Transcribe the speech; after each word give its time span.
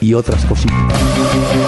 y 0.00 0.14
otras 0.14 0.44
cositas. 0.44 0.76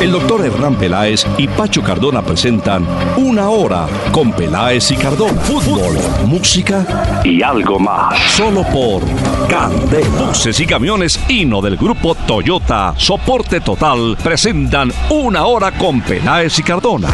El 0.01 0.13
doctor 0.13 0.45
Hernán 0.45 0.77
Peláez 0.77 1.27
y 1.39 1.49
Pacho 1.49 1.83
Cardona 1.83 2.23
presentan 2.23 2.87
Una 3.17 3.49
Hora 3.49 3.87
con 4.13 4.33
Peláez 4.33 4.91
y 4.91 4.97
Cardona. 4.97 5.41
Fútbol, 5.41 5.99
música 6.27 7.23
y 7.25 7.43
algo 7.43 7.79
más. 7.79 8.19
Solo 8.37 8.63
por 8.65 9.03
Candela. 9.49 10.27
Buses 10.29 10.59
y 10.61 10.67
camiones 10.67 11.21
Hino 11.29 11.61
del 11.61 11.77
grupo 11.77 12.15
Toyota, 12.15 12.95
soporte 12.97 13.61
total, 13.61 14.17
presentan 14.23 14.93
Una 15.11 15.45
Hora 15.45 15.73
con 15.73 16.01
Peláez 16.01 16.59
y 16.59 16.63
Cardona. 16.63 17.09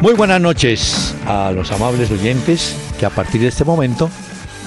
Muy 0.00 0.14
buenas 0.14 0.40
noches 0.40 1.12
a 1.26 1.50
los 1.50 1.72
amables 1.72 2.08
oyentes 2.12 2.76
que 3.00 3.06
a 3.06 3.10
partir 3.10 3.40
de 3.40 3.48
este 3.48 3.64
momento 3.64 4.08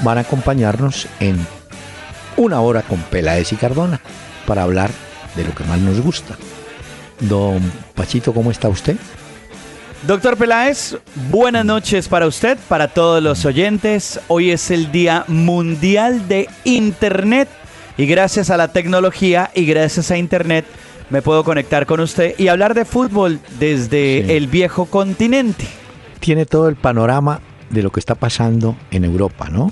van 0.04 0.18
a 0.18 0.22
acompañarnos 0.22 1.08
en 1.22 1.38
una 2.36 2.60
hora 2.60 2.82
con 2.82 3.00
Peláez 3.00 3.54
y 3.54 3.56
Cardona 3.56 4.02
para 4.46 4.64
hablar 4.64 4.92
de 5.38 5.46
lo 5.46 5.56
que 5.56 5.64
más 5.64 5.80
nos 5.80 6.02
gusta. 6.02 6.36
Don 7.22 7.62
Pachito, 7.96 8.34
¿cómo 8.34 8.52
está 8.52 8.68
usted? 8.68 8.98
Doctor 10.06 10.36
Peláez, 10.36 10.98
buenas 11.30 11.64
noches 11.64 12.10
para 12.10 12.28
usted, 12.28 12.58
para 12.68 12.90
todos 12.90 13.24
los 13.24 13.46
oyentes. 13.46 14.20
Hoy 14.28 14.52
es 14.52 14.70
el 14.70 14.92
Día 14.92 15.24
Mundial 15.30 16.28
de 16.28 16.50
Internet 16.66 17.48
y 17.98 18.06
gracias 18.06 18.50
a 18.50 18.58
la 18.58 18.68
tecnología 18.70 19.50
y 19.56 19.66
gracias 19.66 20.12
a 20.12 20.18
Internet 20.18 20.66
me 21.12 21.22
puedo 21.22 21.44
conectar 21.44 21.86
con 21.86 22.00
usted 22.00 22.34
y 22.38 22.48
hablar 22.48 22.74
de 22.74 22.86
fútbol 22.86 23.40
desde 23.60 24.24
Sí. 24.26 24.32
el 24.32 24.48
viejo 24.48 24.86
continente. 24.86 25.66
Tiene 26.20 26.46
todo 26.46 26.70
el 26.70 26.76
panorama 26.76 27.42
de 27.70 27.84
lo 27.84 27.92
que 27.92 28.00
está 28.00 28.16
pasando 28.16 28.76
en 28.92 29.06
Europa, 29.06 29.50
¿no? 29.50 29.72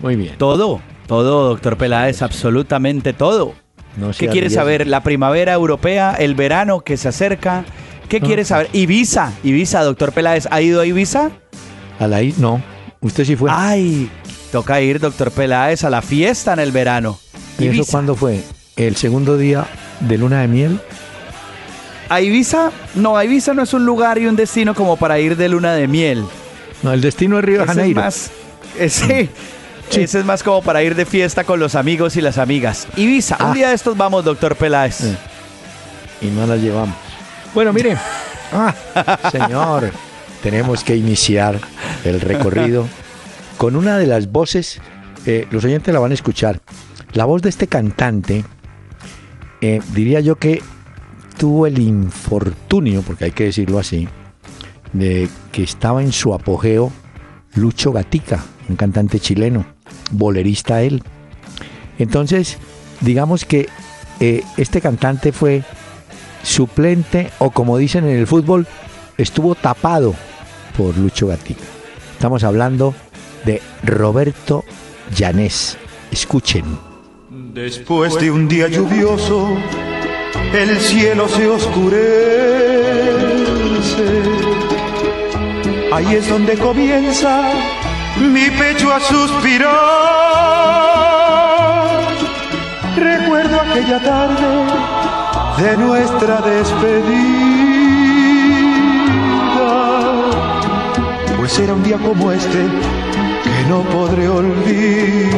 Muy 0.00 0.16
bien. 0.16 0.34
Todo, 0.38 0.80
todo, 1.06 1.48
doctor 1.48 1.76
Peláez, 1.76 2.22
absolutamente 2.22 3.12
todo. 3.12 3.54
No 3.96 4.10
¿Qué 4.16 4.28
quiere 4.28 4.48
saber? 4.50 4.86
La 4.86 5.02
primavera 5.02 5.52
europea, 5.52 6.14
el 6.18 6.34
verano 6.34 6.80
que 6.80 6.96
se 6.96 7.08
acerca. 7.08 7.64
¿Qué 8.08 8.20
No, 8.20 8.26
quiere 8.26 8.44
saber? 8.44 8.68
Ibiza, 8.72 9.32
Ibiza, 9.44 9.82
doctor 9.84 10.12
Peláez, 10.12 10.46
¿ha 10.50 10.60
ido 10.62 10.80
a 10.80 10.86
Ibiza? 10.86 11.30
A 11.98 12.06
la 12.06 12.22
I, 12.22 12.34
no. 12.38 12.62
Usted 13.00 13.24
sí 13.24 13.36
fue. 13.36 13.50
Ay, 13.52 14.10
toca 14.50 14.80
ir, 14.80 14.98
doctor 14.98 15.30
Peláez, 15.30 15.84
a 15.84 15.90
la 15.90 16.02
fiesta 16.02 16.52
en 16.54 16.60
el 16.60 16.72
verano. 16.72 17.18
¿Y 17.58 17.68
eso 17.68 17.84
cuándo 17.90 18.14
fue? 18.16 18.40
¿El 18.76 18.96
segundo 18.96 19.36
día 19.36 19.66
de 20.08 20.18
luna 20.18 20.40
de 20.42 20.48
miel? 20.48 20.80
¿A 22.08 22.20
Ibiza? 22.20 22.70
No, 22.94 23.16
a 23.16 23.24
Ibiza 23.24 23.54
no 23.54 23.62
es 23.62 23.72
un 23.74 23.86
lugar 23.86 24.18
y 24.18 24.26
un 24.26 24.36
destino 24.36 24.74
como 24.74 24.96
para 24.96 25.18
ir 25.18 25.36
de 25.36 25.48
luna 25.48 25.72
de 25.72 25.88
miel. 25.88 26.24
No, 26.82 26.92
el 26.92 27.00
destino 27.00 27.38
es 27.38 27.44
Río 27.44 27.58
de 27.58 27.64
Ese 27.64 27.72
es 27.72 27.76
Janeiro. 27.78 28.00
más, 28.02 28.30
ese, 28.78 29.30
ese 29.92 30.18
es 30.18 30.24
más 30.24 30.42
como 30.42 30.62
para 30.62 30.82
ir 30.82 30.94
de 30.94 31.06
fiesta 31.06 31.44
con 31.44 31.58
los 31.60 31.74
amigos 31.74 32.16
y 32.16 32.20
las 32.20 32.38
amigas. 32.38 32.86
Ibiza, 32.96 33.36
Ah. 33.38 33.46
un 33.46 33.54
día 33.54 33.68
de 33.68 33.74
estos 33.74 33.96
vamos, 33.96 34.24
doctor 34.24 34.56
Peláez. 34.56 34.96
Sí. 34.96 35.16
y 36.20 36.26
no 36.26 36.46
la 36.46 36.56
llevamos. 36.56 36.94
Bueno, 37.54 37.72
mire, 37.72 37.96
ah, 38.52 38.74
señor, 39.30 39.90
tenemos 40.42 40.84
que 40.84 40.96
iniciar 40.96 41.58
el 42.04 42.20
recorrido 42.20 42.86
con 43.58 43.76
una 43.76 43.96
de 43.98 44.06
las 44.06 44.30
voces, 44.30 44.80
eh, 45.24 45.46
los 45.50 45.64
oyentes 45.64 45.94
la 45.94 46.00
van 46.00 46.10
a 46.10 46.14
escuchar, 46.14 46.60
la 47.12 47.24
voz 47.26 47.42
de 47.42 47.48
este 47.48 47.68
cantante, 47.68 48.44
eh, 49.62 49.80
diría 49.94 50.20
yo 50.20 50.36
que 50.36 50.60
tuvo 51.38 51.66
el 51.66 51.78
infortunio, 51.78 53.02
porque 53.02 53.26
hay 53.26 53.30
que 53.30 53.44
decirlo 53.44 53.78
así, 53.78 54.08
de 54.92 55.28
que 55.52 55.62
estaba 55.62 56.02
en 56.02 56.12
su 56.12 56.34
apogeo 56.34 56.92
Lucho 57.54 57.92
Gatica, 57.92 58.44
un 58.68 58.76
cantante 58.76 59.20
chileno, 59.20 59.64
bolerista 60.10 60.82
él. 60.82 61.02
Entonces, 61.98 62.58
digamos 63.00 63.44
que 63.44 63.68
eh, 64.20 64.42
este 64.56 64.80
cantante 64.80 65.32
fue 65.32 65.62
suplente 66.42 67.30
o 67.38 67.50
como 67.50 67.78
dicen 67.78 68.04
en 68.04 68.18
el 68.18 68.26
fútbol, 68.26 68.66
estuvo 69.16 69.54
tapado 69.54 70.14
por 70.76 70.96
Lucho 70.98 71.28
Gatica. 71.28 71.64
Estamos 72.12 72.42
hablando 72.42 72.94
de 73.44 73.62
Roberto 73.84 74.64
Llanés. 75.14 75.78
Escuchen. 76.10 76.91
Después 77.54 78.18
de 78.18 78.30
un 78.30 78.48
día 78.48 78.66
lluvioso, 78.66 79.46
el 80.54 80.80
cielo 80.80 81.28
se 81.28 81.46
oscurece. 81.46 82.00
Ahí 85.92 86.14
es 86.14 86.30
donde 86.30 86.56
comienza 86.56 87.42
mi 88.18 88.48
pecho 88.52 88.90
a 88.90 89.00
suspirar. 89.00 89.68
Recuerdo 92.96 93.60
aquella 93.60 94.02
tarde 94.02 94.64
de 95.62 95.76
nuestra 95.76 96.40
despedida. 96.40 97.02
Pues 101.36 101.58
era 101.58 101.74
un 101.74 101.82
día 101.82 101.98
como 101.98 102.32
este 102.32 102.66
que 103.44 103.68
no 103.68 103.82
podré 103.82 104.26
olvidar. 104.26 105.32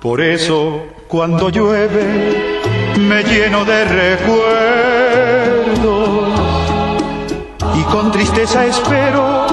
Por 0.00 0.20
eso, 0.20 0.84
cuando 1.08 1.48
llueve, 1.50 2.60
me 2.98 3.22
lleno 3.24 3.64
de 3.64 3.84
recuerdos 3.84 4.38
y 7.74 7.82
con 7.84 8.12
tristeza 8.12 8.64
espero 8.66 9.46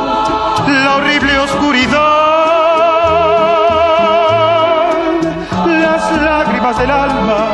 la 0.68 0.98
horrible 0.98 1.40
oscuridad. 1.40 2.12
Las 5.66 6.22
lágrimas 6.22 6.78
del 6.78 6.92
alma 6.92 7.48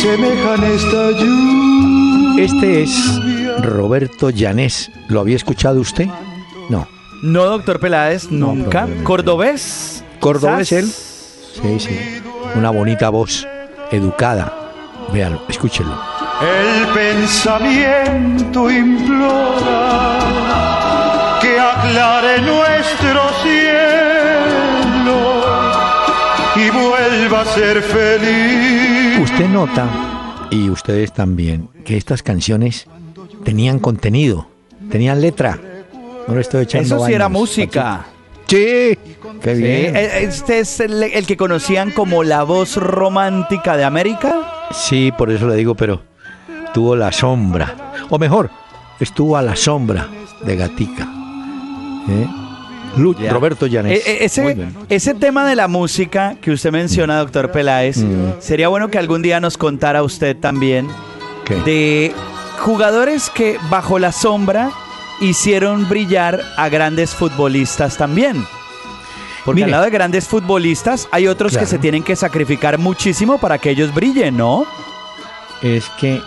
semejan 0.00 0.64
esta 0.64 1.10
lluvia. 1.12 2.44
Este 2.44 2.82
es 2.82 3.20
Roberto 3.62 4.28
Llanés. 4.30 4.90
¿Lo 5.08 5.20
había 5.20 5.36
escuchado 5.36 5.80
usted? 5.80 6.08
No. 6.68 6.86
No, 7.22 7.44
doctor 7.46 7.80
Peláez, 7.80 8.30
No, 8.30 8.48
nunca. 8.48 8.70
probablemente. 8.70 9.04
¿Cordobés? 9.04 10.04
¿Cordobés 10.20 10.68
¿Quizás? 10.68 10.84
él? 10.84 10.90
Sí, 11.52 11.80
sí. 11.80 12.22
Una 12.54 12.70
bonita 12.70 13.10
voz, 13.10 13.46
educada. 13.90 14.52
Véanlo, 15.12 15.42
escúchenlo. 15.48 15.98
El 16.40 16.86
pensamiento 16.88 18.70
implora 18.70 20.18
que 21.40 21.58
aclare 21.58 22.40
nuestro 22.42 23.20
cielo 23.42 24.60
y 26.56 26.70
vuelva 26.70 27.40
a 27.42 27.44
ser 27.44 27.82
feliz. 27.82 29.18
Usted 29.20 29.48
nota, 29.48 29.86
y 30.50 30.70
ustedes 30.70 31.12
también, 31.12 31.68
que 31.84 31.96
estas 31.96 32.22
canciones 32.22 32.86
tenían 33.44 33.78
contenido, 33.78 34.48
tenían 34.90 35.20
letra. 35.20 35.58
No 36.26 36.34
le 36.34 36.40
estoy 36.42 36.62
echando 36.62 36.96
Eso 36.96 37.06
sí 37.06 37.12
era 37.12 37.26
vainas, 37.26 37.40
música. 37.40 37.82
Pacho. 37.82 38.20
Sí, 38.46 38.98
qué 39.42 39.56
Sí, 39.56 39.62
bien. 39.62 39.96
e- 39.96 40.22
Este 40.24 40.60
es 40.60 40.80
el, 40.80 41.02
el 41.02 41.26
que 41.26 41.36
conocían 41.36 41.90
como 41.90 42.22
la 42.22 42.42
voz 42.44 42.76
romántica 42.76 43.76
de 43.76 43.84
América. 43.84 44.68
Sí, 44.72 45.12
por 45.16 45.30
eso 45.30 45.48
le 45.48 45.56
digo, 45.56 45.74
pero 45.74 46.02
tuvo 46.74 46.94
la 46.96 47.10
sombra. 47.12 47.74
O 48.10 48.18
mejor, 48.18 48.50
estuvo 49.00 49.36
a 49.36 49.42
la 49.42 49.56
sombra 49.56 50.08
de 50.44 50.56
Gatica. 50.56 51.08
¿Eh? 52.08 52.26
Lu- 52.96 53.14
Ya. 53.16 53.32
Roberto 53.32 53.66
Llanes. 53.66 54.04
E- 54.06 54.24
e- 54.24 54.42
Muy 54.42 54.66
ese, 54.88 55.14
tema 55.14 55.46
de 55.46 55.54
la 55.54 55.68
música 55.68 56.36
que 56.40 56.50
usted 56.50 56.72
menciona, 56.72 57.18
doctor 57.18 57.52
Peláez, 57.52 57.98
Mm. 57.98 58.40
sería 58.40 58.68
bueno 58.68 58.88
que 58.90 58.98
algún 58.98 59.22
día 59.22 59.38
nos 59.40 59.56
contara 59.56 60.02
usted 60.02 60.36
también 60.36 60.88
¿Qué? 61.44 61.54
de 61.62 62.12
jugadores 62.58 63.30
que 63.30 63.58
bajo 63.70 63.98
la 64.00 64.10
sombra 64.12 64.70
hicieron 65.20 65.88
brillar 65.88 66.40
a 66.56 66.68
grandes 66.68 67.10
futbolistas 67.14 67.96
también. 67.96 68.44
Porque 69.44 69.56
Mire. 69.60 69.64
al 69.66 69.70
lado 69.72 69.84
de 69.84 69.90
grandes 69.90 70.26
futbolistas 70.28 71.08
hay 71.10 71.26
otros 71.26 71.52
Claro. 71.52 71.66
que 71.66 71.70
se 71.70 71.78
tienen 71.78 72.02
que 72.02 72.14
sacrificar 72.16 72.78
muchísimo 72.78 73.38
para 73.38 73.58
que 73.58 73.70
ellos 73.70 73.92
brillen, 73.94 74.36
¿no? 74.36 74.64
Es 75.62 75.88
que 75.98 76.20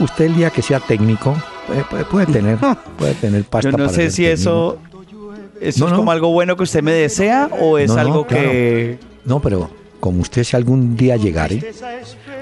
usted 0.00 0.26
el 0.26 0.36
día 0.36 0.50
que 0.50 0.62
sea 0.62 0.80
técnico 0.80 1.34
puede, 1.66 1.84
puede- 1.84 2.04
puede 2.04 2.26
tener, 2.26 2.58
puede 2.98 3.14
tener 3.14 3.44
pasta 3.44 3.70
Yo 3.70 3.76
no 3.76 3.84
para 3.84 3.88
sé 3.96 4.10
si 4.10 4.22
técnico. 4.24 4.34
eso 4.34 4.78
¿Eso 5.60 5.86
es 5.88 5.92
como 5.94 6.10
algo 6.10 6.28
bueno 6.32 6.54
que 6.56 6.64
usted 6.64 6.82
me 6.82 6.92
desea 6.92 7.48
o 7.60 7.78
es 7.78 7.90
algo 7.90 8.26
que...? 8.26 8.98
No, 9.24 9.40
pero 9.40 9.70
como 10.00 10.20
usted 10.20 10.44
si 10.44 10.54
algún 10.54 10.96
día 10.96 11.16
llegare, 11.16 11.72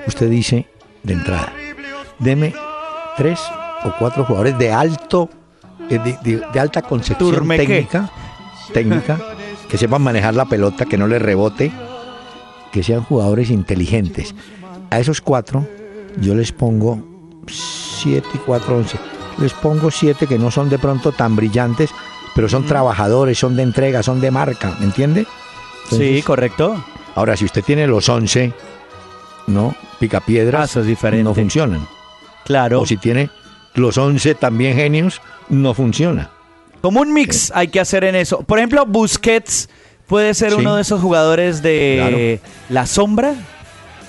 usted 0.08 0.28
dice 0.28 0.66
de 1.04 1.12
entrada, 1.12 1.52
deme 2.18 2.52
tres 3.16 3.38
o 3.84 3.92
cuatro 4.00 4.24
jugadores 4.24 4.58
de 4.58 4.72
alto, 4.72 5.30
eh, 5.88 5.98
de, 6.24 6.60
alta 6.60 6.82
concepción 6.82 7.46
técnica, 7.48 8.10
técnica, 8.72 9.18
que 9.68 9.78
sepan 9.78 10.02
manejar 10.02 10.34
la 10.34 10.44
pelota, 10.44 10.84
que 10.84 10.98
no 10.98 11.06
le 11.06 11.18
rebote, 11.18 11.72
que 12.72 12.82
sean 12.82 13.02
jugadores 13.02 13.50
inteligentes. 13.50 14.34
A 14.90 15.00
esos 15.00 15.20
cuatro 15.20 15.66
yo 16.20 16.34
les 16.34 16.52
pongo 16.52 17.02
siete 17.48 18.28
y 18.34 18.38
cuatro, 18.38 18.76
once. 18.76 18.98
Les 19.38 19.52
pongo 19.52 19.90
siete 19.90 20.26
que 20.26 20.38
no 20.38 20.50
son 20.50 20.68
de 20.68 20.78
pronto 20.78 21.12
tan 21.12 21.34
brillantes, 21.34 21.90
pero 22.34 22.48
son 22.48 22.66
trabajadores, 22.66 23.38
son 23.38 23.56
de 23.56 23.62
entrega, 23.62 24.02
son 24.02 24.20
de 24.20 24.30
marca, 24.30 24.76
¿me 24.78 24.86
entiende? 24.86 25.26
sí, 25.90 26.22
correcto. 26.22 26.82
Ahora, 27.14 27.36
si 27.36 27.44
usted 27.44 27.62
tiene 27.62 27.86
los 27.86 28.08
11, 28.08 28.52
¿no? 29.46 29.74
Picapiedras, 30.00 30.76
ah, 30.76 31.10
no 31.22 31.34
funcionan. 31.34 31.86
Claro. 32.44 32.80
O 32.80 32.86
si 32.86 32.96
tiene 32.96 33.30
los 33.74 33.98
11 33.98 34.34
también 34.34 34.76
genios, 34.76 35.20
no 35.48 35.74
funciona. 35.74 36.30
Como 36.84 37.00
un 37.00 37.14
mix 37.14 37.50
hay 37.54 37.68
que 37.68 37.80
hacer 37.80 38.04
en 38.04 38.14
eso. 38.14 38.42
Por 38.42 38.58
ejemplo, 38.58 38.84
Busquets 38.84 39.70
puede 40.06 40.34
ser 40.34 40.54
uno 40.54 40.76
de 40.76 40.82
esos 40.82 41.00
jugadores 41.00 41.62
de 41.62 42.40
la 42.68 42.84
sombra 42.84 43.32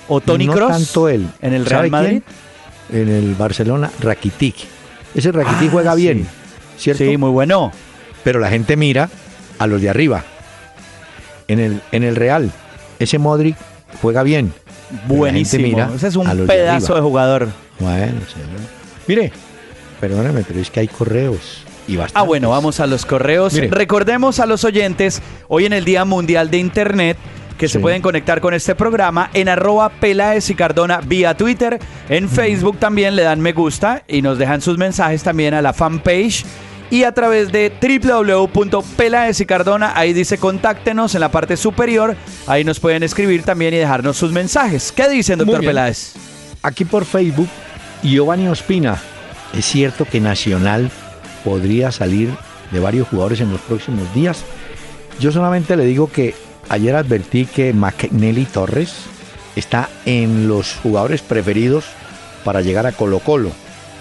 o 0.08 0.20
Tony 0.20 0.46
Cross. 0.46 0.72
tanto 0.72 1.08
él. 1.08 1.26
En 1.40 1.54
el 1.54 1.64
Real 1.64 1.88
Madrid. 1.88 2.20
En 2.92 3.08
el 3.08 3.34
Barcelona, 3.34 3.90
Rakitic. 3.98 4.56
Ese 5.14 5.32
Rakitic 5.32 5.68
ah, 5.68 5.72
juega 5.72 5.94
bien, 5.94 6.28
¿cierto? 6.76 7.02
Sí, 7.02 7.16
muy 7.16 7.30
bueno. 7.30 7.72
Pero 8.22 8.40
la 8.40 8.50
gente 8.50 8.76
mira 8.76 9.08
a 9.58 9.66
los 9.66 9.80
de 9.80 9.88
arriba. 9.88 10.22
En 11.48 11.60
el, 11.60 11.80
en 11.92 12.04
el 12.04 12.14
Real, 12.14 12.52
ese 12.98 13.18
Modric 13.18 13.56
juega 14.02 14.22
bien. 14.22 14.52
Buenísimo. 15.08 15.94
Ese 15.94 16.08
es 16.08 16.16
un 16.16 16.46
pedazo 16.46 16.94
de, 16.94 17.00
jugador. 17.00 17.48
Bueno, 17.80 18.20
Mire, 19.06 19.32
perdóneme, 19.98 20.44
pero 20.46 20.60
es 20.60 20.70
que 20.70 20.80
hay 20.80 20.88
correos. 20.88 21.65
Y 21.88 21.98
ah, 22.14 22.22
bueno, 22.22 22.50
vamos 22.50 22.80
a 22.80 22.86
los 22.86 23.06
correos. 23.06 23.54
Recordemos 23.70 24.40
a 24.40 24.46
los 24.46 24.64
oyentes, 24.64 25.22
hoy 25.48 25.66
en 25.66 25.72
el 25.72 25.84
Día 25.84 26.04
Mundial 26.04 26.50
de 26.50 26.58
Internet, 26.58 27.16
que 27.56 27.68
se 27.68 27.78
pueden 27.78 28.02
conectar 28.02 28.40
con 28.40 28.54
este 28.54 28.74
programa 28.74 29.30
en 29.32 29.48
arroba 29.48 29.88
Peláez 29.88 30.50
y 30.50 30.54
Cardona 30.54 31.00
vía 31.00 31.36
Twitter. 31.36 31.78
En 32.08 32.28
Facebook 32.28 32.78
también 32.78 33.16
le 33.16 33.22
dan 33.22 33.40
me 33.40 33.52
gusta 33.52 34.02
y 34.08 34.20
nos 34.20 34.38
dejan 34.38 34.60
sus 34.60 34.78
mensajes 34.78 35.22
también 35.22 35.54
a 35.54 35.62
la 35.62 35.72
fanpage 35.72 36.44
y 36.90 37.04
a 37.04 37.12
través 37.12 37.50
de 37.50 37.72
www.pelaes 37.80 39.40
y 39.40 39.46
Cardona, 39.46 39.92
ahí 39.96 40.12
dice 40.12 40.38
contáctenos 40.38 41.14
en 41.14 41.20
la 41.20 41.30
parte 41.30 41.56
superior, 41.56 42.16
ahí 42.46 42.62
nos 42.62 42.78
pueden 42.78 43.02
escribir 43.02 43.42
también 43.42 43.74
y 43.74 43.78
dejarnos 43.78 44.16
sus 44.16 44.32
mensajes. 44.32 44.92
¿Qué 44.92 45.08
dicen, 45.08 45.38
doctor 45.38 45.64
Peláez? 45.64 46.14
Aquí 46.62 46.84
por 46.84 47.04
Facebook, 47.04 47.48
Giovanni 48.02 48.48
Ospina, 48.48 49.00
¿es 49.52 49.64
cierto 49.64 50.04
que 50.04 50.20
Nacional 50.20 50.90
podría 51.46 51.92
salir 51.92 52.30
de 52.72 52.80
varios 52.80 53.06
jugadores 53.06 53.40
en 53.40 53.52
los 53.52 53.60
próximos 53.60 54.12
días? 54.12 54.42
Yo 55.20 55.30
solamente 55.30 55.76
le 55.76 55.84
digo 55.84 56.10
que 56.10 56.34
ayer 56.68 56.96
advertí 56.96 57.46
que 57.46 57.72
McNelly 57.72 58.46
Torres 58.46 59.04
está 59.54 59.88
en 60.06 60.48
los 60.48 60.74
jugadores 60.74 61.22
preferidos 61.22 61.84
para 62.44 62.62
llegar 62.62 62.84
a 62.84 62.92
Colo 62.92 63.20
Colo. 63.20 63.52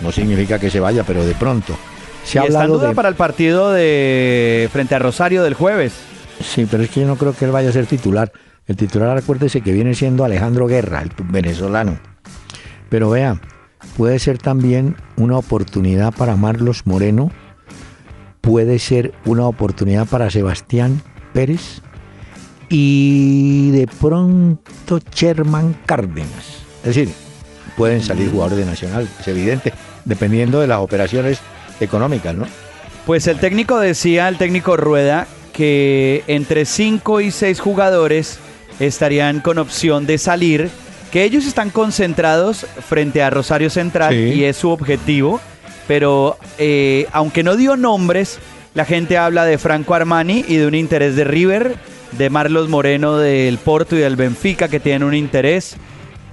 No 0.02 0.12
significa 0.12 0.58
que 0.58 0.72
se 0.72 0.80
vaya, 0.80 1.04
pero 1.04 1.24
de 1.24 1.36
pronto. 1.36 1.78
Se 2.24 2.40
ha 2.40 2.46
está 2.46 2.66
duda 2.66 2.94
para 2.94 3.10
el 3.10 3.16
partido 3.16 3.72
de 3.72 4.68
frente 4.74 4.96
a 4.96 5.00
Rosario 5.00 5.44
del 5.44 5.54
jueves. 5.54 5.94
Sí, 6.42 6.68
pero 6.70 6.82
es 6.82 6.90
que 6.90 7.02
yo 7.02 7.08
no 7.08 7.16
creo 7.16 7.34
que 7.34 7.46
él 7.46 7.52
vaya 7.52 7.70
a 7.70 7.74
ser 7.74 7.86
titular. 7.86 8.32
El 8.66 8.76
titular, 8.76 9.16
acuérdese 9.16 9.62
que 9.62 9.72
viene 9.72 9.94
siendo 9.94 10.26
Alejandro 10.26 10.66
Guerra, 10.66 11.04
el 11.04 11.12
venezolano. 11.30 12.00
Pero 12.90 13.12
vea, 13.12 13.40
puede 13.98 14.20
ser 14.20 14.38
también 14.38 14.96
una 15.18 15.38
oportunidad 15.38 16.14
para 16.14 16.36
Marlos 16.36 16.86
Moreno, 16.86 17.32
puede 18.42 18.80
ser 18.80 19.14
una 19.26 19.48
oportunidad 19.48 20.08
para 20.08 20.30
Sebastián 20.30 21.02
Pérez 21.34 21.82
y 22.70 23.72
de 23.72 23.88
pronto 23.88 25.00
Sherman 25.14 25.76
Cárdenas. 25.86 26.64
Es 26.84 26.96
decir, 26.96 27.10
pueden 27.76 28.02
salir 28.02 28.32
jugadores 28.32 28.60
de 28.60 28.66
Nacional, 28.66 29.10
es 29.20 29.28
evidente, 29.28 29.74
dependiendo 30.06 30.60
de 30.60 30.68
las 30.68 30.80
operaciones 30.80 31.40
económicas, 31.80 32.36
¿no? 32.36 32.46
Pues 33.06 33.28
el 33.28 33.40
técnico 33.40 33.80
decía, 33.80 34.28
el 34.28 34.38
técnico 34.38 34.78
Rueda, 34.78 35.28
que 35.54 36.24
entre 36.28 36.66
5 36.66 37.22
y 37.22 37.32
6 37.32 37.60
jugadores 37.60 38.40
estarían 38.80 39.42
con 39.42 39.58
opción 39.58 40.06
de 40.06 40.18
salir, 40.18 40.70
que 41.16 41.24
ellos 41.24 41.46
están 41.48 41.70
concentrados 41.70 42.66
frente 42.86 43.24
a 43.24 43.30
Rosario 43.30 43.70
Central 43.70 44.14
y 44.14 44.44
es 44.44 44.58
su 44.58 44.70
objetivo, 44.70 45.40
pero 45.88 46.36
eh, 46.58 47.08
aunque 47.14 47.42
no 47.42 47.56
dio 47.56 47.78
nombres, 47.78 48.38
la 48.74 48.84
gente 48.84 49.18
habla 49.18 49.46
de 49.46 49.58
Franco 49.58 49.94
Armani 49.94 50.44
y 50.46 50.58
de 50.58 50.68
un 50.68 50.76
interés 50.76 51.16
de 51.16 51.24
River, 51.24 51.78
de 52.18 52.30
Marlos 52.30 52.68
Moreno 52.68 53.18
del 53.18 53.58
Porto 53.60 53.96
y 53.96 54.00
del 54.00 54.18
Benfica 54.18 54.68
que 54.68 54.82
tienen 54.82 55.04
un 55.04 55.14
interés. 55.14 55.78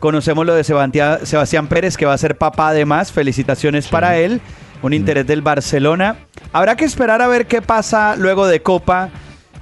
Conocemos 0.00 0.44
lo 0.44 0.52
de 0.52 0.64
Sebastián 0.64 1.68
Pérez 1.68 1.96
que 1.96 2.06
va 2.06 2.14
a 2.14 2.18
ser 2.18 2.36
papá 2.36 2.70
además, 2.70 3.12
felicitaciones 3.12 3.86
para 3.86 4.16
él. 4.18 4.40
Un 4.82 4.94
interés 4.94 5.28
del 5.28 5.42
Barcelona. 5.42 6.16
Habrá 6.52 6.74
que 6.74 6.86
esperar 6.86 7.22
a 7.22 7.28
ver 7.28 7.46
qué 7.46 7.62
pasa 7.62 8.16
luego 8.16 8.48
de 8.48 8.62
Copa 8.62 9.10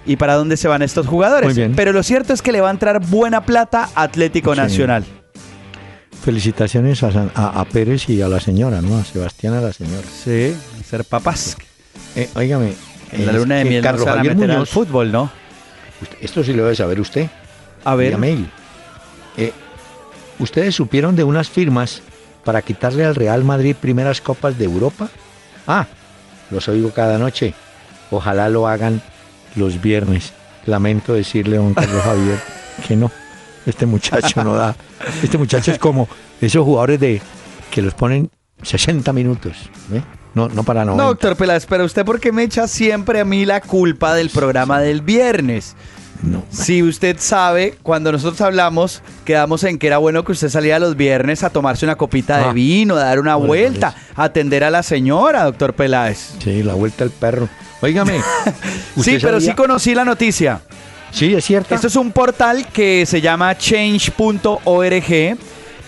y 0.07 0.17
para 0.17 0.35
dónde 0.35 0.57
se 0.57 0.69
van 0.69 0.83
estos 0.83 1.07
jugadores. 1.07 1.59
Pero 1.77 1.93
lo 1.93 2.03
cierto 2.03 2.33
es 2.33 2.43
que 2.43 2.53
le 2.53 2.61
va 2.61 2.69
a 2.69 2.73
entrar 2.73 3.01
buena 3.01 3.45
plata 3.45 3.91
Atlético 3.95 4.55
Nacional. 4.55 5.05
Felicitaciones 6.23 7.03
a, 7.03 7.65
Pérez 7.73 8.09
y 8.11 8.21
a 8.21 8.29
la 8.29 8.41
señora, 8.41 8.83
¿no? 8.83 8.99
A 8.99 9.05
Sebastián, 9.05 9.55
a 9.55 9.61
la 9.61 9.73
señora. 9.73 10.07
Sí, 10.07 10.55
ser 10.85 11.05
papás. 11.05 11.57
Eh, 12.15 12.29
óigame. 12.35 12.75
En 13.13 13.27
la 13.27 13.33
luna 13.33 13.57
de 13.57 13.65
miel 13.65 13.83
Carlos 13.83 14.07
no 14.07 14.13
Javier 14.13 14.51
al 14.51 14.67
fútbol, 14.67 15.11
¿no? 15.11 15.31
Esto 16.21 16.45
sí 16.45 16.53
lo 16.53 16.65
debe 16.65 16.77
saber 16.77 17.01
usted. 17.01 17.29
A 17.85 17.95
ver. 17.95 18.17
Eh, 19.37 19.53
Ustedes 20.41 20.75
supieron 20.75 21.17
de 21.17 21.25
unas 21.25 21.51
firmas 21.51 22.01
para 22.45 22.63
quitarle 22.63 23.05
al 23.05 23.15
Real 23.15 23.45
Madrid 23.45 23.77
primeras 23.79 24.23
copas 24.23 24.57
de 24.57 24.65
Europa? 24.65 25.11
Ah, 25.67 25.87
los 26.51 26.67
oigo 26.69 26.91
cada 26.93 27.19
noche. 27.19 27.53
Ojalá 28.11 28.49
lo 28.49 28.67
hagan 28.67 29.03
los 29.57 29.81
viernes. 29.81 30.33
Lamento 30.67 31.15
decirle 31.15 31.57
a 31.57 31.61
don 31.61 31.75
Carlos 31.75 32.03
Javier 32.03 32.39
que 32.87 32.97
no. 32.97 33.11
Este 33.67 33.87
muchacho 33.87 34.43
no 34.43 34.55
da. 34.55 34.75
Este 35.23 35.39
muchacho 35.39 35.73
es 35.73 35.79
como 35.79 36.09
esos 36.41 36.65
jugadores 36.65 37.01
de 37.01 37.21
que 37.71 37.83
los 37.83 37.95
ponen 37.95 38.31
60 38.63 39.13
minutos. 39.13 39.57
No, 40.35 40.49
no 40.49 40.63
para 40.63 40.85
90. 40.85 41.03
No, 41.03 41.09
doctor 41.11 41.37
Peláez, 41.37 41.67
pero 41.67 41.85
usted 41.85 42.05
porque 42.05 42.33
me 42.33 42.43
echa 42.43 42.69
siempre 42.69 43.21
a 43.21 43.25
mí 43.25 43.45
la 43.45 43.61
culpa 43.61 44.15
del 44.15 44.31
programa 44.31 44.81
del 44.81 45.03
viernes. 45.03 45.77
Si 46.51 46.83
usted 46.83 47.17
sabe, 47.19 47.77
cuando 47.83 48.13
nosotros 48.13 48.41
hablamos, 48.41 49.03
quedamos 49.25 49.65
en 49.65 49.79
que 49.79 49.87
era 49.87 49.99
bueno 49.99 50.25
que 50.25 50.33
usted 50.33 50.49
saliera 50.49 50.79
los 50.79 50.97
viernes 50.97 51.43
a 51.43 51.51
tomarse 51.51 51.87
una 51.87 51.97
copita 51.97 52.39
de 52.39 52.45
ah. 52.45 52.53
vino, 52.53 52.97
a 52.97 53.05
dar 53.05 53.21
una 53.21 53.37
vuelta, 53.37 53.95
a 54.15 54.25
atender 54.25 54.65
a 54.65 54.71
la 54.71 54.83
señora, 54.83 55.45
doctor 55.45 55.75
Peláez. 55.75 56.35
Sí, 56.43 56.63
la 56.63 56.75
vuelta 56.75 57.05
al 57.05 57.11
perro. 57.11 57.49
Óigame. 57.81 58.21
sí, 59.01 59.19
pero 59.21 59.41
sí 59.41 59.55
conocí 59.55 59.95
la 59.95 60.05
noticia. 60.05 60.61
Sí, 61.11 61.35
es 61.35 61.45
cierto. 61.45 61.75
Esto 61.75 61.87
es 61.87 61.97
un 61.97 62.13
portal 62.13 62.67
que 62.69 63.07
se 63.07 63.21
llama 63.21 63.57
change.org. 63.57 65.39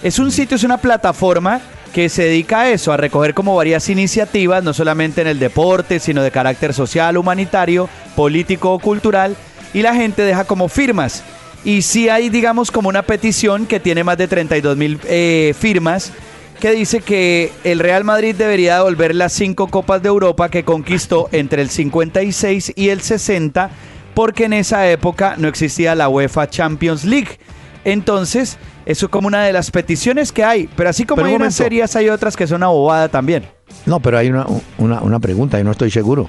Es 0.03 0.19
un 0.19 0.33
sitio, 0.33 0.57
es 0.57 0.65
una 0.65 0.79
plataforma 0.79 1.61
que 1.93 2.09
se 2.09 2.25
dedica 2.25 2.63
a 2.63 2.71
eso, 2.71 2.93
a 2.93 2.97
recoger 2.97 3.35
como 3.35 3.55
varias 3.55 3.89
iniciativas, 3.91 4.65
no 4.65 4.73
solamente 4.73 5.21
en 5.21 5.27
el 5.27 5.39
deporte, 5.39 6.01
sino 6.01 6.23
de 6.23 6.31
carácter 6.31 6.73
social, 6.73 7.19
humanitario, 7.19 7.89
político 8.17 8.73
o 8.73 8.79
cultural 8.79 9.37
y 9.75 9.83
la 9.83 9.95
gente 9.95 10.23
deja 10.23 10.45
como 10.45 10.69
firmas. 10.69 11.23
Y 11.65 11.83
si 11.83 12.09
hay, 12.09 12.29
digamos, 12.29 12.71
como 12.71 12.89
una 12.89 13.03
petición 13.03 13.67
que 13.67 13.79
tiene 13.79 14.03
más 14.03 14.19
de 14.19 14.29
32 14.29 14.77
mil 14.77 14.99
eh, 15.05 15.55
firmas 15.59 16.13
que 16.61 16.71
dice 16.71 17.01
que 17.01 17.53
el 17.65 17.81
Real 17.81 18.05
Madrid 18.05 18.37
debería 18.37 18.77
devolver 18.77 19.17
las 19.17 19.33
cinco 19.33 19.67
copas 19.67 20.01
de 20.01 20.09
Europa 20.09 20.49
que 20.49 20.65
conquistó 20.65 21.29
entre 21.33 21.61
el 21.61 21.71
56 21.71 22.75
y 22.77 22.91
el 22.91 23.01
60 23.01 23.71
porque 24.15 24.45
en 24.45 24.53
esa 24.53 24.89
época 24.89 25.35
no 25.39 25.49
existía 25.49 25.97
la 25.97 26.09
UEFA 26.09 26.49
Champions 26.49 27.05
League. 27.05 27.39
Entonces, 27.85 28.59
eso 28.87 29.07
es 29.07 29.11
como 29.11 29.27
una 29.27 29.43
de 29.43 29.53
las 29.53 29.73
peticiones 29.73 30.31
que 30.31 30.45
hay. 30.45 30.69
Pero 30.77 30.91
así 30.91 31.05
como 31.05 31.25
hay 31.25 31.35
unas 31.35 31.55
series, 31.55 31.97
hay 31.97 32.09
otras 32.09 32.37
que 32.37 32.47
son 32.47 32.59
una 32.59 32.69
bobada 32.69 33.09
también. 33.09 33.45
No, 33.87 33.99
pero 33.99 34.19
hay 34.19 34.29
una, 34.29 34.47
una, 34.79 35.01
una 35.01 35.19
pregunta, 35.19 35.59
y 35.59 35.65
no 35.65 35.73
estoy 35.73 35.91
seguro. 35.91 36.29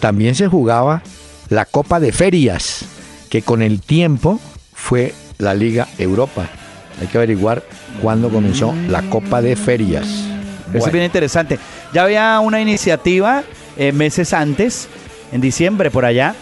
También 0.00 0.34
se 0.34 0.48
jugaba 0.48 1.02
la 1.52 1.66
Copa 1.66 2.00
de 2.00 2.12
Ferias, 2.12 2.86
que 3.28 3.42
con 3.42 3.60
el 3.60 3.82
tiempo 3.82 4.40
fue 4.72 5.12
la 5.36 5.52
Liga 5.52 5.86
Europa. 5.98 6.48
Hay 6.98 7.08
que 7.08 7.18
averiguar 7.18 7.62
cuándo 8.00 8.30
comenzó 8.30 8.74
la 8.88 9.02
Copa 9.02 9.42
de 9.42 9.54
Ferias. 9.54 10.06
Eso 10.72 10.86
es 10.86 10.92
bien 10.92 11.04
interesante. 11.04 11.58
Ya 11.92 12.04
había 12.04 12.40
una 12.40 12.62
iniciativa 12.62 13.42
eh, 13.76 13.92
meses 13.92 14.32
antes 14.32 14.88
en 15.30 15.42
diciembre 15.42 15.90
por 15.90 16.06
allá, 16.06 16.34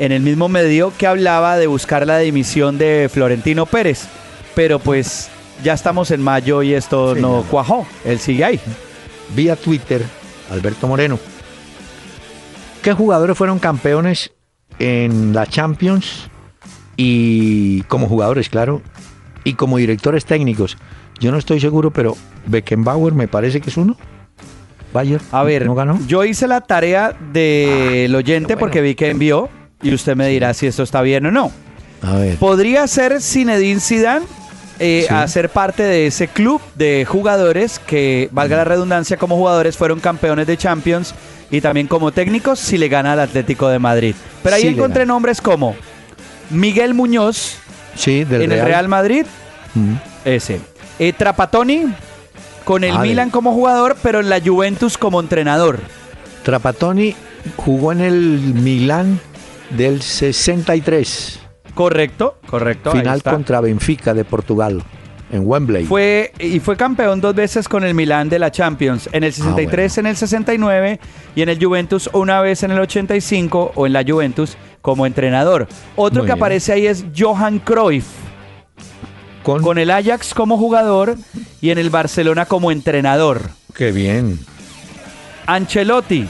en 0.00 0.10
el 0.10 0.22
mismo 0.22 0.48
medio 0.48 0.92
que 0.98 1.06
hablaba 1.06 1.56
de 1.58 1.68
buscar 1.68 2.04
la 2.04 2.18
dimisión 2.18 2.76
de 2.76 3.08
Florentino 3.12 3.66
Pérez. 3.66 4.08
Pero 4.56 4.80
pues 4.80 5.28
ya 5.62 5.74
estamos 5.74 6.10
en 6.10 6.20
mayo 6.22 6.64
y 6.64 6.74
esto 6.74 7.14
no 7.14 7.44
cuajó. 7.48 7.86
Él 8.04 8.18
sigue 8.18 8.44
ahí. 8.44 8.60
Vía 9.36 9.54
Twitter, 9.54 10.02
Alberto 10.50 10.88
Moreno. 10.88 11.20
¿Qué 12.82 12.92
jugadores 12.92 13.38
fueron 13.38 13.60
campeones 13.60 14.32
en 14.78 15.32
la 15.32 15.46
Champions? 15.46 16.28
Y 16.96 17.82
como 17.82 18.08
jugadores, 18.08 18.48
claro. 18.48 18.82
Y 19.44 19.54
como 19.54 19.76
directores 19.76 20.24
técnicos. 20.24 20.76
Yo 21.20 21.30
no 21.30 21.38
estoy 21.38 21.60
seguro, 21.60 21.90
pero 21.90 22.16
Beckenbauer 22.46 23.14
me 23.14 23.28
parece 23.28 23.60
que 23.60 23.70
es 23.70 23.76
uno. 23.76 23.96
Bayer. 24.92 25.20
A 25.30 25.42
ver, 25.42 25.66
¿no 25.66 25.74
ganó? 25.74 25.98
yo 26.06 26.24
hice 26.24 26.46
la 26.46 26.62
tarea 26.62 27.14
del 27.32 28.14
ah, 28.14 28.18
oyente 28.18 28.56
porque 28.56 28.80
vi 28.80 28.94
que 28.94 29.10
envió 29.10 29.50
y 29.82 29.92
usted 29.92 30.16
me 30.16 30.28
dirá 30.28 30.54
si 30.54 30.66
esto 30.66 30.82
está 30.82 31.02
bien 31.02 31.26
o 31.26 31.30
no. 31.30 31.52
A 32.02 32.16
ver. 32.16 32.36
Podría 32.36 32.86
ser 32.86 33.20
Zinedine 33.20 33.80
Zidane 33.80 34.24
eh, 34.78 35.06
a 35.08 35.26
ser 35.28 35.48
parte 35.48 35.82
de 35.82 36.06
ese 36.06 36.28
club 36.28 36.60
de 36.74 37.06
jugadores 37.08 37.78
que, 37.78 38.28
valga 38.32 38.56
la 38.56 38.64
redundancia, 38.64 39.16
como 39.16 39.36
jugadores 39.36 39.76
fueron 39.76 40.00
campeones 40.00 40.46
de 40.46 40.56
Champions 40.56 41.14
y 41.50 41.60
también 41.60 41.86
como 41.86 42.12
técnicos 42.12 42.58
si 42.58 42.76
le 42.76 42.88
gana 42.88 43.12
al 43.12 43.20
Atlético 43.20 43.68
de 43.68 43.78
Madrid. 43.78 44.14
Pero 44.42 44.56
ahí 44.56 44.66
encontré 44.66 45.06
nombres 45.06 45.40
como 45.40 45.74
Miguel 46.50 46.94
Muñoz 46.94 47.56
sí, 47.94 48.24
del 48.24 48.42
en 48.42 48.52
el 48.52 48.64
Real 48.64 48.88
Madrid, 48.88 49.24
ese. 50.24 50.60
Eh, 50.98 51.12
Trapatoni 51.12 51.86
con 52.64 52.84
el 52.84 52.96
ah, 52.96 53.00
Milan 53.00 53.30
como 53.30 53.52
jugador, 53.52 53.96
pero 54.02 54.20
en 54.20 54.28
la 54.28 54.40
Juventus 54.40 54.98
como 54.98 55.20
entrenador. 55.20 55.78
Trapatoni 56.42 57.14
jugó 57.56 57.92
en 57.92 58.00
el 58.00 58.40
Milan 58.54 59.20
del 59.70 60.02
63. 60.02 61.45
Correcto, 61.76 62.38
correcto. 62.46 62.90
Final 62.90 63.22
contra 63.22 63.60
Benfica 63.60 64.14
de 64.14 64.24
Portugal 64.24 64.82
en 65.30 65.42
Wembley. 65.46 65.84
Fue 65.84 66.32
y 66.38 66.58
fue 66.58 66.74
campeón 66.74 67.20
dos 67.20 67.34
veces 67.34 67.68
con 67.68 67.84
el 67.84 67.92
Milan 67.92 68.30
de 68.30 68.38
la 68.38 68.50
Champions, 68.50 69.10
en 69.12 69.24
el 69.24 69.32
63, 69.34 69.98
ah, 69.98 70.00
en 70.00 70.06
el 70.06 70.16
69 70.16 71.00
y 71.34 71.42
en 71.42 71.50
el 71.50 71.62
Juventus 71.62 72.08
una 72.14 72.40
vez 72.40 72.62
en 72.62 72.70
el 72.70 72.78
85 72.78 73.72
o 73.74 73.86
en 73.86 73.92
la 73.92 74.02
Juventus 74.02 74.56
como 74.80 75.04
entrenador. 75.04 75.68
Otro 75.96 76.24
que 76.24 76.32
aparece 76.32 76.72
ahí 76.72 76.86
es 76.86 77.04
Johan 77.14 77.58
Cruyff. 77.58 78.06
Con, 79.42 79.62
con 79.62 79.76
el 79.76 79.90
Ajax 79.90 80.32
como 80.32 80.56
jugador 80.56 81.16
y 81.60 81.68
en 81.68 81.76
el 81.76 81.90
Barcelona 81.90 82.46
como 82.46 82.72
entrenador. 82.72 83.42
Qué 83.74 83.92
bien. 83.92 84.38
Ancelotti 85.44 86.26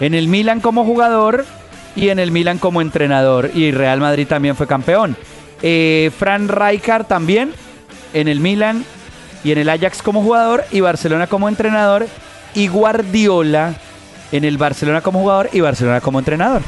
en 0.00 0.14
el 0.14 0.28
Milan 0.28 0.60
como 0.60 0.86
jugador 0.86 1.44
y 1.96 2.10
en 2.10 2.18
el 2.18 2.30
Milan 2.30 2.58
como 2.58 2.80
entrenador. 2.80 3.50
Y 3.54 3.72
Real 3.72 4.00
Madrid 4.00 4.28
también 4.28 4.54
fue 4.54 4.66
campeón. 4.66 5.16
Eh, 5.62 6.10
Fran 6.16 6.48
Rijkaard 6.48 7.06
también 7.06 7.52
en 8.12 8.28
el 8.28 8.40
Milan 8.40 8.84
y 9.42 9.52
en 9.52 9.58
el 9.58 9.68
Ajax 9.68 10.02
como 10.02 10.22
jugador 10.22 10.64
y 10.70 10.80
Barcelona 10.80 11.26
como 11.26 11.48
entrenador. 11.48 12.06
Y 12.54 12.68
Guardiola 12.68 13.74
en 14.32 14.44
el 14.44 14.58
Barcelona 14.58 15.00
como 15.00 15.20
jugador 15.20 15.48
y 15.52 15.60
Barcelona 15.60 16.00
como 16.00 16.18
entrenador. 16.18 16.62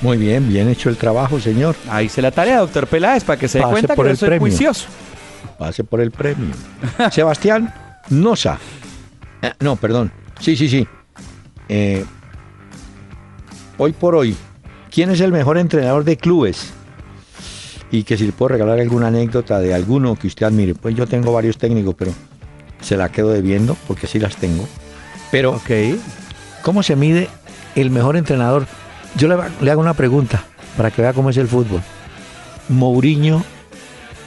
Muy 0.00 0.16
bien, 0.16 0.48
bien 0.48 0.68
hecho 0.68 0.88
el 0.88 0.96
trabajo, 0.96 1.38
señor. 1.38 1.76
Ahí 1.88 2.08
se 2.08 2.20
la 2.20 2.32
tarea, 2.32 2.58
doctor 2.58 2.88
Peláez, 2.88 3.22
para 3.22 3.38
que 3.38 3.46
se 3.46 3.58
dé 3.58 3.64
cuenta 3.64 3.94
que 3.94 4.02
yo 4.02 4.16
soy 4.16 4.38
juicioso. 4.38 4.86
Pase 5.58 5.84
por 5.84 6.00
el 6.00 6.10
premio. 6.10 6.52
Sebastián 7.12 7.72
Nosa. 8.10 8.58
Eh, 9.40 9.52
no, 9.60 9.76
perdón. 9.76 10.10
Sí, 10.40 10.56
sí, 10.56 10.68
sí. 10.68 10.86
Eh, 11.68 12.04
hoy 13.78 13.92
por 13.92 14.16
hoy, 14.16 14.36
¿Quién 14.92 15.10
es 15.10 15.20
el 15.20 15.32
mejor 15.32 15.56
entrenador 15.56 16.04
de 16.04 16.18
clubes? 16.18 16.70
Y 17.90 18.02
que 18.02 18.18
si 18.18 18.26
le 18.26 18.32
puedo 18.32 18.50
regalar 18.50 18.78
alguna 18.78 19.06
anécdota 19.06 19.58
de 19.58 19.72
alguno 19.72 20.16
que 20.16 20.26
usted 20.26 20.44
admire. 20.44 20.74
Pues 20.74 20.94
yo 20.94 21.06
tengo 21.06 21.32
varios 21.32 21.56
técnicos, 21.56 21.94
pero 21.96 22.12
se 22.82 22.98
la 22.98 23.10
quedo 23.10 23.30
debiendo 23.30 23.74
porque 23.86 24.06
sí 24.06 24.18
las 24.18 24.36
tengo. 24.36 24.68
Pero, 25.30 25.58
¿cómo 26.62 26.82
se 26.82 26.94
mide 26.94 27.28
el 27.74 27.90
mejor 27.90 28.18
entrenador? 28.18 28.66
Yo 29.16 29.28
le, 29.28 29.70
hago 29.70 29.80
una 29.80 29.94
pregunta 29.94 30.44
para 30.76 30.90
que 30.90 31.00
vea 31.00 31.14
cómo 31.14 31.30
es 31.30 31.38
el 31.38 31.48
fútbol. 31.48 31.80
Mourinho 32.68 33.42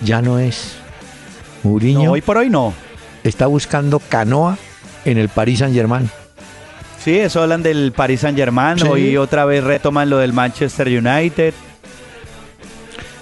ya 0.01 0.23
no 0.23 0.39
es. 0.39 0.77
Mourinho. 1.61 2.11
hoy 2.11 2.21
por 2.21 2.37
hoy 2.37 2.49
no. 2.49 2.73
Está 3.23 3.45
buscando 3.45 3.99
canoa 3.99 4.57
en 5.05 5.19
el 5.19 5.29
Paris 5.29 5.59
Saint 5.59 5.75
Germain. 5.75 6.09
Sí, 7.05 7.19
eso 7.19 7.43
hablan 7.43 7.61
del 7.61 7.91
Paris 7.91 8.21
Saint 8.21 8.35
Germain 8.35 8.79
y 8.97 9.15
otra 9.15 9.45
vez 9.45 9.63
retoman 9.63 10.09
lo 10.09 10.17
del 10.17 10.33
Manchester 10.33 10.87
United. 10.87 11.53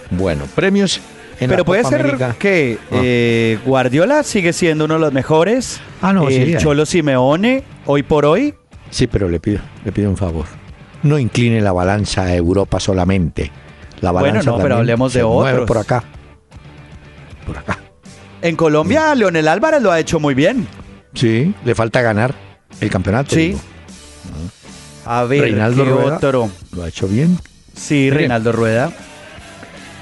Bueno, 0.09 0.45
premios 0.55 1.01
en 1.37 1.49
Pero 1.49 1.65
puede 1.65 1.83
ser 1.83 2.15
que 2.39 2.77
ah. 2.89 3.01
eh, 3.03 3.59
Guardiola 3.65 4.23
sigue 4.23 4.53
siendo 4.53 4.85
uno 4.85 4.93
de 4.93 4.99
los 5.01 5.11
mejores. 5.11 5.81
Ah, 6.01 6.13
no, 6.13 6.29
El 6.29 6.57
Cholo 6.59 6.85
Simeone, 6.85 7.65
hoy 7.85 8.03
por 8.03 8.25
hoy. 8.25 8.55
Sí, 8.89 9.07
pero 9.07 9.27
le 9.27 9.41
pido, 9.41 9.59
le 9.83 9.91
pido 9.91 10.09
un 10.09 10.15
favor. 10.15 10.45
No 11.01 11.19
incline 11.19 11.59
la 11.59 11.73
balanza 11.73 12.21
a 12.23 12.35
Europa 12.37 12.79
solamente. 12.79 13.51
La 13.99 14.13
balanza 14.13 14.49
bueno, 14.49 14.57
no, 14.59 14.63
pero 14.63 14.75
hablemos 14.77 15.11
de 15.11 15.23
otros. 15.23 15.67
por 15.67 15.77
acá. 15.79 16.05
Por 17.45 17.57
acá. 17.57 17.79
En 18.41 18.55
Colombia, 18.55 19.13
Leonel 19.13 19.49
Álvarez 19.49 19.81
lo 19.81 19.91
ha 19.91 19.99
hecho 19.99 20.21
muy 20.21 20.35
bien. 20.35 20.69
Sí, 21.13 21.53
le 21.65 21.75
falta 21.75 22.01
ganar 22.01 22.33
el 22.79 22.89
campeonato. 22.89 23.35
Sí. 23.35 23.57
A 25.05 25.23
ver, 25.23 25.41
Reinaldo 25.41 25.85
Rueda 25.85 26.17
otro? 26.17 26.49
lo 26.71 26.83
ha 26.83 26.87
hecho 26.87 27.07
bien. 27.07 27.39
Sí, 27.75 28.09
Reinaldo 28.09 28.51
Rueda. 28.51 28.91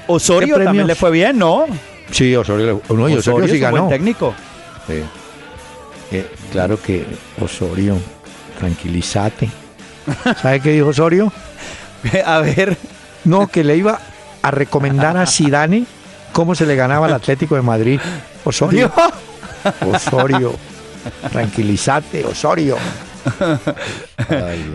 Osorio 0.06 0.62
también 0.62 0.86
le 0.86 0.94
fue 0.94 1.10
bien, 1.10 1.38
¿no? 1.38 1.66
Sí, 2.10 2.36
Osorio, 2.36 2.82
no, 2.88 2.94
Osorio, 3.04 3.18
Osorio 3.18 3.48
sí 3.48 3.58
ganó. 3.58 3.84
buen 3.84 3.88
técnico. 3.88 4.34
Sí. 4.86 5.02
Eh, 6.12 6.30
claro 6.50 6.80
que 6.80 7.06
Osorio, 7.40 7.96
tranquilízate. 8.58 9.48
¿Sabe 10.42 10.60
qué 10.60 10.72
dijo 10.72 10.88
Osorio? 10.88 11.32
A 12.26 12.40
ver. 12.40 12.76
No, 13.24 13.46
que 13.46 13.64
le 13.64 13.76
iba 13.76 13.98
a 14.42 14.50
recomendar 14.50 15.16
a 15.16 15.26
Sidane 15.26 15.84
cómo 16.32 16.54
se 16.54 16.66
le 16.66 16.74
ganaba 16.74 17.06
al 17.06 17.14
Atlético 17.14 17.54
de 17.54 17.62
Madrid. 17.62 18.00
Osorio. 18.44 18.92
Osorio. 19.86 20.54
Tranquilízate, 21.30 22.24
Osorio. 22.24 22.76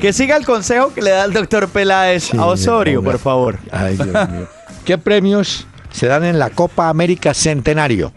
Que 0.02 0.14
siga 0.14 0.38
el 0.38 0.46
consejo 0.46 0.94
que 0.94 1.02
le 1.02 1.12
da 1.12 1.26
el 1.26 1.34
doctor 1.34 1.68
Peláez 1.70 2.34
a 2.34 2.46
Osorio, 2.46 3.04
por 3.04 3.20
favor. 3.20 3.60
¿Qué 4.86 4.98
premios 4.98 5.68
se 5.92 6.08
dan 6.08 6.24
en 6.24 6.40
la 6.40 6.50
Copa 6.50 6.90
América 6.90 7.34
Centenario? 7.34 8.12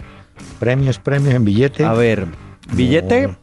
Premios, 0.58 0.99
premios 0.99 1.34
en 1.34 1.44
billete. 1.44 1.84
A 1.84 1.92
ver, 1.92 2.26
billete. 2.72 3.37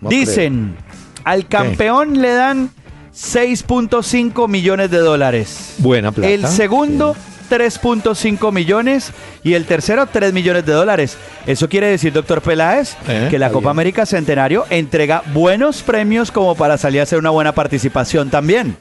Dicen, 0.00 0.76
al 1.24 1.46
campeón 1.46 2.20
le 2.20 2.32
dan 2.32 2.70
6.5 3.14 4.48
millones 4.48 4.90
de 4.90 4.98
dólares. 4.98 5.74
Buena 5.78 6.12
plata. 6.12 6.30
El 6.30 6.46
segundo, 6.46 7.16
3.5 7.48 8.52
millones 8.52 9.12
y 9.42 9.54
el 9.54 9.64
tercero 9.64 10.06
3 10.06 10.32
millones 10.32 10.64
de 10.66 10.72
dólares. 10.72 11.16
Eso 11.46 11.68
quiere 11.68 11.88
decir, 11.88 12.12
doctor 12.12 12.42
Peláez, 12.42 12.96
eh, 13.08 13.28
que 13.30 13.38
la 13.38 13.50
Copa 13.50 13.70
América 13.70 14.06
Centenario 14.06 14.66
entrega 14.70 15.22
buenos 15.32 15.82
premios 15.82 16.30
como 16.30 16.54
para 16.54 16.78
salir 16.78 17.00
a 17.00 17.04
hacer 17.04 17.18
una 17.18 17.30
buena 17.30 17.52
participación 17.52 18.30
también. 18.30 18.76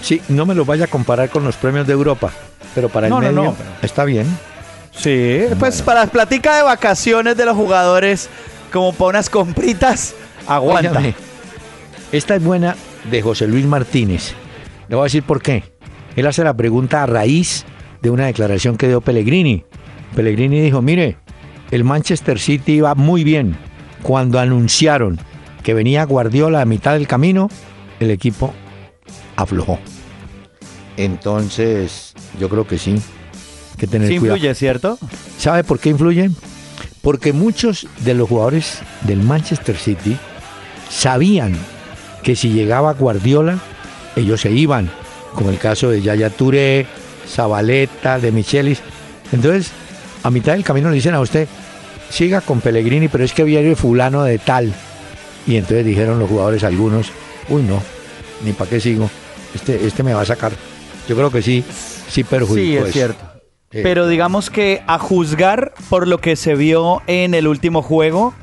Sí, 0.00 0.20
no 0.28 0.46
me 0.46 0.54
lo 0.54 0.64
vaya 0.64 0.84
a 0.84 0.88
comparar 0.88 1.30
con 1.30 1.44
los 1.44 1.56
premios 1.56 1.86
de 1.86 1.92
Europa, 1.92 2.32
pero 2.74 2.88
para 2.88 3.06
el 3.06 3.14
medio 3.14 3.54
está 3.82 4.04
bien. 4.04 4.26
Sí, 4.94 5.44
pues 5.58 5.80
para 5.80 6.06
platica 6.06 6.56
de 6.56 6.62
vacaciones 6.62 7.36
de 7.36 7.44
los 7.44 7.56
jugadores, 7.56 8.28
como 8.72 8.92
para 8.92 9.10
unas 9.10 9.30
compritas, 9.30 10.14
aguanta. 10.46 11.00
esta 12.10 12.34
es 12.34 12.42
buena 12.42 12.76
de 13.10 13.22
José 13.22 13.46
Luis 13.46 13.64
Martínez. 13.64 14.34
Le 14.88 14.96
voy 14.96 15.02
a 15.02 15.04
decir 15.04 15.22
por 15.22 15.40
qué. 15.40 15.64
Él 16.16 16.26
hace 16.26 16.44
la 16.44 16.54
pregunta 16.54 17.02
a 17.02 17.06
raíz 17.06 17.64
de 18.02 18.10
una 18.10 18.26
declaración 18.26 18.76
que 18.76 18.88
dio 18.88 19.00
Pellegrini. 19.00 19.64
Pellegrini 20.14 20.60
dijo, 20.60 20.82
mire, 20.82 21.16
el 21.70 21.84
Manchester 21.84 22.38
City 22.38 22.72
iba 22.72 22.94
muy 22.94 23.24
bien. 23.24 23.56
Cuando 24.02 24.40
anunciaron 24.40 25.18
que 25.62 25.74
venía 25.74 26.04
Guardiola 26.04 26.60
a 26.60 26.64
mitad 26.64 26.94
del 26.94 27.06
camino, 27.06 27.48
el 28.00 28.10
equipo 28.10 28.52
aflojó. 29.36 29.78
Entonces, 30.96 32.14
yo 32.38 32.48
creo 32.48 32.66
que 32.66 32.78
sí. 32.78 33.00
Que 33.78 33.86
tener 33.86 34.08
sí 34.08 34.14
influye, 34.14 34.54
¿cierto? 34.54 34.98
¿Sabe 35.38 35.64
por 35.64 35.78
qué 35.78 35.90
influye? 35.90 36.30
Porque 37.00 37.32
muchos 37.32 37.86
de 38.00 38.14
los 38.14 38.28
jugadores 38.28 38.80
del 39.02 39.22
Manchester 39.22 39.76
City 39.76 40.16
sabían 40.90 41.56
que 42.22 42.36
si 42.36 42.50
llegaba 42.50 42.92
Guardiola, 42.92 43.58
ellos 44.14 44.40
se 44.40 44.52
iban, 44.52 44.90
como 45.34 45.50
el 45.50 45.58
caso 45.58 45.88
de 45.90 46.02
Yaya 46.02 46.30
Touré, 46.30 46.86
Zabaleta, 47.28 48.18
de 48.18 48.32
Michelis. 48.32 48.80
Entonces, 49.32 49.70
a 50.22 50.30
mitad 50.30 50.52
del 50.52 50.64
camino 50.64 50.88
le 50.90 50.96
dicen 50.96 51.14
a 51.14 51.20
usted, 51.20 51.48
siga 52.10 52.40
con 52.40 52.60
Pellegrini, 52.60 53.08
pero 53.08 53.24
es 53.24 53.32
que 53.32 53.44
viene 53.44 53.74
fulano 53.76 54.22
de 54.24 54.38
tal. 54.38 54.72
Y 55.46 55.56
entonces 55.56 55.84
dijeron 55.84 56.18
los 56.18 56.28
jugadores 56.28 56.62
algunos, 56.64 57.08
uy 57.48 57.62
no, 57.62 57.82
ni 58.44 58.52
para 58.52 58.70
qué 58.70 58.80
sigo. 58.80 59.10
este, 59.54 59.86
este 59.86 60.02
me 60.02 60.14
va 60.14 60.22
a 60.22 60.26
sacar. 60.26 60.52
Yo 61.08 61.16
creo 61.16 61.30
que 61.30 61.42
sí, 61.42 61.64
sí 62.08 62.22
perjudicó 62.22 62.54
Sí, 62.54 62.76
es 62.76 62.82
eso. 62.84 62.92
cierto. 62.92 63.24
Sí. 63.72 63.80
Pero 63.82 64.06
digamos 64.06 64.50
que 64.50 64.82
a 64.86 64.98
juzgar 64.98 65.72
por 65.88 66.06
lo 66.06 66.18
que 66.18 66.36
se 66.36 66.54
vio 66.54 67.00
en 67.06 67.32
el 67.34 67.48
último 67.48 67.82
juego, 67.82 68.34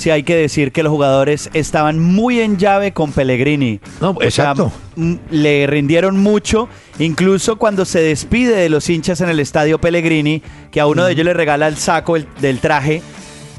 sí 0.00 0.10
hay 0.10 0.22
que 0.22 0.34
decir 0.34 0.72
que 0.72 0.82
los 0.82 0.90
jugadores 0.90 1.50
estaban 1.52 1.98
muy 1.98 2.40
en 2.40 2.56
llave 2.58 2.92
con 2.92 3.12
Pellegrini. 3.12 3.80
No, 4.00 4.10
O 4.10 4.16
sea, 4.20 4.26
exacto. 4.28 4.72
mm, 4.96 5.14
le 5.30 5.66
rindieron 5.66 6.16
mucho, 6.16 6.68
incluso 6.98 7.56
cuando 7.56 7.84
se 7.84 8.00
despide 8.00 8.56
de 8.56 8.68
los 8.70 8.88
hinchas 8.88 9.20
en 9.20 9.28
el 9.28 9.40
estadio 9.40 9.78
Pellegrini, 9.80 10.42
que 10.70 10.80
a 10.80 10.86
uno 10.86 11.04
de 11.04 11.12
ellos 11.12 11.24
le 11.26 11.34
regala 11.34 11.68
el 11.68 11.76
saco 11.76 12.16
el- 12.16 12.26
del 12.40 12.58
traje. 12.60 13.02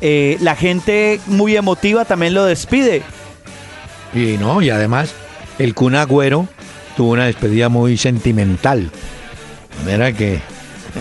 eh, 0.01 0.37
la 0.41 0.55
gente 0.55 1.19
muy 1.27 1.55
emotiva 1.55 2.05
también 2.05 2.33
lo 2.33 2.43
despide. 2.45 3.03
Y 4.15 4.37
no, 4.39 4.61
y 4.63 4.71
además 4.71 5.13
el 5.59 5.75
Kun 5.75 5.93
Agüero 5.95 6.47
tuvo 6.97 7.11
una 7.11 7.25
despedida 7.27 7.69
muy 7.69 7.97
sentimental. 7.97 8.89
Manera 9.85 10.11
que 10.11 10.39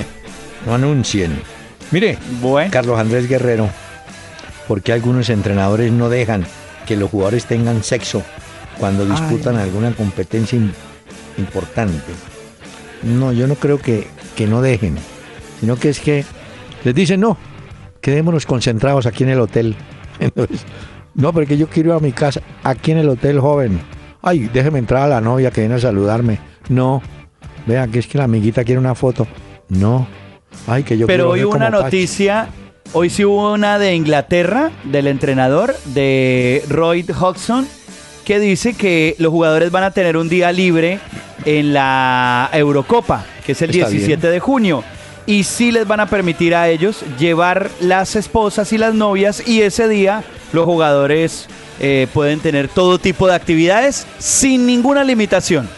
no 0.66 0.74
anuncien. 0.74 1.40
Mire, 1.90 2.18
Bueno. 2.42 2.70
Carlos 2.70 2.98
Andrés 3.00 3.26
Guerrero, 3.26 3.68
¿por 4.70 4.82
qué 4.82 4.92
algunos 4.92 5.28
entrenadores 5.30 5.90
no 5.90 6.08
dejan 6.08 6.44
que 6.86 6.94
los 6.94 7.10
jugadores 7.10 7.44
tengan 7.44 7.82
sexo 7.82 8.22
cuando 8.78 9.04
disputan 9.04 9.56
alguna 9.56 9.90
competencia 9.90 10.56
im- 10.56 10.70
importante? 11.38 12.12
No, 13.02 13.32
yo 13.32 13.48
no 13.48 13.56
creo 13.56 13.78
que, 13.80 14.06
que 14.36 14.46
no 14.46 14.62
dejen, 14.62 14.94
sino 15.58 15.74
que 15.74 15.88
es 15.88 15.98
que 15.98 16.24
les 16.84 16.94
dicen 16.94 17.18
no, 17.18 17.36
quedémonos 18.00 18.46
concentrados 18.46 19.06
aquí 19.06 19.24
en 19.24 19.30
el 19.30 19.40
hotel. 19.40 19.74
Entonces, 20.20 20.60
no, 21.16 21.32
porque 21.32 21.58
yo 21.58 21.66
quiero 21.66 21.90
ir 21.90 21.96
a 21.96 21.98
mi 21.98 22.12
casa, 22.12 22.40
aquí 22.62 22.92
en 22.92 22.98
el 22.98 23.08
hotel, 23.08 23.40
joven. 23.40 23.80
Ay, 24.22 24.48
déjeme 24.54 24.78
entrar 24.78 25.02
a 25.02 25.08
la 25.08 25.20
novia 25.20 25.50
que 25.50 25.62
viene 25.62 25.74
a 25.74 25.80
saludarme. 25.80 26.38
No, 26.68 27.02
vea 27.66 27.88
que 27.88 27.98
es 27.98 28.06
que 28.06 28.18
la 28.18 28.24
amiguita 28.24 28.62
quiere 28.62 28.78
una 28.78 28.94
foto. 28.94 29.26
No, 29.68 30.06
ay, 30.68 30.84
que 30.84 30.96
yo 30.96 31.08
Pero 31.08 31.30
hoy 31.30 31.42
una 31.42 31.70
noticia, 31.70 32.46
hoy 32.92 33.10
sí 33.10 33.24
hubo 33.24 33.52
una 33.52 33.78
de 33.78 33.94
Inglaterra, 33.94 34.70
del 34.84 35.06
entrenador, 35.06 35.76
de 35.86 36.64
Roy 36.68 37.04
Hodgson, 37.08 37.66
que 38.24 38.38
dice 38.38 38.74
que 38.74 39.14
los 39.18 39.30
jugadores 39.30 39.70
van 39.70 39.84
a 39.84 39.90
tener 39.90 40.16
un 40.16 40.28
día 40.28 40.52
libre 40.52 41.00
en 41.44 41.72
la 41.72 42.50
Eurocopa, 42.52 43.24
que 43.44 43.52
es 43.52 43.62
el 43.62 43.70
Está 43.70 43.88
17 43.88 44.28
de 44.28 44.40
junio. 44.40 44.84
Y 45.26 45.44
sí 45.44 45.70
les 45.70 45.86
van 45.86 46.00
a 46.00 46.06
permitir 46.06 46.54
a 46.54 46.68
ellos 46.68 47.02
llevar 47.18 47.70
las 47.80 48.16
esposas 48.16 48.72
y 48.72 48.78
las 48.78 48.94
novias 48.94 49.46
y 49.46 49.62
ese 49.62 49.88
día 49.88 50.24
los 50.52 50.64
jugadores 50.64 51.46
eh, 51.78 52.08
pueden 52.12 52.40
tener 52.40 52.68
todo 52.68 52.98
tipo 52.98 53.28
de 53.28 53.34
actividades 53.34 54.06
sin 54.18 54.66
ninguna 54.66 55.04
limitación. 55.04 55.68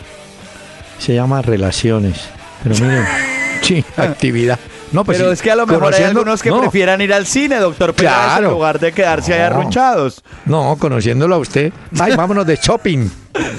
Se 0.99 1.15
llama 1.15 1.43
relaciones. 1.43 2.17
Pero 2.63 2.77
miren, 2.77 3.05
sí, 3.63 3.85
actividad. 3.97 4.59
No, 4.93 5.05
pues 5.05 5.17
Pero 5.19 5.31
sí, 5.31 5.35
es 5.35 5.43
que 5.43 5.51
a 5.51 5.57
lo 5.57 5.67
mejor 5.67 5.95
hay 5.95 6.05
algunos 6.05 6.43
que 6.43 6.51
no, 6.51 6.61
prefieran 6.61 7.01
ir 7.01 7.13
al 7.15 7.27
cine, 7.27 7.57
doctor 7.57 7.95
Peláez, 7.95 8.15
Claro. 8.17 8.49
en 8.49 8.53
lugar 8.55 8.79
de 8.79 8.93
quedarse 8.93 9.33
ahí 9.35 9.41
No. 9.41 9.47
arrunchados. 9.57 10.23
No, 10.45 10.77
conociéndolo 10.79 11.35
a 11.37 11.39
usted. 11.39 11.73
Ay, 11.99 12.15
vámonos 12.17 12.47
de 12.47 12.57
shopping. 12.57 13.09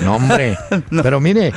No, 0.04 0.18
hombre. 0.18 0.58
Pero 1.02 1.20
mire. 1.20 1.52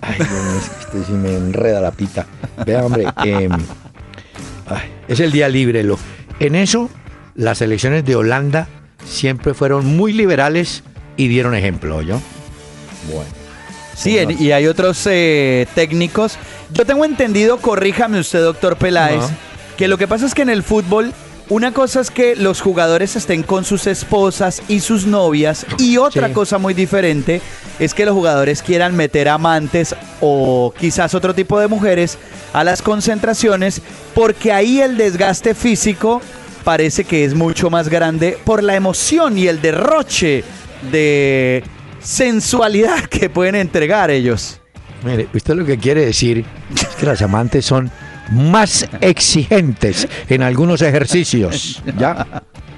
Ay, 0.00 0.14
Dios 0.16 0.30
mío, 0.30 0.60
es 0.60 0.68
que 0.68 0.80
este 0.98 1.04
sí 1.04 1.12
me 1.12 1.34
enreda 1.36 1.80
la 1.80 1.90
pita. 1.90 2.26
Vea, 2.64 2.84
hombre. 2.84 3.06
ay, 3.16 4.90
es 5.08 5.20
el 5.20 5.32
día 5.32 5.48
libre. 5.48 5.82
Lo. 5.82 5.98
En 6.40 6.54
eso, 6.54 6.88
las 7.34 7.60
elecciones 7.60 8.04
de 8.04 8.16
Holanda 8.16 8.68
siempre 9.04 9.54
fueron 9.54 9.84
muy 9.86 10.12
liberales 10.12 10.84
y 11.16 11.28
dieron 11.28 11.54
ejemplo, 11.54 12.00
¿yo? 12.02 12.20
Bueno. 13.12 13.30
Sí, 13.98 14.16
en- 14.18 14.40
y 14.40 14.52
hay 14.52 14.66
otros 14.66 15.02
eh, 15.10 15.66
técnicos. 15.74 16.38
Yo 16.72 16.84
tengo 16.86 17.04
entendido, 17.04 17.58
corríjame 17.58 18.20
usted, 18.20 18.40
doctor 18.42 18.76
Peláez, 18.76 19.22
No. 19.22 19.30
que 19.76 19.88
lo 19.88 19.98
que 19.98 20.06
pasa 20.06 20.26
es 20.26 20.34
que 20.34 20.42
en 20.42 20.50
el 20.50 20.62
fútbol, 20.62 21.12
una 21.48 21.72
cosa 21.72 22.00
es 22.00 22.10
que 22.10 22.36
los 22.36 22.60
jugadores 22.60 23.16
estén 23.16 23.42
con 23.42 23.64
sus 23.64 23.86
esposas 23.86 24.62
y 24.68 24.80
sus 24.80 25.06
novias, 25.06 25.66
y 25.78 25.96
otra 25.96 26.28
Sí. 26.28 26.32
cosa 26.34 26.58
muy 26.58 26.74
diferente 26.74 27.40
es 27.80 27.92
que 27.94 28.04
los 28.04 28.14
jugadores 28.14 28.62
quieran 28.62 28.94
meter 28.94 29.28
amantes 29.28 29.94
o 30.20 30.72
quizás 30.78 31.14
otro 31.14 31.34
tipo 31.34 31.58
de 31.58 31.66
mujeres 31.66 32.18
a 32.52 32.62
las 32.64 32.82
concentraciones, 32.82 33.80
porque 34.14 34.52
ahí 34.52 34.80
el 34.80 34.96
desgaste 34.96 35.54
físico 35.54 36.20
parece 36.64 37.04
que 37.04 37.24
es 37.24 37.34
mucho 37.34 37.70
más 37.70 37.88
grande 37.88 38.38
por 38.44 38.62
la 38.62 38.76
emoción 38.76 39.38
y 39.38 39.48
el 39.48 39.60
derroche 39.62 40.44
de 40.92 41.64
sensualidad 42.00 43.04
que 43.04 43.30
pueden 43.30 43.54
entregar 43.54 44.10
ellos. 44.10 44.60
Mire, 45.04 45.28
usted 45.34 45.54
lo 45.54 45.64
que 45.64 45.78
quiere 45.78 46.04
decir 46.06 46.44
es 46.74 46.86
que 46.96 47.06
las 47.06 47.22
amantes 47.22 47.64
son 47.64 47.90
más 48.32 48.86
exigentes 49.00 50.08
en 50.28 50.42
algunos 50.42 50.82
ejercicios. 50.82 51.82
¿Ya? 51.98 52.26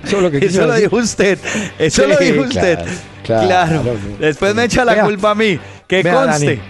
Eso 0.04 0.16
es 0.18 0.22
lo 0.22 0.30
que 0.30 0.38
Eso 0.44 0.66
lo 0.66 0.74
dijo 0.74 0.96
usted. 0.96 1.38
Eso 1.78 2.02
Sí, 2.02 2.08
lo 2.08 2.16
dijo 2.18 2.42
usted. 2.42 2.78
claro, 3.24 3.46
Claro. 3.46 3.82
claro. 3.82 3.98
Después 4.18 4.54
me 4.54 4.64
echa 4.64 4.84
la 4.84 4.94
Vea. 4.94 5.04
culpa 5.04 5.30
a 5.30 5.34
mí. 5.34 5.58
Que 5.86 6.02
Vea, 6.02 6.14
conste. 6.14 6.60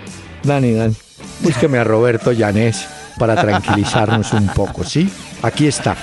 Dani, 0.45 0.73
Dani, 0.73 0.75
Dani, 0.75 0.95
búsqueme 1.41 1.79
a 1.79 1.85
Roberto 1.85 2.33
Llanés 2.33 2.87
para 3.19 3.37
tranquilizarnos 3.37 4.33
un 4.33 4.47
poco, 4.49 4.83
¿sí? 4.85 5.11
Aquí 5.43 5.67
está. 5.67 5.97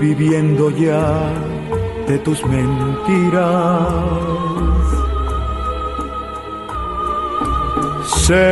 Viviendo 0.00 0.70
ya 0.70 1.30
de 2.10 2.18
tus 2.18 2.44
mentiras. 2.44 3.92
Sé 8.26 8.50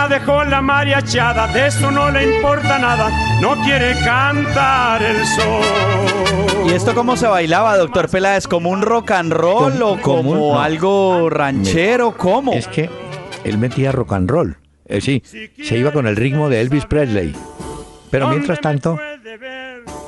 Ya 0.00 0.08
dejó 0.08 0.44
la 0.44 0.62
mariachada, 0.62 1.46
de 1.48 1.66
eso 1.66 1.90
no 1.90 2.10
le 2.10 2.36
importa 2.36 2.78
nada, 2.78 3.10
no 3.42 3.54
quiere 3.62 3.94
cantar 4.02 5.02
el 5.02 5.26
sol. 5.26 6.66
¿Y 6.66 6.72
esto 6.72 6.94
cómo 6.94 7.18
se 7.18 7.26
bailaba, 7.26 7.76
doctor 7.76 8.08
Peláez? 8.08 8.46
¿Como 8.48 8.70
un 8.70 8.80
rock 8.80 9.10
and 9.10 9.30
roll 9.30 9.82
o 9.82 10.00
como, 10.00 10.22
como 10.22 10.30
un- 10.30 10.54
no. 10.54 10.60
algo 10.60 11.28
ranchero? 11.28 12.16
¿Cómo? 12.16 12.54
Es 12.54 12.66
que 12.68 12.88
él 13.44 13.58
metía 13.58 13.92
rock 13.92 14.14
and 14.14 14.30
roll. 14.30 14.56
Eh, 14.86 15.02
sí, 15.02 15.22
se 15.62 15.76
iba 15.76 15.92
con 15.92 16.06
el 16.06 16.16
ritmo 16.16 16.48
de 16.48 16.62
Elvis 16.62 16.86
Presley. 16.86 17.36
Pero 18.10 18.28
mientras 18.28 18.58
tanto, 18.58 18.98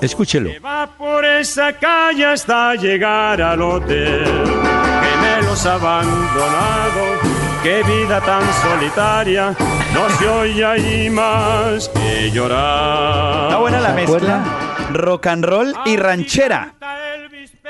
escúchelo. 0.01 0.51
Que 0.53 0.59
va 0.59 0.87
por 0.97 1.23
esa 1.27 1.75
calle 1.75 2.25
hasta 2.25 2.75
llegar 2.77 3.43
al 3.43 3.61
hotel. 3.61 4.25
Gemelos 4.25 5.67
abandonados, 5.67 7.19
qué 7.63 7.83
vida 7.85 8.21
tan 8.21 8.43
solitaria. 8.63 9.55
No 9.95 10.09
se 10.19 10.29
oye 10.29 10.65
ahí 10.65 11.11
más 11.11 11.89
que 11.89 12.31
llorar. 12.31 13.45
Está 13.45 13.59
buena 13.59 13.81
la 13.81 13.89
¿Se 13.91 13.95
mezcla. 13.95 14.45
Rock 14.93 15.27
and 15.29 15.45
roll 15.45 15.75
y 15.85 15.97
ranchera. 15.97 16.75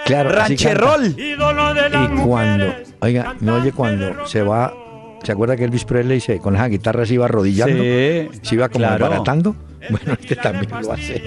Claro. 0.05 0.31
Rancherol. 0.31 1.15
Y 1.17 1.37
cuando, 2.25 2.75
oiga, 3.01 3.37
¿no 3.41 3.57
oye 3.57 3.73
cuando 3.73 4.27
se 4.27 4.43
va? 4.43 4.73
¿Se 5.23 5.31
acuerda 5.31 5.57
que 5.57 5.65
Elvis 5.65 5.85
Presley 5.85 6.21
se, 6.21 6.39
con 6.39 6.57
esa 6.57 6.67
guitarra 6.67 7.07
se 7.07 7.15
iba 7.15 7.27
arrodillando? 7.27 7.83
Sí, 7.83 8.29
¿Se 8.43 8.55
iba 8.57 8.69
como 8.69 8.87
claro. 8.87 9.09
baratando? 9.09 9.55
Bueno, 9.89 10.17
este 10.21 10.37
también 10.37 10.71
lo 10.83 10.93
hace. 10.93 11.23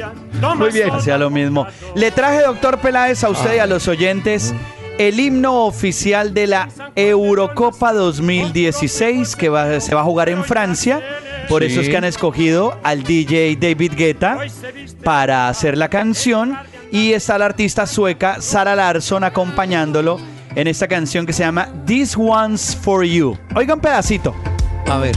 Muy 0.58 0.72
bien. 0.72 0.92
Hacía 0.92 1.18
lo 1.18 1.30
mismo. 1.30 1.66
Le 1.96 2.12
traje, 2.12 2.42
doctor 2.42 2.80
Peláez, 2.80 3.24
a 3.24 3.30
usted 3.30 3.56
y 3.56 3.60
a 3.60 3.66
los 3.66 3.88
oyentes 3.88 4.54
el 4.98 5.20
himno 5.20 5.66
oficial 5.66 6.34
de 6.34 6.48
la 6.48 6.70
Eurocopa 6.96 7.94
2016 7.94 9.36
que 9.36 9.50
va- 9.50 9.80
se 9.80 9.94
va 9.94 10.02
a 10.02 10.04
jugar 10.04 10.30
en 10.30 10.44
Francia. 10.44 11.02
Por 11.50 11.62
Sí. 11.64 11.68
eso 11.72 11.82
es 11.82 11.90
que 11.90 11.98
han 11.98 12.04
escogido 12.06 12.78
al 12.84 13.04
DJ 13.04 13.56
David 13.60 13.94
Guetta 13.96 14.40
para 15.04 15.48
hacer 15.50 15.78
la 15.78 15.90
canción. 15.90 16.58
Y 16.92 17.14
está 17.14 17.38
la 17.38 17.46
artista 17.46 17.86
sueca 17.88 18.42
Sara 18.42 18.76
Larsson 18.76 19.24
acompañándolo 19.24 20.18
en 20.56 20.68
esta 20.68 20.88
canción 20.88 21.26
que 21.26 21.34
se 21.34 21.44
llama 21.44 21.68
This 21.86 22.16
One's 22.18 22.76
For 22.82 23.04
You. 23.04 23.38
Oiga 23.56 23.74
un 23.74 23.82
pedacito. 23.82 24.34
A 24.88 24.98
ver. 25.00 25.16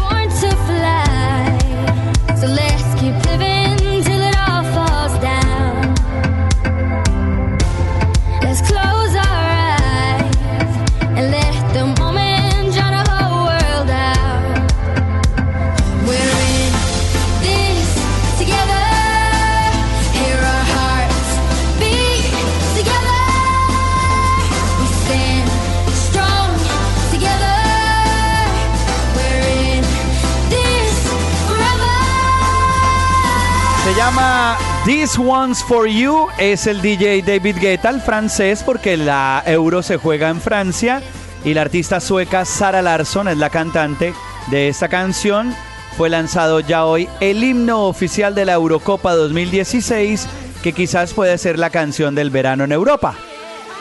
This 34.89 35.19
One's 35.19 35.63
For 35.63 35.87
You. 35.87 36.29
Es 36.39 36.67
el 36.67 36.81
DJ 36.81 37.21
David 37.21 37.57
Guetta, 37.61 37.91
el 37.91 38.01
francés, 38.01 38.63
porque 38.63 38.97
la 38.97 39.43
Euro 39.45 39.83
se 39.83 39.99
juega 39.99 40.31
en 40.31 40.41
Francia. 40.41 41.03
Y 41.45 41.53
la 41.53 41.61
artista 41.61 42.01
sueca 42.01 42.47
Sara 42.47 42.81
Larsson 42.81 43.29
es 43.29 43.37
la 43.37 43.51
cantante 43.51 44.15
de 44.51 44.69
esta 44.69 44.89
canción. 44.89 45.55
Fue 45.99 46.09
lanzado 46.09 46.61
ya 46.61 46.87
hoy 46.87 47.07
el 47.21 47.45
himno 47.45 47.85
oficial 47.85 48.35
de 48.35 48.47
la 48.47 48.55
Eurocopa 48.55 49.13
2016, 49.13 50.27
que 50.63 50.73
quizás 50.73 51.13
puede 51.13 51.37
ser 51.37 51.59
la 51.59 51.69
canción 51.69 52.15
del 52.15 52.31
verano 52.31 52.65
en 52.65 52.73
Europa. 52.73 53.15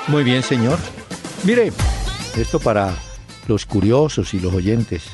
Muy 0.09 0.25
bien, 0.25 0.43
señor. 0.43 0.77
Mire, 1.45 1.71
esto 2.35 2.59
para 2.59 2.93
los 3.47 3.65
curiosos 3.65 4.33
y 4.33 4.41
los 4.41 4.53
oyentes. 4.53 5.05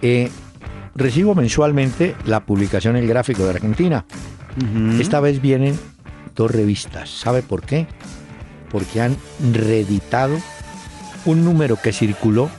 Eh, 0.00 0.30
recibo 0.94 1.34
mensualmente 1.34 2.16
la 2.24 2.40
publicación 2.40 2.96
El 2.96 3.06
Gráfico 3.06 3.44
de 3.44 3.50
Argentina. 3.50 4.06
Esta 4.98 5.20
vez 5.20 5.40
vienen 5.40 5.78
dos 6.34 6.50
revistas. 6.50 7.10
¿Sabe 7.10 7.42
por 7.42 7.62
qué? 7.62 7.86
Porque 8.70 9.00
han 9.00 9.16
reeditado 9.52 10.36
un 11.24 11.44
número 11.44 11.76
que 11.76 11.92
circuló 11.92 12.50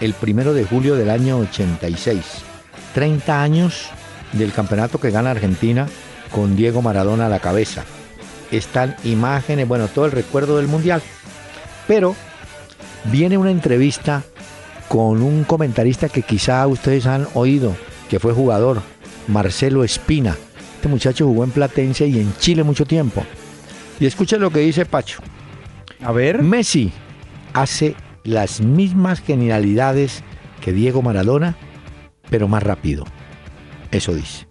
el 0.00 0.14
primero 0.14 0.54
de 0.54 0.64
julio 0.64 0.94
del 0.96 1.10
año 1.10 1.38
86. 1.38 2.20
30 2.94 3.42
años 3.42 3.88
del 4.32 4.52
campeonato 4.52 4.98
que 4.98 5.10
gana 5.10 5.30
Argentina 5.30 5.86
con 6.30 6.56
Diego 6.56 6.82
Maradona 6.82 7.26
a 7.26 7.30
la 7.30 7.40
cabeza. 7.40 7.84
Están 8.50 8.96
imágenes, 9.04 9.66
bueno, 9.66 9.88
todo 9.88 10.06
el 10.06 10.12
recuerdo 10.12 10.56
del 10.56 10.68
Mundial. 10.68 11.02
Pero 11.86 12.14
viene 13.04 13.38
una 13.38 13.50
entrevista 13.50 14.22
con 14.88 15.22
un 15.22 15.44
comentarista 15.44 16.08
que 16.08 16.22
quizá 16.22 16.66
ustedes 16.66 17.06
han 17.06 17.26
oído, 17.34 17.76
que 18.08 18.20
fue 18.20 18.32
jugador, 18.32 18.82
Marcelo 19.28 19.84
Espina. 19.84 20.36
Este 20.84 20.92
muchacho 20.92 21.26
jugó 21.26 21.44
en 21.44 21.50
Platense 21.50 22.06
y 22.06 22.18
en 22.18 22.36
Chile 22.36 22.62
mucho 22.62 22.84
tiempo. 22.84 23.24
Y 23.98 24.04
escuchen 24.04 24.42
lo 24.42 24.50
que 24.50 24.58
dice 24.58 24.84
Pacho. 24.84 25.22
A 26.02 26.12
ver. 26.12 26.42
Messi 26.42 26.92
hace 27.54 27.96
las 28.22 28.60
mismas 28.60 29.22
genialidades 29.22 30.22
que 30.60 30.74
Diego 30.74 31.00
Maradona, 31.00 31.56
pero 32.28 32.48
más 32.48 32.62
rápido. 32.62 33.06
Eso 33.92 34.14
dice. 34.14 34.46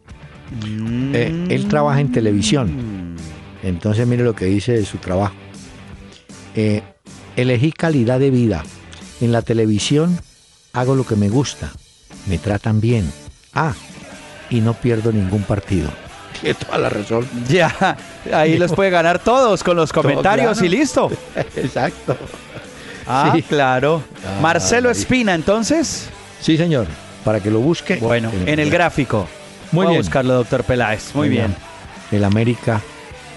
Eh, 1.13 1.49
él 1.51 1.67
trabaja 1.67 2.01
en 2.01 2.11
televisión. 2.11 3.15
Entonces 3.61 4.07
mire 4.07 4.23
lo 4.23 4.33
que 4.33 4.45
dice 4.45 4.71
de 4.71 4.85
su 4.85 4.97
trabajo. 4.97 5.35
Eh, 6.55 6.81
elegí 7.35 7.71
calidad 7.71 8.19
de 8.19 8.31
vida. 8.31 8.63
En 9.21 9.31
la 9.31 9.43
televisión 9.43 10.17
hago 10.73 10.95
lo 10.95 11.05
que 11.05 11.15
me 11.15 11.29
gusta. 11.29 11.71
Me 12.25 12.39
tratan 12.39 12.81
bien. 12.81 13.07
Ah, 13.53 13.75
y 14.49 14.61
no 14.61 14.73
pierdo 14.73 15.11
ningún 15.11 15.43
partido. 15.43 15.91
Tiene 16.43 16.59
toda 16.59 16.77
la 16.77 16.89
razón. 16.89 17.27
Ya, 17.47 17.97
ahí 18.33 18.57
los 18.57 18.73
puede 18.73 18.89
ganar 18.89 19.17
todos 19.19 19.63
con 19.63 19.77
los 19.77 19.91
comentarios 19.93 20.51
claro. 20.59 20.65
y 20.65 20.69
listo. 20.69 21.11
Exacto. 21.55 22.17
Ah, 23.07 23.31
Sí. 23.33 23.41
claro. 23.41 24.03
Ah, 24.25 24.39
Marcelo. 24.41 24.89
Espina, 24.89 25.33
entonces. 25.33 26.09
Sí, 26.41 26.57
señor. 26.57 26.85
Para 27.23 27.39
que 27.39 27.49
lo 27.49 27.59
busque. 27.59 27.95
Bueno, 27.95 28.29
en 28.45 28.59
el 28.59 28.69
gráfico. 28.69 29.27
Muy 29.71 29.85
Voy 29.85 29.87
a 29.87 29.89
bien. 29.91 30.01
buscarlo, 30.03 30.33
doctor 30.35 30.63
Peláez. 30.65 31.15
Muy 31.15 31.29
bien. 31.29 31.55
El 32.11 32.23
América, 32.25 32.81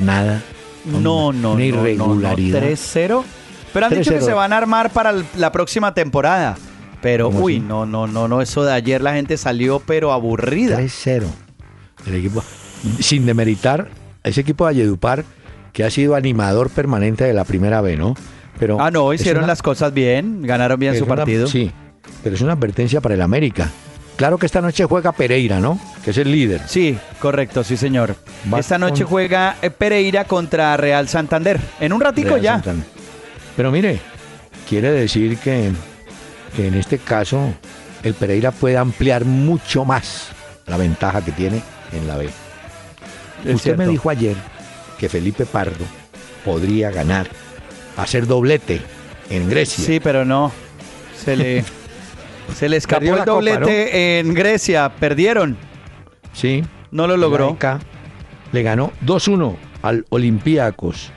nada. 0.00 0.42
No, 0.84 1.32
no, 1.32 1.52
Una 1.52 1.58
no, 1.58 1.60
irregularidad. 1.60 2.60
No, 2.60 2.66
no. 2.66 2.72
3-0. 2.74 3.24
Pero 3.72 3.86
han 3.86 3.94
dicho 3.94 4.10
que 4.10 4.18
3-0. 4.20 4.24
se 4.24 4.32
van 4.34 4.52
a 4.52 4.56
armar 4.58 4.90
para 4.90 5.14
la 5.36 5.52
próxima 5.52 5.94
temporada. 5.94 6.56
Pero, 7.02 7.26
¿Cómo 7.26 7.40
uy, 7.44 7.56
así? 7.56 7.64
no, 7.66 7.86
no, 7.86 8.06
no, 8.06 8.26
no. 8.28 8.42
Eso 8.42 8.64
de 8.64 8.72
ayer 8.72 9.00
la 9.00 9.14
gente 9.14 9.36
salió, 9.36 9.80
pero 9.80 10.12
aburrida. 10.12 10.78
3-0. 10.80 11.24
El 12.06 12.14
equipo, 12.16 12.42
sin 13.00 13.26
demeritar, 13.26 13.88
ese 14.24 14.40
equipo 14.40 14.64
de 14.66 14.72
Valledupar, 14.74 15.24
que 15.72 15.84
ha 15.84 15.90
sido 15.90 16.14
animador 16.14 16.70
permanente 16.70 17.24
de 17.24 17.32
la 17.34 17.44
primera 17.44 17.80
B, 17.80 17.96
¿no? 17.96 18.14
Pero 18.58 18.80
Ah, 18.80 18.90
no, 18.90 19.12
hicieron 19.12 19.40
una- 19.44 19.48
las 19.52 19.62
cosas 19.62 19.92
bien. 19.92 20.42
Ganaron 20.42 20.78
bien 20.80 20.96
su 20.96 21.04
una- 21.04 21.16
partido. 21.16 21.46
Sí, 21.46 21.70
pero 22.22 22.34
es 22.34 22.40
una 22.40 22.54
advertencia 22.54 23.00
para 23.00 23.14
el 23.14 23.22
América. 23.22 23.70
Claro 24.16 24.38
que 24.38 24.46
esta 24.46 24.62
noche 24.62 24.86
juega 24.86 25.12
Pereira, 25.12 25.60
¿no? 25.60 25.78
Que 26.02 26.10
es 26.12 26.16
el 26.16 26.32
líder. 26.32 26.62
Sí, 26.66 26.96
correcto, 27.20 27.62
sí, 27.62 27.76
señor. 27.76 28.16
Va 28.52 28.58
Esta 28.58 28.78
noche 28.78 29.02
con- 29.04 29.10
juega 29.10 29.56
eh, 29.60 29.68
Pereira 29.68 30.24
contra 30.24 30.74
Real 30.78 31.06
Santander. 31.06 31.60
En 31.80 31.92
un 31.92 32.00
ratico 32.00 32.30
Real 32.30 32.40
ya. 32.40 32.52
Santander. 32.54 32.86
Pero 33.56 33.70
mire, 33.70 34.00
quiere 34.66 34.90
decir 34.90 35.36
que, 35.36 35.70
que 36.56 36.68
en 36.68 36.74
este 36.74 36.96
caso 36.96 37.52
el 38.02 38.14
Pereira 38.14 38.52
puede 38.52 38.78
ampliar 38.78 39.26
mucho 39.26 39.84
más 39.84 40.28
la 40.66 40.78
ventaja 40.78 41.22
que 41.22 41.32
tiene 41.32 41.60
en 41.92 42.08
la 42.08 42.16
B. 42.16 42.30
Es 43.44 43.54
Usted 43.56 43.76
me 43.76 43.86
dijo 43.86 44.10
ayer 44.10 44.36
que 44.98 45.08
Felipe 45.08 45.46
Pardo 45.46 45.84
podría 46.44 46.90
ganar, 46.90 47.28
hacer 47.96 48.26
doblete 48.26 48.80
en 49.30 49.48
Grecia. 49.48 49.84
Sí, 49.84 50.00
pero 50.00 50.24
no. 50.24 50.52
Se 51.24 51.36
le, 51.36 51.64
se 52.56 52.68
le 52.68 52.76
escapó 52.76 53.04
el 53.04 53.10
copa, 53.10 53.24
doblete 53.24 54.18
en 54.20 54.34
Grecia. 54.34 54.90
Perdieron. 54.98 55.56
Sí. 56.32 56.64
No 56.90 57.06
lo 57.06 57.16
logró. 57.16 57.46
Gareca 57.58 57.80
le 58.52 58.62
ganó 58.62 58.92
2-1 59.04 59.56
al 59.82 60.06
Olympiacos. 60.10 61.10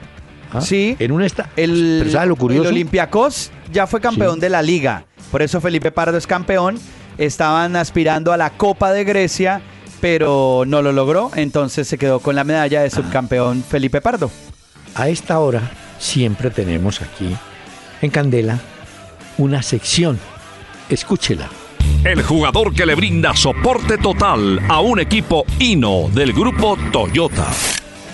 ¿Ah? 0.51 0.61
Sí. 0.61 0.95
En 0.99 1.11
un 1.11 1.21
esta 1.21 1.49
El, 1.55 1.97
Pero 1.99 2.11
¿sabe 2.11 2.27
lo 2.27 2.35
curioso? 2.35 2.63
el 2.69 2.75
Olympiacos 2.75 3.51
ya 3.71 3.85
fue 3.85 4.01
campeón 4.01 4.35
Sí. 4.35 4.41
de 4.41 4.49
la 4.49 4.61
liga. 4.61 5.05
Por 5.31 5.41
eso 5.43 5.61
Felipe 5.61 5.91
Pardo 5.91 6.17
es 6.17 6.25
campeón. 6.25 6.79
Estaban 7.19 7.75
aspirando 7.75 8.33
a 8.33 8.37
la 8.37 8.49
Copa 8.51 8.91
de 8.91 9.03
Grecia, 9.03 9.61
pero 10.01 10.63
no 10.67 10.81
lo 10.81 10.91
logró. 10.91 11.31
Entonces 11.35 11.87
se 11.87 11.97
quedó 11.97 12.19
con 12.19 12.35
la 12.35 12.43
medalla 12.43 12.81
de 12.81 12.89
subcampeón 12.89 13.63
Felipe 13.63 14.01
Pardo. 14.01 14.31
A 14.95 15.09
esta 15.09 15.39
hora 15.39 15.71
siempre 15.99 16.49
tenemos 16.49 17.01
aquí 17.01 17.35
en 18.01 18.09
Candela 18.11 18.59
una 19.37 19.61
sección. 19.61 20.19
Escúchela. 20.89 21.49
el 22.03 22.23
jugador 22.23 22.73
que 22.73 22.85
le 22.85 22.95
brinda 22.95 23.35
soporte 23.35 23.97
total 23.97 24.59
a 24.69 24.79
un 24.79 24.99
equipo 24.99 25.45
Hino 25.59 26.09
del 26.13 26.33
grupo 26.33 26.77
Toyota. 26.91 27.47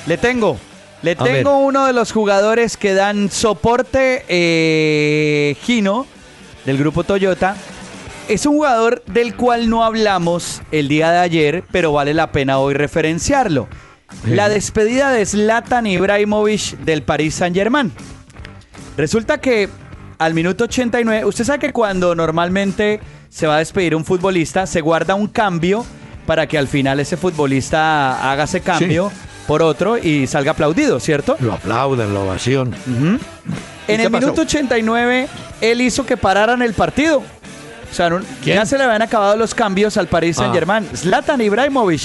Le 0.08 0.17
tengo. 0.17 0.58
Le 1.02 1.12
A 1.12 1.15
tengo 1.15 1.58
ver. 1.60 1.67
uno 1.67 1.86
de 1.86 1.93
los 1.93 2.12
jugadores 2.12 2.78
que 2.78 2.93
dan 2.93 3.30
soporte, 3.30 4.26
eh, 4.28 5.56
Gino, 5.63 6.08
del 6.65 6.78
grupo 6.78 7.04
Toyota. 7.04 7.56
Es 8.28 8.48
un 8.48 8.56
jugador 8.56 9.04
del 9.06 9.36
cual 9.36 9.70
no 9.70 9.84
hablamos 9.84 10.62
el 10.72 10.88
día 10.88 11.12
de 11.12 11.20
ayer, 11.20 11.64
pero 11.72 11.92
vale 11.92 12.14
la 12.16 12.32
pena 12.32 12.58
hoy 12.58 12.74
referenciarlo. 12.74 13.68
La 14.26 14.50
despedida 14.50 15.12
de 15.12 15.26
Zlatan 15.26 15.86
Ibrahimovic 15.86 16.80
del 16.80 17.04
Paris 17.04 17.36
Saint-Germain. 17.36 17.92
Resulta 18.98 19.40
que 19.40 19.70
al 20.18 20.34
minuto 20.34 20.64
89, 20.64 21.26
usted 21.26 21.44
sabe 21.44 21.60
que 21.60 21.74
cuando 21.74 22.16
normalmente 22.16 23.00
se 23.30 23.46
va 23.46 23.58
a 23.58 23.60
despedir 23.60 23.96
un 23.96 24.06
futbolista, 24.06 24.66
se 24.66 24.82
guarda 24.82 25.14
un 25.14 25.28
cambio 25.28 25.86
para 26.26 26.48
que 26.48 26.58
al 26.58 26.68
final 26.68 27.00
ese 27.00 27.18
futbolista 27.18 28.32
haga 28.32 28.46
ese 28.46 28.62
cambio 28.62 29.12
por 29.46 29.62
otro 29.62 30.00
y 30.00 30.26
salga 30.26 30.52
aplaudido, 30.52 31.00
¿cierto? 31.00 31.38
Lo 31.42 31.54
aplauden, 31.54 32.12
la 32.14 32.22
ovación. 32.22 32.74
En 33.88 34.02
el 34.02 34.10
pasó? 34.10 34.26
minuto 34.26 34.42
89, 34.42 35.28
él 35.62 35.82
hizo 35.82 36.08
que 36.08 36.18
pararan 36.18 36.64
el 36.64 36.74
partido. 36.74 37.22
O 37.91 37.93
sea, 37.93 38.10
ya 38.43 38.65
se 38.65 38.78
le 38.78 38.84
habían 38.84 39.02
acabado 39.02 39.36
los 39.38 39.54
cambios 39.56 39.98
al 39.98 40.08
Paris 40.08 40.38
Ah. 40.38 40.41
Saint-Germain. 40.41 40.86
Zlatan 40.95 41.41
Ibrahimovic 41.41 42.02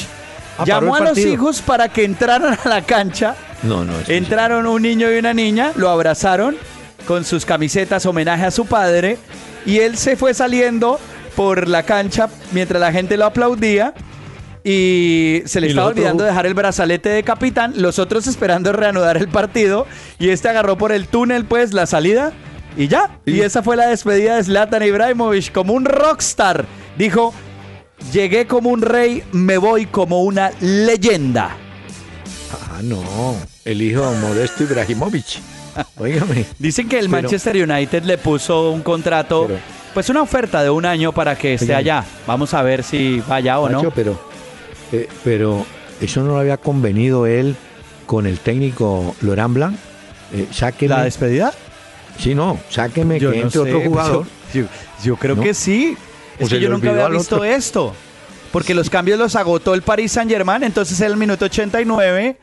Ah, 0.58 0.64
llamó 0.66 0.94
a 0.96 1.00
los 1.00 1.16
hijos 1.18 1.62
para 1.62 1.88
que 1.88 2.04
entraran 2.04 2.58
a 2.64 2.68
la 2.68 2.82
cancha. 2.82 3.34
No, 3.62 3.84
no. 3.84 3.92
Entraron 4.08 4.66
un 4.66 4.82
niño 4.82 5.10
y 5.12 5.18
una 5.18 5.32
niña, 5.32 5.72
lo 5.76 5.88
abrazaron 5.90 6.56
con 7.06 7.24
sus 7.24 7.44
camisetas 7.46 8.04
homenaje 8.06 8.44
a 8.44 8.50
su 8.50 8.66
padre 8.66 9.16
y 9.64 9.78
él 9.78 9.96
se 9.96 10.16
fue 10.16 10.34
saliendo 10.34 10.98
por 11.34 11.66
la 11.68 11.82
cancha 11.84 12.28
mientras 12.52 12.80
la 12.80 12.92
gente 12.92 13.16
lo 13.16 13.24
aplaudía 13.26 13.94
y 14.62 15.42
se 15.46 15.60
le 15.60 15.68
Y 15.68 15.70
estaba 15.70 15.88
olvidando 15.88 16.24
dejar 16.24 16.44
el 16.46 16.54
brazalete 16.54 17.08
de 17.08 17.22
capitán, 17.22 17.72
los 17.76 17.98
otros 17.98 18.26
esperando 18.26 18.72
reanudar 18.72 19.16
el 19.16 19.28
partido 19.28 19.86
y 20.18 20.28
este 20.28 20.48
agarró 20.50 20.76
por 20.76 20.92
el 20.92 21.08
túnel 21.08 21.44
pues 21.46 21.72
la 21.72 21.86
salida 21.86 22.32
y 22.76 22.88
ya. 22.88 23.18
Y, 23.26 23.40
esa 23.40 23.62
fue 23.62 23.76
la 23.76 23.88
despedida 23.88 24.36
de 24.36 24.44
Zlatan 24.44 24.82
Ibrahimovic 24.82 25.52
como 25.52 25.72
un 25.74 25.84
rockstar. 25.84 26.64
Dijo, 26.96 27.32
llegué 28.12 28.46
como 28.46 28.70
un 28.70 28.82
rey, 28.82 29.22
me 29.32 29.58
voy 29.58 29.86
como 29.86 30.22
una 30.22 30.50
leyenda. 30.60 31.56
Ah, 32.52 32.80
no. 32.82 33.02
El 33.64 33.82
hijo 33.82 34.10
de 34.10 34.18
Modesto 34.20 34.64
Ibrahimovic. 34.64 35.38
Óigame. 35.98 36.44
Dicen 36.58 36.88
que 36.88 36.98
el 36.98 37.08
Pero- 37.08 37.22
Manchester 37.22 37.56
United 37.70 38.02
le 38.04 38.18
puso 38.18 38.70
un 38.70 38.82
contrato, 38.82 39.44
Pero- 39.46 39.60
pues 39.94 40.08
una 40.08 40.22
oferta 40.22 40.62
de 40.62 40.70
un 40.70 40.84
año 40.86 41.12
para 41.12 41.36
que 41.36 41.54
esté 41.54 41.66
Oigan. 41.66 41.78
allá. 41.78 42.04
Vamos 42.26 42.54
a 42.54 42.62
ver 42.62 42.82
si 42.82 43.20
vaya 43.26 43.58
o 43.60 43.66
Macho, 43.68 43.82
no. 43.84 43.90
pero, 43.90 44.20
eh, 44.92 45.08
pero 45.24 45.64
eso 46.00 46.22
no 46.22 46.32
lo 46.32 46.38
había 46.38 46.56
convenido 46.56 47.26
él 47.26 47.56
con 48.06 48.26
el 48.26 48.38
técnico 48.38 49.14
Laurent 49.20 49.54
Blanc. 49.54 49.76
Eh. 50.32 50.46
¿La 50.82 51.04
despedida? 51.04 51.52
Sí, 52.20 52.34
no, 52.34 52.58
sáqueme 52.68 53.18
Yo 53.18 53.30
que 53.32 53.38
no 53.38 53.42
entre 53.44 53.52
sé, 53.52 53.58
otro 53.74 53.80
jugador. 53.80 54.26
Yo, 54.54 54.64
yo 55.02 55.16
creo 55.16 55.36
¿No? 55.36 55.42
que 55.42 55.54
sí. 55.54 55.96
¿O 56.38 56.42
Es 56.44 56.48
se 56.48 56.56
que 56.56 56.60
yo 56.62 56.68
nunca 56.70 56.90
había 56.90 57.08
visto 57.08 57.36
otro? 57.36 57.44
esto. 57.44 57.94
Porque 58.52 58.74
los 58.74 58.90
cambios 58.90 59.18
los 59.18 59.36
agotó 59.36 59.74
el 59.74 59.82
Paris 59.82 60.12
Saint 60.12 60.30
Germain. 60.30 60.62
Entonces 60.64 61.00
en 61.00 61.06
el 61.08 61.16
minuto 61.16 61.44
89, 61.44 62.36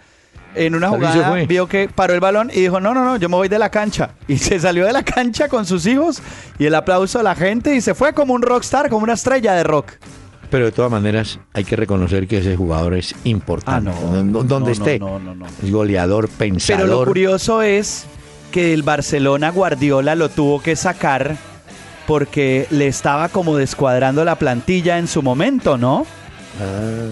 en 0.55 0.75
una 0.75 0.89
jugada, 0.89 1.33
vio 1.45 1.67
que 1.67 1.89
paró 1.93 2.13
el 2.13 2.19
balón 2.19 2.49
y 2.53 2.61
dijo, 2.61 2.79
no, 2.79 2.93
no, 2.93 3.03
no, 3.03 3.17
yo 3.17 3.27
me 3.29 3.35
voy 3.35 3.47
de 3.49 3.59
la 3.59 3.69
cancha. 3.69 4.11
Y 4.27 4.37
se 4.37 4.59
salió 4.59 4.85
de 4.85 4.93
la 4.93 5.03
cancha 5.03 5.47
con 5.49 5.65
sus 5.65 5.85
hijos 5.85 6.21
y 6.57 6.65
el 6.65 6.75
aplauso 6.75 7.17
de 7.19 7.23
la 7.25 7.35
gente 7.35 7.75
y 7.75 7.81
se 7.81 7.93
fue 7.93 8.13
como 8.13 8.33
un 8.33 8.41
rockstar, 8.41 8.89
como 8.89 9.03
una 9.03 9.13
estrella 9.13 9.53
de 9.53 9.63
rock. 9.63 9.91
Pero 10.49 10.63
de 10.63 10.71
todas 10.71 10.89
maneras, 10.89 11.39
hay 11.51 11.65
que 11.65 11.75
reconocer 11.75 12.25
que 12.25 12.37
ese 12.37 12.55
jugador 12.55 12.93
es 12.93 13.13
importante. 13.25 13.91
Ah, 13.91 14.23
no. 14.23 14.43
Donde 14.43 14.59
No, 14.59 14.71
esté. 14.71 14.97
no, 14.97 15.19
no, 15.19 15.35
no. 15.35 15.45
Es 15.61 15.69
goleador, 15.69 16.29
pensador. 16.29 16.85
Pero 16.85 16.99
lo 16.99 17.05
curioso 17.05 17.61
es 17.61 18.05
que 18.51 18.73
el 18.73 18.83
Barcelona 18.83 19.49
Guardiola 19.51 20.15
lo 20.15 20.29
tuvo 20.29 20.61
que 20.61 20.75
sacar 20.75 21.35
porque 22.05 22.67
le 22.71 22.87
estaba 22.87 23.29
como 23.29 23.57
descuadrando 23.57 24.23
la 24.23 24.35
plantilla 24.35 24.97
en 24.97 25.07
su 25.07 25.21
momento, 25.21 25.77
¿no? 25.77 26.05
Ah, 26.61 27.09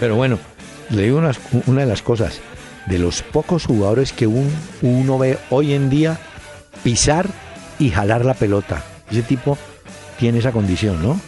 pero 0.00 0.16
bueno, 0.16 0.38
le 0.90 1.02
digo 1.02 1.18
unas- 1.18 1.38
una 1.66 1.82
de 1.82 1.86
las 1.86 2.02
cosas. 2.02 2.40
De 2.86 2.98
los 2.98 3.22
pocos 3.22 3.64
jugadores 3.66 4.12
que 4.12 4.26
un- 4.26 4.52
uno 4.82 5.16
ve 5.18 5.38
hoy 5.50 5.72
en 5.72 5.88
día 5.88 6.18
pisar 6.82 7.26
y 7.78 7.90
jalar 7.90 8.24
la 8.24 8.34
pelota. 8.34 8.82
Ese 9.10 9.22
tipo 9.22 9.56
tiene 10.18 10.38
esa 10.40 10.52
condición, 10.52 11.02
¿no? 11.02 11.18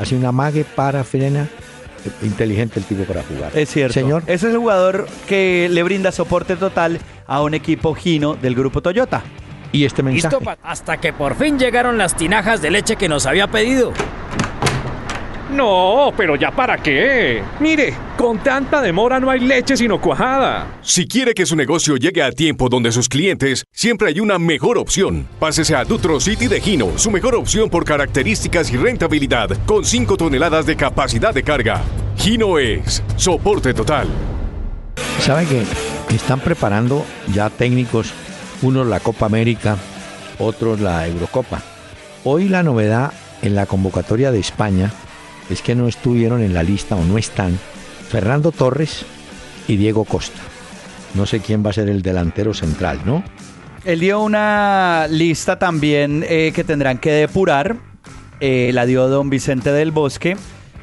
Hace 0.00 0.16
una 0.16 0.32
mague, 0.32 0.64
para, 0.64 1.04
frena. 1.04 1.42
Eh, 2.04 2.10
Inteligente 2.26 2.78
el 2.80 2.84
tipo 2.86 3.04
para 3.04 3.22
jugar. 3.22 3.52
Es 3.56 3.70
cierto. 3.70 3.94
Señor, 3.94 4.22
Ese 4.26 4.48
es 4.48 4.52
el 4.54 4.58
jugador 4.58 5.06
que 5.28 5.68
le 5.70 5.82
brinda 5.82 6.10
soporte 6.12 6.56
total 6.56 6.98
a 7.26 7.42
un 7.42 7.54
equipo 7.54 7.94
Gino 7.94 8.34
del 8.34 8.54
grupo 8.54 8.80
Toyota. 8.80 9.22
y 9.72 9.84
este 9.84 10.02
mensaje. 10.02 10.36
Listo 10.36 10.56
hasta 10.62 10.96
que 10.98 11.12
por 11.12 11.34
fin 11.34 11.58
llegaron 11.58 11.98
las 11.98 12.16
tinajas 12.16 12.62
de 12.62 12.70
leche 12.70 12.96
que 12.96 13.08
nos 13.08 13.26
había 13.26 13.46
pedido. 13.48 13.92
No, 15.50 16.12
pero 16.16 16.34
ya 16.34 16.50
para 16.50 16.76
qué. 16.78 17.42
Mire, 17.60 17.94
con 18.16 18.38
tanta 18.38 18.80
demora 18.80 19.20
no 19.20 19.30
hay 19.30 19.40
leche 19.40 19.76
sino 19.76 20.00
cuajada. 20.00 20.78
Si 20.82 21.06
quiere 21.06 21.34
que 21.34 21.46
su 21.46 21.54
negocio 21.54 21.96
llegue 21.96 22.22
a 22.22 22.32
tiempo 22.32 22.68
donde 22.68 22.90
sus 22.90 23.08
clientes, 23.08 23.64
siempre 23.72 24.08
hay 24.08 24.20
una 24.20 24.38
mejor 24.38 24.76
opción. 24.76 25.28
Pásese 25.38 25.76
a 25.76 25.84
Dutro 25.84 26.18
City 26.20 26.48
de 26.48 26.60
Gino, 26.60 26.88
su 26.96 27.10
mejor 27.10 27.36
opción 27.36 27.70
por 27.70 27.84
características 27.84 28.72
y 28.72 28.76
rentabilidad, 28.76 29.50
con 29.66 29.84
5 29.84 30.16
toneladas 30.16 30.66
de 30.66 30.76
capacidad 30.76 31.32
de 31.32 31.42
carga. 31.44 31.82
Gino 32.16 32.58
es 32.58 33.02
soporte 33.16 33.72
total. 33.72 34.08
¿Sabe 35.20 35.46
que 35.46 35.62
están 36.14 36.40
preparando 36.40 37.04
ya 37.32 37.50
técnicos, 37.50 38.12
unos 38.62 38.86
la 38.86 39.00
Copa 39.00 39.26
América, 39.26 39.76
otros 40.38 40.80
la 40.80 41.06
Eurocopa? 41.06 41.62
Hoy 42.24 42.48
la 42.48 42.62
novedad 42.62 43.12
en 43.42 43.54
la 43.54 43.66
convocatoria 43.66 44.30
de 44.30 44.38
España 44.38 44.92
es 45.50 45.62
que 45.62 45.74
no 45.74 45.88
estuvieron 45.88 46.42
en 46.42 46.54
la 46.54 46.62
lista 46.62 46.96
o 46.96 47.04
no 47.04 47.18
están 47.18 47.58
Fernando 48.08 48.52
Torres 48.52 49.04
y 49.68 49.76
Diego 49.76 50.04
Costa. 50.04 50.40
No 51.14 51.26
sé 51.26 51.40
quién 51.40 51.64
va 51.64 51.70
a 51.70 51.74
ser 51.74 51.88
el 51.88 52.02
delantero 52.02 52.54
central, 52.54 53.00
¿no? 53.04 53.24
Él 53.84 54.00
dio 54.00 54.20
una 54.20 55.06
lista 55.08 55.58
también 55.58 56.24
eh, 56.28 56.52
que 56.54 56.64
tendrán 56.64 56.98
que 56.98 57.12
depurar. 57.12 57.76
Eh, 58.40 58.70
la 58.74 58.84
dio 58.84 59.08
don 59.08 59.30
Vicente 59.30 59.72
del 59.72 59.92
Bosque. 59.92 60.36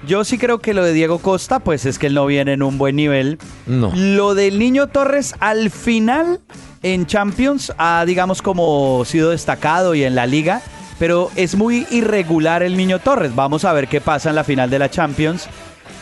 Yo 0.06 0.26
sí 0.26 0.38
creo 0.38 0.60
que 0.60 0.74
lo 0.74 0.84
de 0.84 0.92
Diego 0.92 1.20
Costa, 1.20 1.60
pues 1.60 1.86
es 1.86 1.98
que 1.98 2.08
él 2.08 2.14
no 2.14 2.26
viene 2.26 2.54
en 2.54 2.64
un 2.64 2.78
buen 2.78 2.96
nivel. 2.96 3.40
No. 3.66 3.92
Lo 3.96 4.36
del 4.36 4.60
Niño 4.60 4.88
Torres 4.88 5.34
al 5.40 5.70
final 5.72 6.42
en 6.82 7.06
Champions 7.06 7.74
ha, 7.78 8.04
digamos, 8.06 8.42
como 8.42 9.04
sido 9.06 9.30
destacado 9.30 9.96
y 9.96 10.04
en 10.04 10.16
la 10.16 10.26
liga, 10.26 10.62
pero 11.00 11.32
es 11.38 11.56
muy 11.56 11.88
irregular 11.90 12.64
el 12.64 12.76
Niño 12.76 13.00
Torres. 13.00 13.34
Vamos 13.34 13.64
a 13.64 13.72
ver 13.72 13.88
qué 13.88 14.02
pasa 14.02 14.30
en 14.30 14.36
la 14.36 14.44
final 14.44 14.70
de 14.70 14.80
la 14.80 14.90
Champions. 14.90 15.48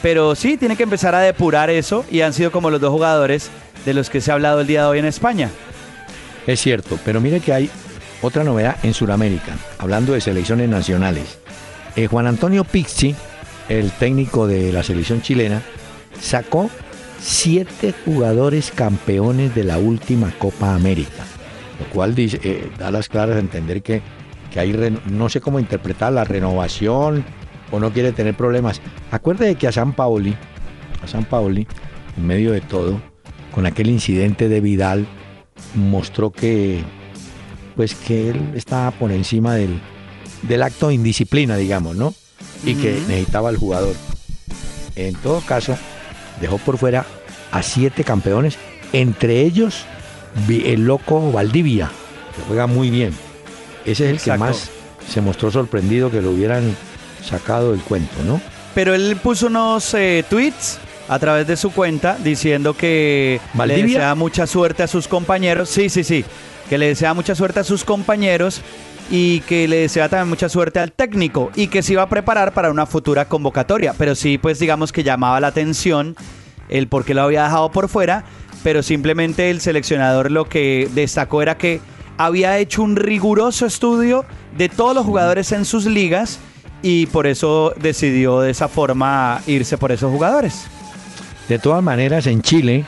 Pero 0.02 0.34
sí, 0.34 0.58
tiene 0.58 0.76
que 0.76 0.84
empezar 0.84 1.14
a 1.14 1.20
depurar 1.20 1.70
eso 1.70 2.04
y 2.10 2.22
han 2.22 2.34
sido 2.34 2.52
como 2.52 2.72
los 2.72 2.82
dos 2.82 2.92
jugadores 2.92 3.52
de 3.86 3.94
los 3.94 4.10
que 4.10 4.20
se 4.20 4.32
ha 4.32 4.34
hablado 4.34 4.62
el 4.62 4.68
día 4.68 4.82
de 4.82 4.88
hoy 4.88 5.00
en 5.00 5.06
España. 5.06 5.50
Es 6.48 6.60
cierto, 6.60 6.98
pero 7.06 7.22
mire 7.22 7.40
que 7.40 7.54
hay 7.54 7.70
otra 8.24 8.44
novedad 8.44 8.78
en 8.82 8.96
Sudamérica, 8.96 9.56
hablando 9.78 10.14
de 10.14 10.22
selecciones 10.22 10.70
nacionales. 10.70 11.38
Eh, 11.96 12.08
Juan 12.08 12.26
Antonio 12.26 12.64
Pizzi, 12.64 13.16
el 13.70 13.92
técnico 13.92 14.48
de 14.48 14.72
la 14.72 14.84
selección 14.84 15.22
chilena, 15.22 15.62
sacó 16.20 16.70
siete 17.20 17.94
jugadores 18.06 18.72
campeones 18.72 19.54
de 19.56 19.64
la 19.64 19.78
última 19.78 20.32
Copa 20.38 20.76
América, 20.76 21.24
lo 21.80 21.86
cual 21.94 22.16
dice, 22.16 22.40
eh, 22.44 22.70
da 22.78 22.92
las 22.92 23.10
claras 23.10 23.38
a 23.38 23.40
entender 23.40 23.82
que, 23.82 24.02
que 24.52 24.60
hay, 24.60 24.74
no 25.06 25.30
sé 25.30 25.40
cómo 25.40 25.60
interpretar 25.60 26.12
la 26.14 26.24
renovación 26.24 27.24
o 27.72 27.80
no 27.80 27.92
quiere 27.94 28.12
tener 28.12 28.36
problemas. 28.36 28.82
Acuérdate 29.12 29.56
que 29.56 29.68
a 29.68 29.72
San 29.72 29.94
Paoli, 29.94 30.36
a 31.04 31.08
San 31.08 31.26
Paoli, 31.26 31.68
en 32.18 32.28
medio 32.28 32.52
de 32.52 32.62
todo, 32.62 33.02
con 33.54 33.66
aquel 33.66 33.90
incidente 33.90 34.50
de 34.50 34.62
Vidal, 34.62 35.06
mostró 35.76 36.32
que 36.32 36.84
pues 37.76 37.96
que 37.96 38.30
él 38.32 38.52
estaba 38.56 38.92
por 38.92 39.12
encima 39.12 39.56
del, 39.56 39.80
del 40.42 40.64
acto 40.64 40.90
de 40.90 40.96
indisciplina, 40.96 41.56
digamos, 41.56 41.96
¿no? 41.96 42.14
Y 42.64 42.76
que 42.76 42.92
necesitaba 43.08 43.50
al 43.50 43.58
jugador. 43.58 43.96
En 44.96 45.16
todo 45.16 45.42
caso, 45.42 45.78
dejó 46.40 46.58
por 46.58 46.78
fuera 46.78 47.06
a 47.52 47.64
siete 47.64 48.04
campeones, 48.04 48.58
entre 48.94 49.42
ellos 49.42 49.86
el 50.50 50.86
loco 50.86 51.32
Valdivia, 51.32 51.90
que 52.36 52.42
juega 52.48 52.68
muy 52.68 52.90
bien. 52.90 53.14
Ese 53.86 54.06
es 54.06 54.10
el 54.12 54.16
Exacto. 54.18 54.32
que 54.46 54.50
más 54.52 54.70
se 55.10 55.22
mostró 55.22 55.52
sorprendido 55.52 56.12
que 56.12 56.22
lo 56.22 56.32
hubieran 56.32 56.76
sacado 57.24 57.72
del 57.72 57.82
cuento, 57.82 58.16
¿no? 58.26 58.40
Pero 58.76 58.94
él 58.94 59.18
puso 59.22 59.48
unos 59.48 59.94
eh, 59.94 60.24
tweets 60.30 60.78
a 61.10 61.20
través 61.20 61.46
de 61.48 61.58
su 61.58 61.72
cuenta 61.72 62.18
diciendo 62.24 62.74
que 62.76 63.42
le 63.54 63.58
¿Valdivia? 63.58 63.84
desea 63.86 64.16
mucha 64.16 64.48
suerte 64.48 64.84
a 64.84 64.88
sus 64.88 65.08
compañeros. 65.08 65.70
Sí, 65.70 65.90
sí, 65.90 66.04
sí. 66.04 66.24
Que 66.70 66.78
le 66.78 66.88
desea 66.88 67.14
mucha 67.14 67.36
suerte 67.36 67.60
a 67.60 67.64
sus 67.66 67.84
compañeros 67.84 68.62
y 69.12 69.42
que 69.42 69.68
le 69.68 69.76
desea 69.76 70.08
también 70.08 70.30
mucha 70.30 70.48
suerte 70.48 70.80
al 70.80 70.94
técnico 70.94 71.52
y 71.54 71.68
que 71.68 71.84
se 71.84 71.94
iba 71.94 72.02
a 72.02 72.10
preparar 72.10 72.54
para 72.54 72.72
una 72.72 72.86
futura 72.86 73.26
convocatoria. 73.26 73.94
Pero 73.98 74.16
sí, 74.16 74.38
pues 74.38 74.58
digamos 74.58 74.94
que 74.94 75.04
llamaba 75.04 75.42
la 75.42 75.48
atención 75.48 76.16
el 76.70 76.88
por 76.88 77.04
qué 77.04 77.14
lo 77.14 77.22
había 77.22 77.44
dejado 77.44 77.70
por 77.72 77.90
fuera, 77.90 78.24
pero 78.64 78.82
simplemente 78.82 79.52
el 79.52 79.60
seleccionador 79.60 80.32
lo 80.32 80.46
que 80.46 80.90
destacó 80.96 81.42
era 81.42 81.58
que 81.58 81.82
había 82.18 82.58
hecho 82.58 82.84
un 82.84 82.96
riguroso 82.96 83.66
estudio 83.66 84.24
de 84.58 84.70
todos 84.70 84.96
los 84.96 85.06
jugadores 85.06 85.52
en 85.52 85.66
sus 85.66 85.86
ligas 85.86 86.40
y 86.82 87.08
por 87.08 87.28
eso 87.28 87.74
decidió 87.80 88.40
de 88.40 88.52
esa 88.52 88.70
forma 88.70 89.42
irse 89.46 89.78
por 89.78 89.92
esos 89.92 90.10
jugadores. 90.10 90.68
De 91.50 91.60
todas 91.60 91.84
maneras, 91.84 92.28
en 92.28 92.42
Chile, 92.42 92.86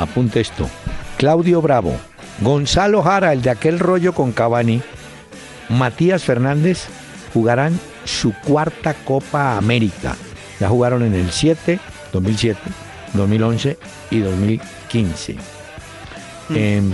apunte 0.00 0.40
esto, 0.40 0.68
Claudio 1.16 1.62
Bravo, 1.62 1.94
Gonzalo 2.40 3.02
Jara, 3.02 3.32
el 3.32 3.42
de 3.42 3.50
aquel 3.50 3.78
rollo 3.78 4.14
con 4.14 4.32
Cavani, 4.32 4.82
Matías 5.70 6.24
Fernández 6.24 6.86
jugarán 7.32 7.78
su 8.04 8.32
cuarta 8.32 8.94
Copa 8.94 9.56
América. 9.56 10.16
Ya 10.58 10.68
jugaron 10.68 11.02
en 11.02 11.14
el 11.14 11.30
7, 11.30 11.78
2007, 12.12 12.60
2011 13.14 13.78
y 14.10 14.18
2015. 14.18 15.36
Em, 16.54 16.90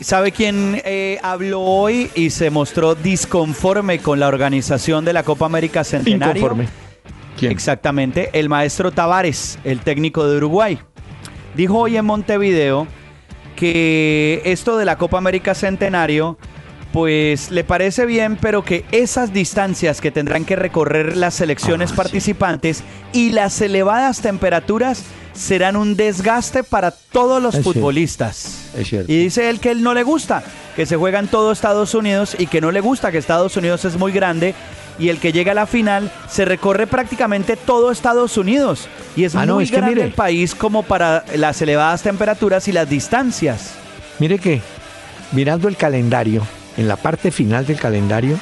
¿Sabe 0.00 0.32
quién 0.32 0.80
eh, 0.84 1.18
habló 1.22 1.60
hoy 1.60 2.10
y 2.14 2.30
se 2.30 2.50
mostró 2.50 2.94
disconforme 2.94 3.98
con 3.98 4.18
la 4.18 4.28
organización 4.28 5.04
de 5.04 5.12
la 5.12 5.22
Copa 5.22 5.46
América 5.46 5.84
Centenario? 5.84 6.36
Inconforme. 6.36 6.68
¿Quién? 7.38 7.52
Exactamente, 7.52 8.30
el 8.32 8.48
maestro 8.48 8.90
Tavares, 8.90 9.58
el 9.62 9.80
técnico 9.80 10.26
de 10.26 10.38
Uruguay. 10.38 10.78
Dijo 11.54 11.78
hoy 11.78 11.96
en 11.96 12.04
Montevideo 12.04 12.88
que 13.54 14.42
esto 14.44 14.76
de 14.76 14.84
la 14.84 14.96
Copa 14.98 15.18
América 15.18 15.54
Centenario, 15.54 16.38
pues 16.92 17.50
le 17.50 17.64
parece 17.64 18.06
bien, 18.06 18.36
pero 18.40 18.64
que 18.64 18.84
esas 18.92 19.32
distancias 19.32 20.00
que 20.00 20.10
tendrán 20.10 20.44
que 20.44 20.56
recorrer 20.56 21.16
las 21.16 21.34
selecciones 21.34 21.90
Ah, 21.90 21.92
sí. 21.92 21.96
participantes 21.96 22.82
y 23.12 23.30
las 23.30 23.60
elevadas 23.60 24.20
temperaturas 24.20 25.02
serán 25.34 25.76
un 25.76 25.96
desgaste 25.96 26.64
para 26.64 26.90
todos 26.90 27.42
los 27.42 27.54
Es 27.56 27.62
futbolistas. 27.64 28.70
Es 28.76 28.88
cierto. 28.88 29.12
Y 29.12 29.18
dice 29.24 29.50
él 29.50 29.60
que 29.60 29.70
él 29.70 29.82
no 29.82 29.94
le 29.94 30.02
gusta, 30.02 30.42
que 30.74 30.86
se 30.86 30.96
juega 30.96 31.18
en 31.18 31.28
todo 31.28 31.52
Estados 31.52 31.94
Unidos 31.94 32.34
y 32.38 32.46
que 32.46 32.60
no 32.60 32.72
le 32.72 32.80
gusta, 32.80 33.12
que 33.12 33.18
Estados 33.18 33.56
Unidos 33.56 33.84
es 33.84 33.96
muy 33.96 34.10
grande 34.10 34.54
y 34.98 35.10
el 35.10 35.18
que 35.18 35.30
llega 35.32 35.52
a 35.52 35.54
la 35.54 35.66
final 35.66 36.10
se 36.28 36.44
recorre 36.44 36.88
prácticamente 36.88 37.56
todo 37.56 37.92
Estados 37.92 38.36
Unidos. 38.36 38.88
Y 39.14 39.24
es 39.24 39.36
Ah, 39.36 39.46
no, 39.46 39.56
muy 39.56 39.64
es 39.64 39.70
grande 39.70 39.90
mire. 39.94 40.06
el 40.06 40.12
país 40.12 40.54
como 40.56 40.82
para 40.82 41.24
las 41.36 41.60
elevadas 41.62 42.02
temperaturas 42.02 42.66
y 42.66 42.72
las 42.72 42.88
distancias. 42.90 43.74
Mire 44.18 44.38
que, 44.40 44.60
mirando 45.30 45.68
el 45.68 45.76
calendario, 45.76 46.44
en 46.78 46.88
la 46.88 46.96
parte 46.96 47.30
final 47.30 47.66
del 47.66 47.76
calendario, 47.78 48.38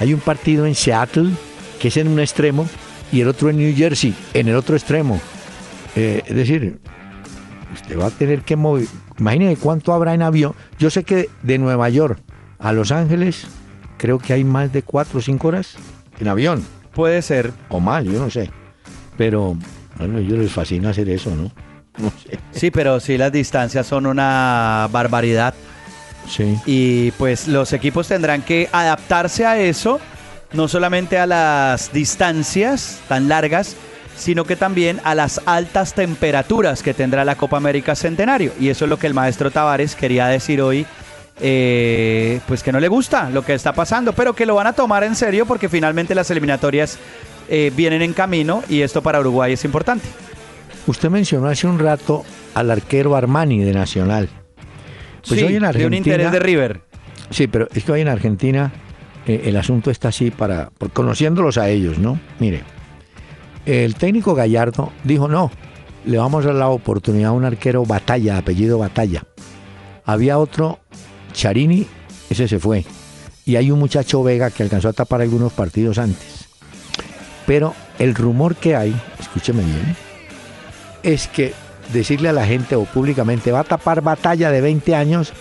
hay 0.00 0.12
un 0.12 0.20
partido 0.20 0.66
en 0.66 0.74
Seattle, 0.74 1.30
que 1.78 1.88
es 1.88 1.96
en 1.96 2.08
un 2.08 2.18
extremo, 2.18 2.66
y 3.12 3.20
el 3.20 3.28
otro 3.28 3.50
en 3.50 3.58
New 3.58 3.72
Jersey, 3.76 4.14
en 4.34 4.48
el 4.48 4.56
otro 4.56 4.74
extremo. 4.74 5.20
Eh, 5.94 6.22
es 6.26 6.34
decir, 6.34 6.80
usted 7.72 7.98
va 7.98 8.06
a 8.06 8.10
tener 8.10 8.40
que 8.42 8.56
mover. 8.56 8.86
Imagínese 9.18 9.60
cuánto 9.60 9.92
habrá 9.92 10.14
en 10.14 10.22
avión. 10.22 10.54
Yo 10.78 10.90
sé 10.90 11.04
que 11.04 11.30
de 11.42 11.58
Nueva 11.58 11.88
York 11.88 12.18
a 12.58 12.72
Los 12.72 12.90
Ángeles, 12.90 13.46
creo 13.98 14.18
que 14.18 14.32
hay 14.32 14.42
más 14.42 14.72
de 14.72 14.82
cuatro 14.82 15.18
o 15.18 15.22
cinco 15.22 15.48
horas 15.48 15.76
en 16.18 16.28
avión, 16.28 16.64
Puede 16.94 17.20
ser. 17.20 17.52
o 17.68 17.78
más, 17.78 18.04
yo 18.04 18.12
no 18.12 18.30
sé. 18.30 18.50
Pero, 19.18 19.54
bueno, 19.98 20.16
a 20.16 20.20
ellos 20.20 20.38
les 20.38 20.50
fascina 20.50 20.90
hacer 20.90 21.08
eso, 21.10 21.34
¿no? 21.36 21.50
No 21.98 22.10
sé. 22.10 22.38
Sí, 22.52 22.70
pero 22.70 23.00
sí 23.00 23.16
las 23.16 23.32
distancias 23.32 23.86
son 23.86 24.04
una 24.06 24.86
barbaridad. 24.92 25.54
Sí. 26.28 26.56
Y 26.66 27.10
pues 27.12 27.48
los 27.48 27.72
equipos 27.72 28.08
tendrán 28.08 28.42
que 28.42 28.68
adaptarse 28.72 29.46
a 29.46 29.58
eso, 29.58 30.00
no 30.52 30.68
solamente 30.68 31.18
a 31.18 31.26
las 31.26 31.92
distancias 31.92 33.00
tan 33.08 33.28
largas, 33.28 33.76
sino 34.16 34.44
que 34.44 34.56
también 34.56 35.00
a 35.04 35.14
las 35.14 35.40
altas 35.46 35.94
temperaturas 35.94 36.82
que 36.82 36.94
tendrá 36.94 37.24
la 37.24 37.36
Copa 37.36 37.56
América 37.58 37.94
Centenario. 37.94 38.52
Y 38.58 38.68
eso 38.68 38.86
es 38.86 38.88
lo 38.88 38.98
que 38.98 39.06
el 39.06 39.14
maestro 39.14 39.50
Tavares 39.50 39.94
quería 39.94 40.26
decir 40.26 40.60
hoy, 40.60 40.86
eh, 41.40 42.40
pues 42.48 42.62
que 42.62 42.72
no 42.72 42.80
le 42.80 42.88
gusta 42.88 43.28
lo 43.30 43.44
que 43.44 43.54
está 43.54 43.72
pasando, 43.72 44.12
pero 44.12 44.34
que 44.34 44.46
lo 44.46 44.54
van 44.54 44.66
a 44.66 44.72
tomar 44.72 45.04
en 45.04 45.14
serio 45.14 45.46
porque 45.46 45.68
finalmente 45.68 46.14
las 46.14 46.30
eliminatorias 46.30 46.98
eh, 47.48 47.70
vienen 47.76 48.02
en 48.02 48.14
camino 48.14 48.62
y 48.68 48.80
esto 48.80 49.02
para 49.02 49.20
Uruguay 49.20 49.52
es 49.52 49.64
importante. 49.64 50.06
Usted 50.86 51.10
mencionó 51.10 51.48
hace 51.48 51.66
un 51.66 51.78
rato 51.78 52.24
al 52.54 52.70
arquero 52.70 53.16
Armani 53.16 53.62
de 53.62 53.72
Nacional. 53.72 54.28
Pues 55.28 55.40
sí, 55.40 55.46
hoy 55.46 55.54
en 55.54 55.54
de 55.54 55.58
un 55.58 55.64
Argentina- 55.64 55.96
interés 55.96 56.32
de 56.32 56.38
River. 56.38 56.80
Sí, 57.30 57.46
pero 57.46 57.68
es 57.74 57.84
que 57.84 57.92
hoy 57.92 58.00
en 58.02 58.08
Argentina 58.08 58.72
eh, 59.26 59.42
el 59.46 59.56
asunto 59.56 59.90
está 59.90 60.08
así 60.08 60.30
para, 60.30 60.70
por- 60.78 60.90
conociéndolos 60.92 61.58
a 61.58 61.68
ellos, 61.68 61.98
¿no? 61.98 62.18
Mire, 62.38 62.62
el 63.66 63.96
técnico 63.96 64.34
Gallardo 64.34 64.92
dijo 65.04 65.26
no, 65.28 65.50
le 66.04 66.18
vamos 66.18 66.44
a 66.44 66.48
dar 66.48 66.56
la 66.56 66.68
oportunidad 66.68 67.30
a 67.30 67.32
un 67.32 67.44
arquero 67.44 67.84
Batalla, 67.84 68.38
apellido 68.38 68.78
Batalla. 68.78 69.24
Había 70.04 70.38
otro 70.38 70.78
Charini, 71.32 71.86
ese 72.30 72.46
se 72.46 72.58
fue. 72.60 72.84
Y 73.44 73.56
hay 73.56 73.70
un 73.72 73.78
muchacho 73.80 74.22
Vega 74.22 74.50
que 74.50 74.62
alcanzó 74.62 74.88
a 74.88 74.92
tapar 74.92 75.20
algunos 75.20 75.52
partidos 75.52 75.98
antes. 75.98 76.46
Pero 77.46 77.74
el 77.98 78.14
rumor 78.14 78.54
que 78.56 78.74
hay, 78.76 78.94
escúcheme 79.20 79.62
bien, 79.64 79.96
es 81.02 81.26
que 81.28 81.52
decirle 81.92 82.28
a 82.28 82.32
la 82.32 82.46
gente 82.46 82.74
o 82.76 82.84
públicamente 82.84 83.52
va 83.52 83.60
a 83.60 83.64
tapar 83.64 84.00
batalla 84.02 84.50
de 84.50 84.60
20 84.60 84.94
años 84.94 85.32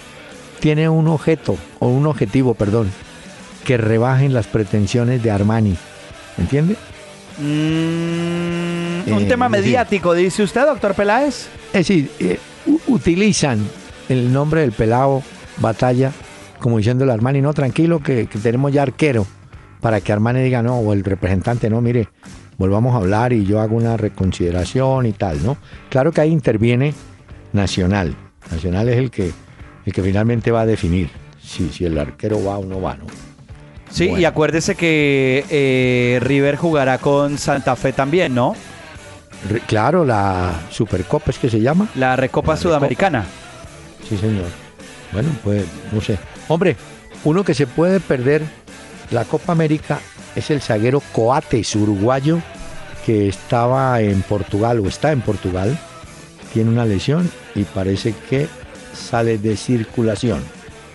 tiene 0.59 0.87
un 0.89 1.07
objeto 1.07 1.57
o 1.79 1.87
un 1.87 2.07
objetivo, 2.07 2.53
perdón, 2.53 2.89
que 3.65 3.77
rebajen 3.77 4.33
las 4.33 4.47
pretensiones 4.47 5.21
de 5.23 5.31
Armani. 5.31 5.75
¿Entiende? 6.37 6.75
Mm, 7.37 9.11
un 9.13 9.21
Eh, 9.23 9.25
tema 9.27 9.47
decir- 9.49 9.65
mediático, 9.65 10.13
dice 10.13 10.43
usted, 10.43 10.65
doctor 10.65 10.93
Peláez. 10.95 11.47
Es 11.67 11.87
decir, 11.87 12.11
eh, 12.19 12.39
utilizan 12.87 13.59
el 14.09 14.31
nombre 14.31 14.61
del 14.61 14.71
pelado 14.71 15.21
Batalla 15.57 16.11
como 16.59 16.77
diciéndole 16.77 17.11
a 17.11 17.13
Armani, 17.13 17.41
no, 17.41 17.53
tranquilo, 17.53 17.99
que, 18.01 18.25
que 18.27 18.39
tenemos 18.39 18.71
ya 18.71 18.81
arquero, 18.81 19.27
para 19.81 20.01
que 20.01 20.11
Armani 20.11 20.41
diga 20.41 20.63
no, 20.63 20.77
o 20.79 20.93
el 20.93 21.03
representante, 21.03 21.69
no, 21.69 21.79
mire, 21.79 22.07
volvamos 22.57 22.93
a 22.93 22.97
hablar 22.97 23.33
y 23.33 23.45
yo 23.45 23.59
hago 23.61 23.75
una 23.75 23.97
reconsideración 23.97 25.05
y 25.05 25.11
tal, 25.13 25.43
¿no? 25.43 25.57
Claro 25.89 26.11
que 26.11 26.21
ahí 26.21 26.31
interviene 26.31 26.93
Nacional. 27.53 28.15
Nacional 28.51 28.89
es 28.89 28.97
el 28.97 29.11
que, 29.11 29.31
el 29.85 29.93
que 29.93 30.01
finalmente 30.03 30.51
va 30.51 30.61
a 30.61 30.65
definir 30.65 31.09
si, 31.41 31.69
si 31.69 31.85
el 31.85 31.97
arquero 31.97 32.43
va 32.43 32.57
o 32.57 32.65
no 32.65 32.81
va, 32.81 32.95
¿no? 32.95 33.05
Sí, 33.89 34.07
Bueno. 34.07 34.19
y 34.21 34.25
acuérdese 34.25 34.75
que 34.75 35.45
eh, 35.49 36.19
River 36.21 36.57
jugará 36.57 36.97
con 36.97 37.37
Santa 37.37 37.75
Fe 37.75 37.93
también, 37.93 38.35
¿no? 38.35 38.55
Re- 39.49 39.61
Claro, 39.61 40.03
la 40.03 40.51
Supercopa 40.69 41.31
es 41.31 41.37
que 41.39 41.49
se 41.49 41.61
llama. 41.61 41.87
La 41.95 42.15
Recopa 42.15 42.15
La 42.15 42.17
Recopa. 42.17 42.57
Sudamericana. 42.57 43.25
Sí, 44.09 44.17
señor. 44.17 44.45
Bueno, 45.13 45.29
pues 45.43 45.65
no 45.93 46.01
sé. 46.01 46.17
Hombre, 46.49 46.75
uno 47.23 47.43
que 47.45 47.53
se 47.53 47.67
puede 47.67 47.99
perder 48.01 48.41
la 49.11 49.23
Copa 49.23 49.53
América 49.53 49.99
es 50.35 50.51
el 50.51 50.61
zaguero 50.61 51.01
Coates, 51.11 51.75
uruguayo, 51.75 52.39
que 53.05 53.27
estaba 53.27 54.01
en 54.01 54.21
Portugal 54.23 54.79
o 54.79 54.87
está 54.87 55.11
en 55.11 55.21
Portugal. 55.21 55.77
Tiene 56.53 56.69
una 56.69 56.85
lesión 56.85 57.29
y 57.53 57.63
parece 57.63 58.13
que 58.29 58.47
sale 58.93 59.37
de 59.37 59.57
circulación. 59.57 60.43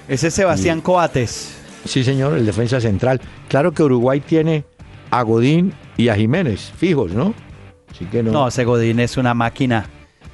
Ese 0.09 0.29
es 0.29 0.35
Sebastián 0.35 0.81
Coates. 0.81 1.57
Sí, 1.85 2.05
señor, 2.05 2.37
el 2.37 2.45
defensa 2.45 2.81
central. 2.81 3.21
Claro 3.49 3.73
que 3.73 3.83
Uruguay 3.83 4.21
tiene 4.21 4.65
a 5.11 5.23
Godín 5.23 5.73
y 5.97 6.09
a 6.09 6.17
Jiménez, 6.17 6.73
fijos, 6.77 7.13
¿no? 7.13 7.35
Así 7.91 8.05
que 8.07 8.23
no. 8.23 8.33
No, 8.33 8.49
ese 8.49 8.65
Godín 8.65 9.01
es 9.01 9.17
una 9.17 9.35
máquina. 9.35 9.87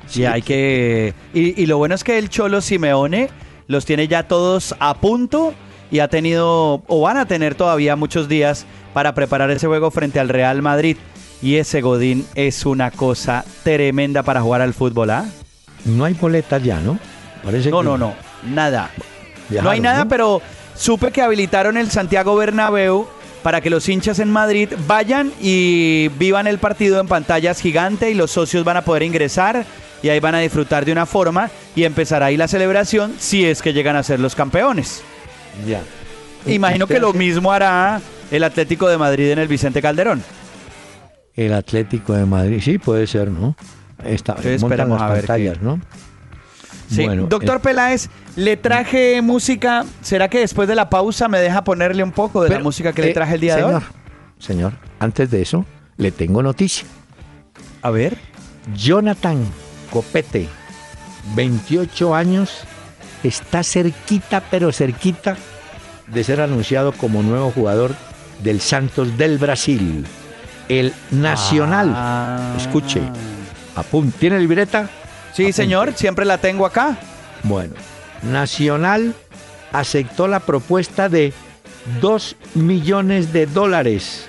Sí, 0.06 0.22
y 0.22 0.24
hay 0.24 0.42
que. 0.42 1.14
Y, 1.34 1.60
y 1.60 1.66
lo 1.66 1.78
bueno 1.78 1.94
es 1.94 2.04
que 2.04 2.18
el 2.18 2.28
Cholo 2.28 2.60
Simeone 2.60 3.28
los 3.66 3.84
tiene 3.84 4.08
ya 4.08 4.28
todos 4.28 4.74
a 4.78 4.94
punto 4.94 5.54
y 5.90 6.00
ha 6.00 6.08
tenido, 6.08 6.82
o 6.86 7.00
van 7.00 7.16
a 7.16 7.26
tener 7.26 7.54
todavía 7.54 7.96
muchos 7.96 8.28
días 8.28 8.66
para 8.96 9.12
preparar 9.12 9.50
ese 9.50 9.66
juego 9.66 9.90
frente 9.90 10.18
al 10.20 10.30
Real 10.30 10.62
Madrid. 10.62 10.96
Y 11.42 11.56
ese 11.56 11.82
Godín 11.82 12.24
es 12.34 12.64
una 12.64 12.90
cosa 12.90 13.44
tremenda 13.62 14.22
para 14.22 14.40
jugar 14.40 14.62
al 14.62 14.72
fútbol, 14.72 15.10
¿ah? 15.10 15.26
No 15.84 16.06
hay 16.06 16.14
boletas 16.14 16.62
ya, 16.62 16.80
¿no? 16.80 16.98
Parece 17.44 17.68
No, 17.68 17.80
que 17.80 17.84
no, 17.84 17.98
no, 17.98 18.14
nada. 18.42 18.88
no 19.50 19.68
hay 19.68 19.80
nada, 19.80 20.04
¿no? 20.04 20.08
pero 20.08 20.40
supe 20.74 21.10
que 21.10 21.20
habilitaron 21.20 21.76
el 21.76 21.90
Santiago 21.90 22.34
Bernabéu 22.36 23.06
para 23.42 23.60
que 23.60 23.68
los 23.68 23.86
hinchas 23.86 24.18
en 24.18 24.30
Madrid 24.30 24.70
vayan 24.86 25.30
y 25.42 26.08
vivan 26.18 26.46
el 26.46 26.56
partido 26.56 26.98
en 26.98 27.06
pantallas 27.06 27.60
gigante 27.60 28.10
y 28.10 28.14
los 28.14 28.30
socios 28.30 28.64
van 28.64 28.78
a 28.78 28.82
poder 28.82 29.02
ingresar 29.02 29.66
y 30.02 30.08
ahí 30.08 30.20
van 30.20 30.36
a 30.36 30.38
disfrutar 30.38 30.86
de 30.86 30.92
una 30.92 31.04
forma 31.04 31.50
y 31.74 31.84
empezará 31.84 32.26
ahí 32.26 32.38
la 32.38 32.48
celebración 32.48 33.14
si 33.18 33.44
es 33.44 33.60
que 33.60 33.74
llegan 33.74 33.96
a 33.96 34.02
ser 34.02 34.20
los 34.20 34.34
campeones. 34.34 35.02
Ya. 35.68 35.82
Imagino 36.54 36.84
¿Usted 36.84 36.96
que 36.96 37.00
lo 37.00 37.12
mismo 37.12 37.52
hará 37.52 38.00
el 38.30 38.44
Atlético 38.44 38.88
de 38.88 38.98
Madrid 38.98 39.30
en 39.30 39.38
el 39.38 39.48
Vicente 39.48 39.82
Calderón. 39.82 40.22
El 41.34 41.52
Atlético 41.52 42.14
de 42.14 42.24
Madrid, 42.24 42.60
sí, 42.62 42.78
puede 42.78 43.06
ser, 43.06 43.30
¿no? 43.30 43.56
Está, 44.04 44.32
Entonces 44.32 44.62
montan 44.62 44.88
las 44.90 45.02
a 45.02 45.08
ver 45.08 45.18
pantallas, 45.18 45.60
¿no? 45.60 45.80
Sí, 46.88 47.04
Bueno, 47.04 47.26
doctor 47.26 47.56
eh, 47.56 47.60
Peláez, 47.62 48.08
le 48.36 48.56
traje 48.56 49.20
música. 49.20 49.84
¿Será 50.02 50.28
que 50.28 50.38
después 50.38 50.68
de 50.68 50.74
la 50.74 50.88
pausa 50.88 51.28
me 51.28 51.40
deja 51.40 51.64
ponerle 51.64 52.02
un 52.02 52.12
poco 52.12 52.42
de 52.42 52.50
la 52.50 52.60
música 52.60 52.92
que 52.92 53.02
le 53.02 53.10
eh, 53.10 53.14
traje 53.14 53.34
el 53.34 53.40
día 53.40 53.54
señor, 53.54 53.70
de 53.70 53.76
hoy? 53.76 53.82
Señor, 54.38 54.72
antes 55.00 55.30
de 55.30 55.42
eso, 55.42 55.66
le 55.96 56.12
tengo 56.12 56.42
noticia. 56.42 56.86
A 57.82 57.90
ver. 57.90 58.16
Jonathan 58.74 59.44
Copete, 59.90 60.48
28 61.34 62.14
años, 62.14 62.64
está 63.22 63.62
cerquita, 63.62 64.42
pero 64.50 64.72
cerquita 64.72 65.36
de 66.08 66.24
ser 66.24 66.40
anunciado 66.40 66.92
como 66.92 67.22
nuevo 67.22 67.50
jugador 67.50 67.94
del 68.42 68.60
Santos 68.60 69.16
del 69.18 69.38
Brasil. 69.38 70.04
El 70.68 70.92
Nacional. 71.10 71.92
Ah. 71.94 72.54
Escuche. 72.58 73.00
Apun- 73.76 74.12
¿Tiene 74.18 74.38
libreta? 74.38 74.88
Sí, 75.32 75.42
Apunte. 75.44 75.52
señor, 75.52 75.92
siempre 75.94 76.24
la 76.24 76.38
tengo 76.38 76.66
acá. 76.66 76.96
Bueno, 77.42 77.74
Nacional 78.22 79.14
aceptó 79.72 80.26
la 80.28 80.40
propuesta 80.40 81.08
de 81.08 81.32
2 82.00 82.36
millones 82.54 83.32
de 83.32 83.46
dólares 83.46 84.26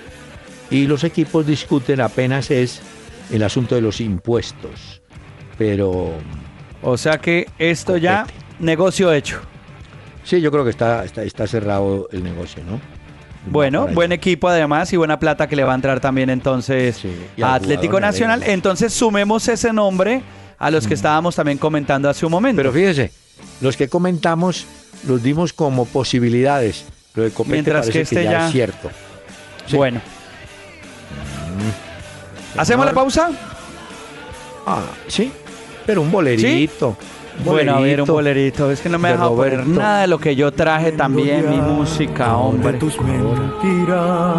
y 0.69 0.85
los 0.85 1.03
equipos 1.03 1.47
discuten 1.47 2.01
apenas 2.01 2.51
es 2.51 2.81
el 3.31 3.41
asunto 3.43 3.75
de 3.75 3.81
los 3.81 3.99
impuestos. 4.01 5.01
Pero 5.57 6.13
O 6.83 6.97
sea 6.97 7.17
que 7.17 7.47
esto 7.57 7.97
ya, 7.97 8.27
negocio 8.59 9.11
hecho. 9.11 9.39
Sí, 10.27 10.41
yo 10.41 10.51
creo 10.51 10.63
que 10.63 10.69
está, 10.71 11.05
está, 11.05 11.23
está 11.23 11.47
cerrado 11.47 12.07
el 12.11 12.23
negocio, 12.23 12.63
¿no? 12.63 12.79
Bueno, 13.49 13.87
buen 13.87 14.11
equipo 14.11 14.49
además 14.49 14.91
y 14.91 14.97
buena 14.97 15.17
plata 15.19 15.47
que 15.47 15.55
le 15.55 15.63
va 15.63 15.71
a 15.71 15.75
entrar 15.75 16.01
también 16.01 16.29
entonces 16.29 16.97
Sí, 16.97 17.09
a 17.41 17.53
Atlético 17.55 17.99
Nacional. 17.99 18.43
Entonces 18.45 18.93
sumemos 18.93 19.47
ese 19.47 19.71
nombre 19.71 20.21
a 20.59 20.69
los 20.69 20.85
que 20.85 20.93
estábamos 20.95 21.35
también 21.35 21.57
comentando 21.57 22.09
hace 22.09 22.25
un 22.25 22.31
momento. 22.33 22.59
Pero 22.59 22.73
fíjese, 22.73 23.11
los 23.61 23.77
que 23.77 23.87
comentamos 23.87 24.65
los 25.07 25.23
dimos 25.23 25.53
como 25.53 25.85
posibilidades. 25.85 26.85
Lo 27.15 27.23
de 27.23 27.31
Copete 27.31 27.53
Mientras 27.53 27.79
parece 27.85 27.93
que 27.93 28.01
este 28.01 28.23
ya, 28.25 28.31
ya- 28.31 28.45
es 28.47 28.51
cierto. 28.51 28.91
sí. 29.65 29.77
Bueno. 29.77 30.01
¿Hacemos 32.57 32.85
la 32.85 32.93
pausa? 32.93 33.29
Ah, 34.65 34.83
sí, 35.07 35.31
pero 35.85 36.01
un 36.01 36.11
bolerito. 36.11 36.89
un 36.89 37.16
Bueno, 37.45 37.75
a 37.75 37.79
ver, 37.81 38.01
un 38.01 38.07
bolerito. 38.07 38.71
Es 38.71 38.81
que 38.81 38.89
no 38.89 38.97
me 38.99 39.09
de 39.09 39.13
deja 39.15 39.27
poner 39.29 39.53
Roberto. 39.57 39.79
nada 39.79 40.01
de 40.01 40.07
lo 40.07 40.19
que 40.19 40.35
yo 40.35 40.51
traje 40.51 40.91
también, 40.91 41.49
mi 41.49 41.57
música, 41.61 42.35
hombre. 42.37 42.73
de 42.73 42.77
tus 42.79 42.99
mentiras. 43.01 44.37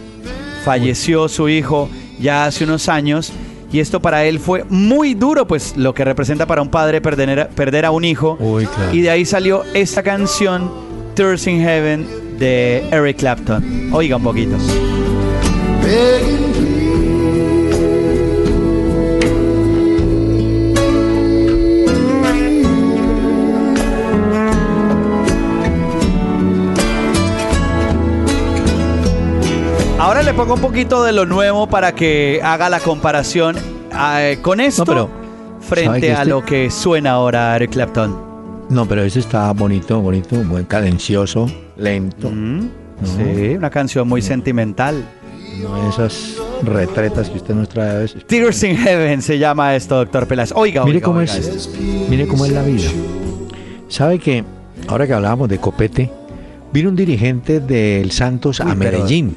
Falleció 0.65 1.29
su 1.29 1.49
hijo 1.49 1.89
ya 2.19 2.47
hace 2.47 2.65
unos 2.65 2.89
años 2.89 3.33
y 3.73 3.81
esto 3.81 4.01
para 4.01 4.25
él 4.25 4.39
fue 4.39 4.65
muy 4.69 5.15
duro, 5.15 5.47
pues 5.47 5.77
lo 5.77 5.95
que 5.95 6.05
representa 6.05 6.47
para 6.47 6.61
un 6.61 6.69
padre 6.69 7.01
perder, 7.01 7.49
perder 7.49 7.87
a 7.87 7.91
un 7.91 8.05
hijo. 8.05 8.37
Uy, 8.39 8.67
claro. 8.67 8.95
Y 8.95 9.01
de 9.01 9.11
ahí 9.11 9.25
salió 9.25 9.65
esta 9.75 10.03
canción, 10.03 10.71
Tears 11.15 11.47
in 11.47 11.61
Heaven, 11.61 12.39
de 12.39 12.87
Eric 12.91 13.19
Clapton. 13.19 13.91
Oiga 13.93 14.17
un 14.17 14.23
poquito. 14.23 14.57
Ahora 30.13 30.25
le 30.25 30.35
pongo 30.35 30.53
un 30.53 30.61
poquito 30.61 31.03
de 31.03 31.11
lo 31.11 31.25
nuevo 31.25 31.67
para 31.67 31.95
que 31.95 32.39
haga 32.45 32.69
la 32.69 32.81
comparación 32.81 33.57
eh, 33.99 34.37
con 34.43 34.61
esto 34.61 34.85
pero, 34.85 35.09
¿sabe 35.09 35.67
frente 35.67 36.11
a 36.13 36.19
este- 36.19 36.25
lo 36.27 36.45
que 36.45 36.71
suena 36.71 37.13
ahora 37.13 37.57
Eric 37.57 37.71
Clapton. 37.71 38.15
No, 38.69 38.87
pero 38.87 39.05
ese 39.05 39.21
está 39.21 39.51
bonito, 39.55 40.03
bonito, 40.03 40.37
buen 40.45 40.67
cadencioso, 40.67 41.47
lento. 41.79 42.29
Mm, 42.31 42.61
Sí, 43.03 43.55
una 43.57 43.71
canción 43.71 44.07
muy 44.07 44.21
sentimental. 44.21 45.03
No 45.63 45.89
esas 45.89 46.35
retretas 46.63 47.31
que 47.31 47.39
usted 47.39 47.55
nos 47.55 47.71
trae 47.71 47.89
a 47.89 47.95
veces. 48.01 48.27
Tears 48.27 48.63
in 48.65 48.77
Heaven 48.77 49.23
se 49.23 49.39
llama 49.39 49.75
esto, 49.75 49.97
doctor 49.97 50.27
Peláez. 50.27 50.53
Oiga, 50.55 50.85
Mire 50.85 50.97
oiga, 50.99 51.07
cómo 51.07 51.19
oiga 51.21 51.33
es, 51.39 51.47
esto. 51.47 51.79
mire 52.11 52.27
cómo 52.27 52.45
es 52.45 52.53
la 52.53 52.63
vida. 52.63 52.91
¿Sabe 53.89 54.19
que 54.19 54.45
ahora 54.89 55.07
que 55.07 55.15
hablábamos 55.15 55.49
de 55.49 55.57
Copete, 55.57 56.13
vino 56.71 56.91
un 56.91 56.97
dirigente 56.97 57.61
del 57.61 58.11
Santos 58.11 58.61
a 58.61 58.65
pero 58.67 58.77
Medellín? 58.77 59.37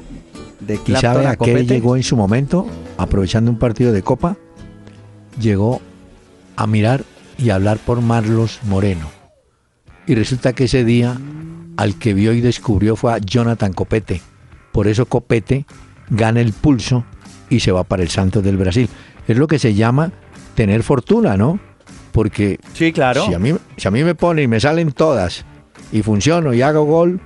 De 0.60 0.80
¿Y 0.86 0.96
sabe 0.96 1.26
a 1.26 1.30
a 1.30 1.36
qué 1.36 1.64
llegó 1.64 1.96
en 1.96 2.02
su 2.02 2.16
momento? 2.16 2.66
Aprovechando 2.96 3.50
un 3.50 3.58
partido 3.58 3.92
de 3.92 4.02
Copa, 4.02 4.36
llegó 5.38 5.80
a 6.56 6.66
mirar 6.66 7.04
y 7.38 7.50
hablar 7.50 7.78
por 7.78 8.00
Marlos 8.00 8.60
Moreno. 8.64 9.10
Y 10.06 10.14
resulta 10.14 10.54
que 10.54 10.64
ese 10.64 10.84
día 10.84 11.18
al 11.76 11.98
que 11.98 12.14
vio 12.14 12.32
y 12.32 12.40
descubrió 12.40 12.96
fue 12.96 13.12
a 13.12 13.18
Jonathan 13.18 13.72
Copete. 13.72 14.22
Por 14.72 14.88
eso 14.88 15.06
Copete 15.06 15.66
gana 16.08 16.40
el 16.40 16.52
pulso 16.52 17.04
y 17.50 17.60
se 17.60 17.72
va 17.72 17.84
para 17.84 18.02
el 18.02 18.08
Santos 18.08 18.42
del 18.42 18.56
Brasil. 18.56 18.88
Es 19.28 19.36
lo 19.36 19.46
que 19.46 19.58
se 19.58 19.74
llama 19.74 20.12
tener 20.54 20.82
fortuna, 20.82 21.36
¿no? 21.36 21.58
Porque 22.12 22.58
Sí, 22.72 22.92
claro. 22.92 23.26
si, 23.26 23.34
a 23.34 23.38
mí, 23.38 23.54
si 23.76 23.88
a 23.88 23.90
mí 23.90 24.02
me 24.04 24.14
pone 24.14 24.42
y 24.42 24.48
me 24.48 24.58
salen 24.60 24.92
todas 24.92 25.44
y 25.92 26.02
funciono 26.02 26.54
y 26.54 26.62
hago 26.62 26.84
gol, 26.84 27.20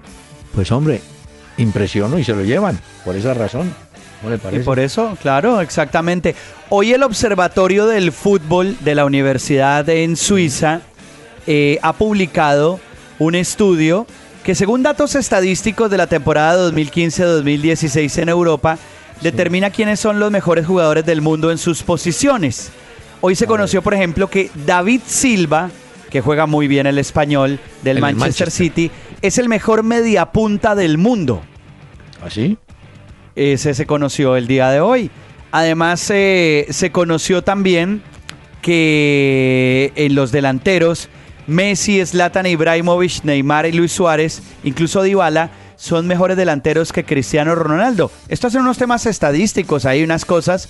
pues 0.54 0.72
hombre, 0.72 1.00
impresiono 1.60 2.18
y 2.18 2.24
se 2.24 2.32
lo 2.34 2.42
llevan. 2.42 2.78
Por 3.04 3.16
esa 3.16 3.34
razón. 3.34 3.72
¿No 4.22 4.28
le 4.28 4.36
Y 4.36 4.38
parece? 4.38 4.64
por 4.64 4.78
eso, 4.78 5.16
claro, 5.22 5.60
exactamente. 5.60 6.34
Hoy 6.68 6.92
el 6.92 7.02
Observatorio 7.02 7.86
del 7.86 8.12
Fútbol 8.12 8.76
de 8.80 8.94
la 8.94 9.04
Universidad 9.06 9.88
en 9.88 10.16
Suiza 10.16 10.82
eh, 11.46 11.78
ha 11.82 11.94
publicado 11.94 12.80
un 13.18 13.34
estudio 13.34 14.06
que 14.44 14.54
según 14.54 14.82
datos 14.82 15.14
estadísticos 15.14 15.90
de 15.90 15.96
la 15.98 16.06
temporada 16.06 16.70
2015-2016 16.70 18.22
en 18.22 18.28
Europa, 18.28 18.78
determina 19.20 19.70
quiénes 19.70 20.00
son 20.00 20.18
los 20.18 20.30
mejores 20.30 20.66
jugadores 20.66 21.04
del 21.04 21.20
mundo 21.20 21.50
en 21.50 21.58
sus 21.58 21.82
posiciones. 21.82 22.70
Hoy 23.20 23.34
se 23.36 23.46
conoció, 23.46 23.82
por 23.82 23.92
ejemplo, 23.92 24.28
que 24.28 24.50
David 24.66 25.02
Silva, 25.06 25.70
que 26.10 26.22
juega 26.22 26.46
muy 26.46 26.68
bien 26.68 26.86
el 26.86 26.98
español 26.98 27.58
del 27.82 27.98
El 27.98 28.02
Manchester, 28.02 28.46
Manchester. 28.46 28.50
City, 28.50 28.90
es 29.20 29.36
el 29.38 29.48
mejor 29.48 29.82
mediapunta 29.82 30.74
del 30.74 30.96
mundo. 30.96 31.42
¿Así? 32.24 32.58
Ese 33.36 33.74
se 33.74 33.86
conoció 33.86 34.36
el 34.36 34.46
día 34.46 34.68
de 34.70 34.80
hoy. 34.80 35.10
Además, 35.52 36.08
eh, 36.10 36.66
se 36.70 36.90
conoció 36.92 37.42
también 37.42 38.02
que 38.62 39.92
en 39.96 40.14
los 40.14 40.32
delanteros, 40.32 41.08
Messi, 41.46 42.04
Zlatan 42.04 42.46
Ibrahimovic, 42.46 43.24
Neymar 43.24 43.66
y 43.66 43.72
Luis 43.72 43.92
Suárez, 43.92 44.42
incluso 44.64 45.02
Dybala, 45.02 45.50
son 45.76 46.06
mejores 46.06 46.36
delanteros 46.36 46.92
que 46.92 47.04
Cristiano 47.04 47.54
Ronaldo. 47.54 48.10
Estos 48.28 48.52
son 48.52 48.62
unos 48.62 48.76
temas 48.76 49.06
estadísticos, 49.06 49.86
hay 49.86 50.04
unas 50.04 50.24
cosas 50.26 50.68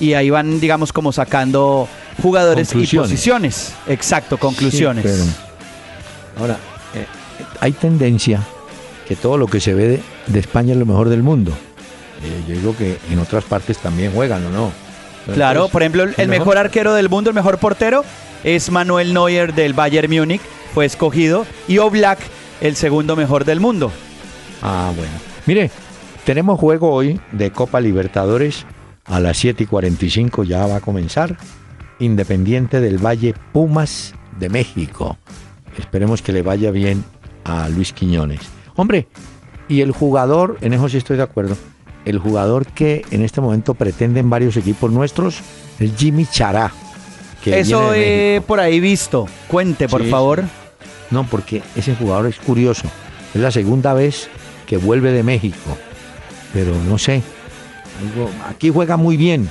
y 0.00 0.14
ahí 0.14 0.30
van, 0.30 0.58
digamos, 0.60 0.92
como 0.92 1.12
sacando 1.12 1.88
jugadores 2.20 2.74
y 2.74 2.96
posiciones. 2.96 3.72
Exacto, 3.86 4.36
conclusiones. 4.36 5.04
Sí, 5.04 5.32
pero- 6.34 6.40
ahora, 6.42 6.58
eh, 6.94 7.06
hay 7.60 7.72
tendencia 7.72 8.42
que 9.08 9.16
todo 9.16 9.38
lo 9.38 9.46
que 9.46 9.58
se 9.58 9.72
ve 9.72 9.88
de, 9.88 10.00
de 10.26 10.38
España 10.38 10.72
es 10.72 10.78
lo 10.78 10.84
mejor 10.84 11.08
del 11.08 11.22
mundo. 11.22 11.52
Eh, 12.22 12.42
yo 12.46 12.54
digo 12.54 12.76
que 12.76 12.98
en 13.10 13.18
otras 13.18 13.44
partes 13.44 13.78
también 13.78 14.12
juegan, 14.12 14.44
¿o 14.46 14.50
no? 14.50 14.70
Pero 15.24 15.34
Claro, 15.34 15.60
entonces, 15.60 15.72
por 15.72 15.82
ejemplo, 15.82 16.02
el, 16.04 16.14
¿qué 16.14 16.22
el 16.22 16.28
mejor 16.28 16.58
arquero 16.58 16.92
del 16.94 17.08
mundo, 17.08 17.30
el 17.30 17.34
mejor 17.34 17.58
portero, 17.58 18.04
es 18.44 18.70
Manuel 18.70 19.14
Neuer 19.14 19.54
del 19.54 19.72
Bayern 19.72 20.12
Múnich, 20.12 20.42
fue 20.74 20.84
escogido, 20.84 21.46
y 21.66 21.78
Oblak, 21.78 22.18
el 22.60 22.76
segundo 22.76 23.16
mejor 23.16 23.44
del 23.44 23.60
mundo. 23.60 23.90
Ah, 24.62 24.92
bueno. 24.94 25.12
Mire, 25.46 25.70
tenemos 26.24 26.60
juego 26.60 26.92
hoy 26.92 27.18
de 27.32 27.50
Copa 27.50 27.80
Libertadores 27.80 28.66
a 29.06 29.20
las 29.20 29.38
7 29.38 29.62
y 29.62 29.66
45, 29.66 30.44
ya 30.44 30.66
va 30.66 30.76
a 30.76 30.80
comenzar. 30.80 31.36
Independiente 31.98 32.80
del 32.80 32.98
Valle 32.98 33.34
Pumas 33.52 34.14
de 34.38 34.48
México. 34.50 35.16
Esperemos 35.78 36.20
que 36.20 36.32
le 36.32 36.42
vaya 36.42 36.70
bien 36.70 37.04
a 37.44 37.68
Luis 37.68 37.92
Quiñones. 37.92 38.57
Hombre, 38.78 39.08
y 39.68 39.80
el 39.80 39.90
jugador, 39.90 40.56
en 40.60 40.72
eso 40.72 40.88
sí 40.88 40.98
estoy 40.98 41.16
de 41.16 41.24
acuerdo, 41.24 41.56
el 42.04 42.20
jugador 42.20 42.64
que 42.64 43.04
en 43.10 43.22
este 43.24 43.40
momento 43.40 43.74
pretenden 43.74 44.30
varios 44.30 44.56
equipos 44.56 44.92
nuestros 44.92 45.40
es 45.80 45.96
Jimmy 45.96 46.26
Chará. 46.26 46.70
que 47.42 47.58
Eso 47.58 47.92
he 47.92 48.40
por 48.46 48.60
ahí 48.60 48.78
visto. 48.78 49.26
Cuente, 49.48 49.88
por 49.88 50.04
Sí, 50.04 50.10
favor. 50.10 50.44
No, 51.10 51.24
porque 51.26 51.60
ese 51.74 51.96
jugador 51.96 52.26
es 52.26 52.38
curioso. 52.38 52.84
Es 53.34 53.40
la 53.40 53.50
segunda 53.50 53.94
vez 53.94 54.28
que 54.68 54.76
vuelve 54.76 55.10
de 55.10 55.24
México. 55.24 55.76
Pero 56.52 56.72
no 56.88 56.98
sé. 56.98 57.20
Aquí 58.48 58.70
juega 58.70 58.96
muy 58.96 59.16
bien. 59.16 59.48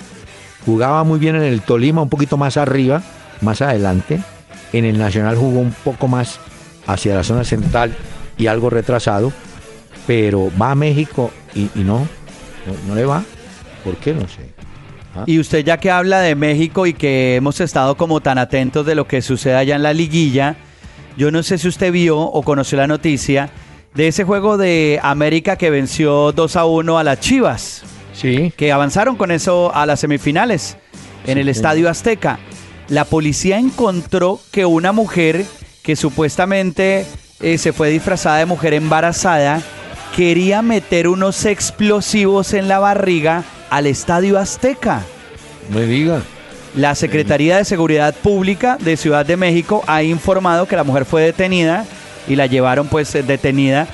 Jugaba 0.65 1.03
muy 1.03 1.19
bien 1.19 1.36
en 1.36 1.43
el 1.43 1.61
Tolima, 1.61 2.01
un 2.01 2.09
poquito 2.09 2.38
más 2.38 2.55
arriba, 2.55 3.03
más 3.41 3.61
adelante. 3.61 4.21
En 4.71 4.86
el 4.86 4.97
Nacional 4.97 5.36
jugó 5.36 5.59
un 5.59 5.75
poco 5.84 6.07
más 6.07 6.39
hacia 6.88 7.13
la 7.13 7.25
zona 7.25 7.43
central 7.43 7.93
y 8.38 8.47
algo 8.47 8.69
retrasado. 8.69 9.31
Pero 10.05 10.51
va 10.61 10.71
a 10.71 10.75
México 10.75 11.31
y, 11.53 11.63
y 11.75 11.83
no, 11.83 11.99
no, 12.65 12.73
no 12.88 12.95
le 12.95 13.05
va. 13.05 13.23
¿Por 13.83 13.95
qué? 13.97 14.13
No 14.13 14.27
sé. 14.27 14.51
Ah. 15.15 15.23
Y 15.25 15.39
usted 15.39 15.65
ya 15.65 15.77
que 15.77 15.91
habla 15.91 16.19
de 16.21 16.35
México 16.35 16.85
y 16.85 16.93
que 16.93 17.35
hemos 17.35 17.59
estado 17.59 17.97
como 17.97 18.21
tan 18.21 18.38
atentos 18.38 18.85
de 18.85 18.95
lo 18.95 19.07
que 19.07 19.21
sucede 19.21 19.55
allá 19.55 19.75
en 19.75 19.83
la 19.83 19.93
liguilla, 19.93 20.55
yo 21.17 21.31
no 21.31 21.43
sé 21.43 21.57
si 21.57 21.67
usted 21.67 21.91
vio 21.91 22.19
o 22.19 22.41
conoció 22.43 22.77
la 22.77 22.88
noticia 22.88 23.49
de 23.95 24.07
ese 24.09 24.23
juego 24.23 24.57
de 24.57 24.99
América 25.01 25.55
que 25.55 25.69
venció 25.71 26.31
2 26.31 26.55
a 26.55 26.65
1 26.65 26.99
a 26.99 27.03
las 27.03 27.19
Chivas, 27.19 27.83
Sí. 28.13 28.53
que 28.55 28.71
avanzaron 28.71 29.15
con 29.15 29.31
eso 29.31 29.73
a 29.75 29.85
las 29.85 29.99
semifinales 29.99 30.77
en 31.25 31.33
Sí, 31.35 31.39
el. 31.41 31.49
Estadio 31.49 31.89
Azteca. 31.89 32.39
La 32.89 33.03
policía 33.05 33.57
encontró 33.59 34.39
que 34.51 34.65
una 34.65 34.91
mujer 34.91 35.45
que 35.83 35.95
supuestamente 35.95 37.05
eh, 37.39 37.57
se 37.57 37.73
fue 37.73 37.89
disfrazada 37.89 38.38
de 38.38 38.45
mujer 38.45 38.73
embarazada 38.73 39.61
quería 40.15 40.63
meter 40.63 41.07
unos 41.07 41.45
explosivos 41.45 42.53
en 42.53 42.67
la 42.67 42.79
barriga 42.79 43.43
al 43.69 43.85
Estadio 43.85 44.39
Azteca. 44.39 45.03
Me 45.69 45.85
diga. 45.85 46.21
La 46.75 46.95
Secretaría 46.95 47.57
de 47.57 47.65
Seguridad 47.65 48.15
Pública 48.15 48.77
de 48.79 48.97
Ciudad 48.97 49.25
de 49.25 49.38
México 49.38 49.83
ha 49.85 50.03
informado 50.03 50.67
que 50.67 50.75
la 50.75 50.83
mujer 50.83 51.05
fue 51.05 51.21
detenida 51.21 51.85
y 52.27 52.35
la 52.35 52.47
llevaron 52.47 52.88
pues 52.88 53.13
eh, 53.13 53.23
detenida 53.23 53.88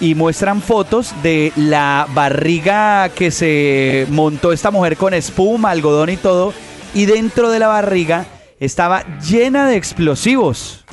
y 0.00 0.14
muestran 0.14 0.62
fotos 0.62 1.12
de 1.22 1.52
la 1.56 2.06
barriga 2.14 3.08
que 3.08 3.30
se 3.30 4.06
montó 4.10 4.52
esta 4.52 4.70
mujer 4.70 4.96
con 4.96 5.14
espuma, 5.14 5.70
algodón 5.70 6.10
y 6.10 6.16
todo 6.16 6.52
y 6.94 7.06
dentro 7.06 7.50
de 7.50 7.58
la 7.58 7.68
barriga 7.68 8.26
estaba 8.60 9.04
llena 9.18 9.66
de 9.66 9.76
explosivos. 9.76 10.84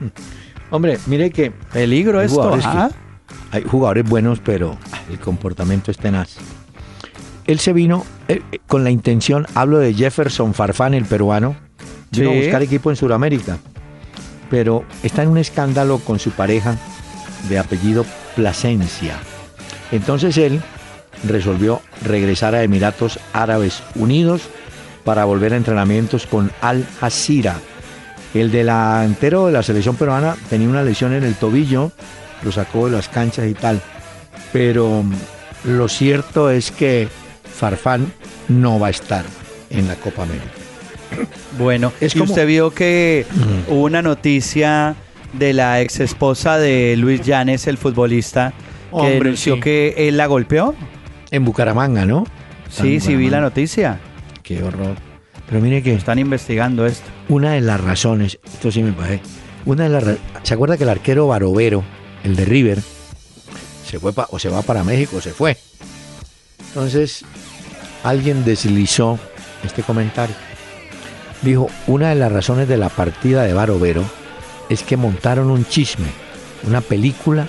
Hombre, 0.74 0.98
mire 1.06 1.30
que 1.30 1.50
Peligro 1.72 2.18
Hay 2.18 2.26
esto. 2.26 2.36
jugadores 2.36 2.64
que- 2.64 2.70
ajá. 2.70 2.90
Hay 3.52 3.62
jugadores 3.62 4.08
buenos, 4.08 4.40
pero 4.40 4.76
el 5.10 5.18
comportamiento 5.20 5.90
es 5.90 5.96
tenaz. 5.98 6.36
Él 7.46 7.58
se 7.60 7.72
vino 7.72 8.04
eh, 8.28 8.42
eh, 8.52 8.58
con 8.66 8.82
la 8.84 8.90
intención, 8.90 9.46
hablo 9.54 9.78
de 9.78 9.94
Jefferson 9.94 10.52
Farfán, 10.54 10.94
el 10.94 11.04
peruano, 11.04 11.54
vino 12.10 12.30
Sí. 12.30 12.36
a 12.36 12.40
buscar 12.42 12.62
equipo 12.62 12.90
en 12.90 12.96
Sudamérica, 12.96 13.58
pero 14.50 14.84
está 15.02 15.22
en 15.22 15.28
un 15.28 15.38
escándalo 15.38 15.98
con 15.98 16.18
su 16.18 16.30
pareja 16.32 16.76
de 17.48 17.58
apellido 17.58 18.04
Plasencia. 18.34 19.16
Entonces 19.92 20.36
él 20.38 20.60
resolvió 21.28 21.80
regresar 22.04 22.54
a 22.56 22.62
Emiratos 22.64 23.20
Árabes 23.32 23.82
Unidos 23.94 24.42
para 25.04 25.24
volver 25.24 25.52
a 25.52 25.56
entrenamientos 25.56 26.26
con 26.26 26.50
Al 26.60 26.84
Jazeera. 26.98 27.60
El 28.34 28.50
delantero 28.50 29.46
de 29.46 29.52
la 29.52 29.62
selección 29.62 29.96
peruana 29.96 30.36
tenía 30.50 30.68
una 30.68 30.82
lesión 30.82 31.12
en 31.12 31.22
el 31.24 31.34
tobillo, 31.36 31.92
lo 32.42 32.50
sacó 32.52 32.86
de 32.86 32.92
las 32.96 33.08
canchas 33.08 33.46
y 33.48 33.54
tal. 33.54 33.80
Pero 34.52 35.02
mm, 35.04 35.12
lo 35.76 35.88
cierto 35.88 36.50
es 36.50 36.70
que 36.72 37.08
Farfán 37.44 38.12
no 38.48 38.78
va 38.80 38.88
a 38.88 38.90
estar 38.90 39.24
en 39.70 39.86
la 39.88 39.94
Copa 39.94 40.24
América. 40.24 40.46
Bueno, 41.58 41.92
Es 42.00 42.12
como- 42.14 42.24
usted 42.24 42.46
vio 42.46 42.70
que 42.72 43.24
hubo 43.68 43.84
una 43.84 44.02
noticia 44.02 44.96
de 45.32 45.52
la 45.52 45.80
ex 45.80 46.00
esposa 46.00 46.58
de 46.58 46.96
Luis 46.96 47.20
Llanes, 47.22 47.66
el 47.68 47.78
futbolista, 47.78 48.52
que 48.90 48.96
Hombre, 48.96 49.14
denunció 49.20 49.54
sí. 49.54 49.60
que 49.60 49.94
él 50.08 50.16
la 50.16 50.26
golpeó. 50.26 50.74
En 51.30 51.44
Bucaramanga, 51.44 52.04
¿no? 52.04 52.24
Sí, 52.68 52.98
sí, 53.00 53.14
vi 53.14 53.30
la 53.30 53.40
noticia. 53.40 54.00
Qué 54.42 54.62
horror. 54.62 54.96
Pero 55.54 55.62
mire 55.62 55.84
que 55.84 55.94
Están 55.94 56.18
investigando 56.18 56.84
esto. 56.84 57.08
una 57.28 57.52
de 57.52 57.60
las 57.60 57.80
razones, 57.80 58.40
esto 58.44 58.72
sí 58.72 58.82
me 58.82 58.92
parece, 58.92 59.22
una 59.64 59.84
de 59.84 59.88
las 59.88 60.04
¿se 60.42 60.52
acuerda 60.52 60.76
que 60.76 60.82
el 60.82 60.88
arquero 60.90 61.28
Barovero, 61.28 61.84
el 62.24 62.34
de 62.34 62.44
River, 62.44 62.82
se 63.88 64.00
fue 64.00 64.12
pa- 64.12 64.26
o 64.32 64.40
se 64.40 64.48
va 64.48 64.62
para 64.62 64.82
México, 64.82 65.20
se 65.20 65.30
fue? 65.30 65.56
Entonces, 66.70 67.24
alguien 68.02 68.44
deslizó 68.44 69.16
este 69.62 69.84
comentario. 69.84 70.34
Dijo, 71.42 71.68
una 71.86 72.08
de 72.08 72.16
las 72.16 72.32
razones 72.32 72.66
de 72.66 72.76
la 72.76 72.88
partida 72.88 73.44
de 73.44 73.52
Barovero 73.52 74.02
es 74.68 74.82
que 74.82 74.96
montaron 74.96 75.52
un 75.52 75.64
chisme, 75.64 76.08
una 76.66 76.80
película 76.80 77.46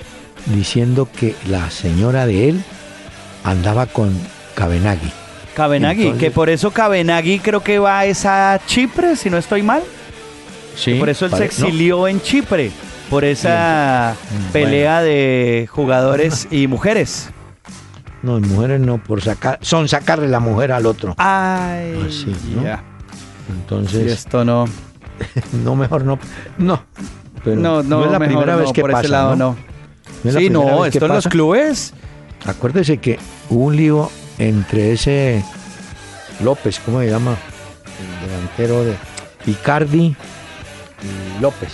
diciendo 0.53 1.09
que 1.11 1.33
la 1.47 1.71
señora 1.71 2.27
de 2.27 2.49
él 2.49 2.63
andaba 3.43 3.87
con 3.87 4.13
Cabenagui. 4.53 5.11
Cabenagui, 5.55 6.03
Entonces- 6.03 6.19
que 6.29 6.31
por 6.31 6.49
eso 6.49 6.71
Cabenagui 6.71 7.39
creo 7.39 7.61
que 7.63 7.79
va 7.79 7.99
a 7.99 8.05
esa 8.05 8.59
Chipre, 8.67 9.15
si 9.15 9.29
no 9.29 9.37
estoy 9.37 9.63
mal. 9.63 9.81
Sí, 10.75 10.95
por 10.95 11.09
eso 11.09 11.25
él 11.25 11.31
se 11.31 11.37
no, 11.39 11.43
exilió 11.45 12.07
en 12.07 12.21
Chipre, 12.21 12.71
por 13.09 13.23
esa 13.23 14.13
Mm, 14.31 14.51
pelea 14.51 15.01
de 15.01 15.67
jugadores 15.71 16.47
y 16.51 16.67
mujeres. 16.67 17.29
No, 18.21 18.39
mujeres 18.39 18.81
no, 18.81 18.97
por 19.01 19.21
sacar, 19.21 19.59
son 19.61 19.87
sacarle 19.87 20.27
la 20.27 20.39
mujer 20.39 20.71
al 20.71 20.85
otro. 20.85 21.13
Ay, 21.17 22.05
Así, 22.07 22.35
¿no? 22.55 22.63
ya. 22.63 22.83
Y 23.47 23.51
Entonces, 23.53 24.11
esto 24.11 24.43
no. 24.43 24.65
no, 25.63 25.75
mejor 25.75 26.03
no. 26.03 26.19
No, 26.57 26.83
pero 27.43 27.55
no, 27.55 27.83
no, 27.83 28.03
es 28.05 28.11
la 28.11 28.19
mejor 28.19 28.33
primera 28.35 28.53
no, 28.53 28.59
vez 28.59 28.71
que 28.73 28.81
por 28.81 28.91
pasa. 28.91 29.01
ese 29.03 29.11
lado 29.11 29.35
no. 29.35 29.55
No 30.23 30.29
es 30.31 30.35
sí, 30.35 30.49
no, 30.49 30.85
esto 30.85 31.05
en 31.05 31.11
los 31.13 31.27
clubes. 31.27 31.93
Acuérdese 32.45 32.97
que 32.97 33.17
hubo 33.49 33.65
un 33.65 33.75
lío 33.75 34.09
entre 34.39 34.93
ese 34.93 35.43
López, 36.43 36.79
¿cómo 36.83 36.99
se 37.01 37.09
llama? 37.09 37.35
El 38.21 38.29
delantero 38.29 38.83
de 38.83 38.95
Icardi 39.45 40.15
y 41.03 41.41
López. 41.41 41.71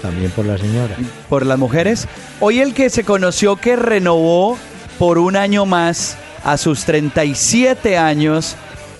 También 0.00 0.30
por 0.32 0.44
la 0.46 0.58
señora. 0.58 0.96
por 1.28 1.46
las 1.46 1.58
mujeres. 1.58 2.08
Hoy 2.40 2.60
el 2.60 2.74
que 2.74 2.90
se 2.90 3.04
conoció 3.04 3.56
que 3.56 3.76
renovó 3.76 4.58
por 4.98 5.18
un 5.18 5.36
año 5.36 5.64
más 5.64 6.16
a 6.44 6.56
sus 6.56 6.84
37 6.84 7.96
años 7.96 8.56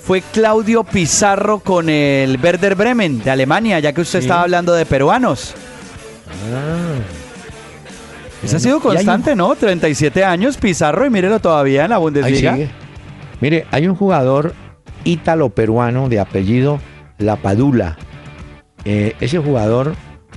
fue 0.07 0.21
Claudio 0.21 0.85
Pizarro 0.85 1.59
con 1.59 1.89
el 1.89 2.39
Werder 2.41 2.77
Bremen 2.77 3.23
de 3.23 3.31
Alemania, 3.33 3.81
ya 3.81 3.93
que 3.93 4.01
usted 4.03 4.21
Sí. 4.21 4.27
estaba 4.27 4.43
hablando 4.43 4.73
de 4.75 4.87
peruanos. 4.87 5.55
Ese 8.43 8.57
ha 8.57 8.59
sido 8.59 8.75
hay 8.77 8.77
un- 8.77 8.83
constante, 8.95 9.37
¿no? 9.37 9.55
37 9.55 10.25
años 10.25 10.57
Pizarro 10.57 11.07
y 11.07 11.11
mírelo 11.11 11.39
todavía 11.41 11.85
en 11.85 11.91
la 11.91 11.99
Bundesliga. 11.99 12.57
Mire, 13.41 13.67
hay 13.71 13.87
un 13.87 13.95
jugador 13.95 14.55
ítalo-peruano 15.05 16.09
de 16.09 16.21
apellido 16.21 16.81
Lapadula. 17.19 17.97
Eh, 18.85 19.15
ese 19.21 19.39
jugador 19.39 19.95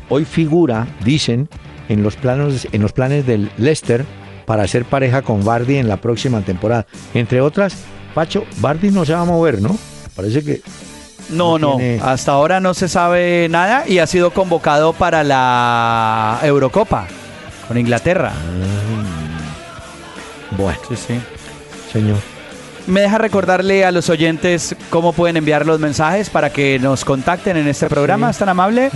hoy 0.10 0.26
figura, 0.26 0.88
dicen, 1.04 1.50
en 1.90 2.04
los, 2.04 2.16
planos, 2.16 2.68
en 2.72 2.82
los 2.82 2.94
planes 2.94 3.26
del 3.26 3.50
Leicester 3.58 4.06
para 4.46 4.68
ser 4.68 4.86
pareja 4.86 5.22
con 5.24 5.44
Bardi 5.44 5.78
en 5.78 5.88
la 5.88 5.98
próxima 5.98 6.42
temporada. 6.42 6.86
Entre 7.14 7.42
otras, 7.42 7.76
Pacho, 8.14 8.46
Bardi 8.58 8.92
no 8.92 9.04
se 9.06 9.14
va 9.14 9.22
a 9.22 9.26
mover, 9.26 9.62
¿no? 9.62 9.76
Parece 10.16 10.44
que 10.44 10.62
No, 11.30 11.58
No 11.58 11.72
no, 11.72 11.78
tiene- 11.78 12.00
hasta 12.04 12.32
ahora 12.34 12.60
no 12.60 12.74
se 12.76 12.88
sabe 12.88 13.48
nada 13.50 13.84
y 13.88 13.98
ha 13.98 14.06
sido 14.08 14.32
convocado 14.32 14.94
para 14.94 15.24
la 15.24 16.40
Eurocopa 16.44 17.08
con 17.68 17.78
Inglaterra. 17.78 18.34
bueno, 20.58 20.80
Sí, 20.90 20.96
sí. 20.96 21.20
señor. 21.92 22.18
Me 22.88 23.02
deja 23.02 23.18
recordarle 23.18 23.84
a 23.84 23.92
los 23.92 24.12
oyentes 24.12 24.76
cómo 24.92 25.12
pueden 25.12 25.38
enviar 25.38 25.66
los 25.66 25.80
mensajes 25.80 26.30
para 26.30 26.52
que 26.52 26.78
nos 26.78 27.04
contacten 27.04 27.58
en 27.58 27.68
este 27.68 27.88
programa. 27.88 28.30
¿Es 28.30 28.38
tan 28.38 28.48
amable? 28.50 28.92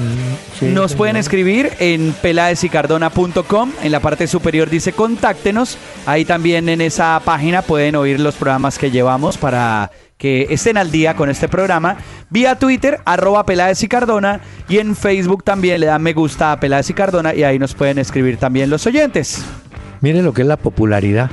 sí, 0.59 0.67
nos 0.67 0.93
pueden 0.93 1.15
escribir 1.17 1.71
en 1.79 2.13
pelaesicardona.com. 2.21 3.71
En 3.81 3.91
la 3.91 3.99
parte 3.99 4.27
superior 4.27 4.69
dice 4.69 4.93
contáctenos. 4.93 5.79
Ahí 6.05 6.23
también 6.23 6.69
en 6.69 6.81
esa 6.81 7.19
página 7.25 7.63
pueden 7.63 7.95
oír 7.95 8.19
los 8.19 8.35
programas 8.35 8.77
que 8.77 8.91
llevamos 8.91 9.37
para 9.39 9.89
que 10.19 10.47
estén 10.49 10.77
al 10.77 10.91
día 10.91 11.15
con 11.15 11.29
este 11.29 11.47
programa. 11.47 11.95
Vía 12.29 12.59
Twitter, 12.59 12.99
arroba 13.05 13.45
Peláez 13.45 13.81
y 13.81 13.87
Cardona. 13.87 14.41
Y 14.67 14.77
en 14.77 14.95
Facebook 14.95 15.43
también 15.43 15.79
le 15.79 15.87
dan 15.87 16.03
me 16.03 16.13
gusta 16.13 16.51
a 16.51 16.59
Peláez 16.59 16.89
y 16.89 16.93
Cardona. 16.93 17.33
Y 17.33 17.43
ahí 17.43 17.57
nos 17.57 17.73
pueden 17.73 17.97
escribir 17.97 18.37
también 18.37 18.69
los 18.69 18.85
oyentes. 18.85 19.43
Mire 20.01 20.21
lo 20.21 20.33
que 20.33 20.41
es 20.43 20.47
la 20.47 20.57
popularidad. 20.57 21.31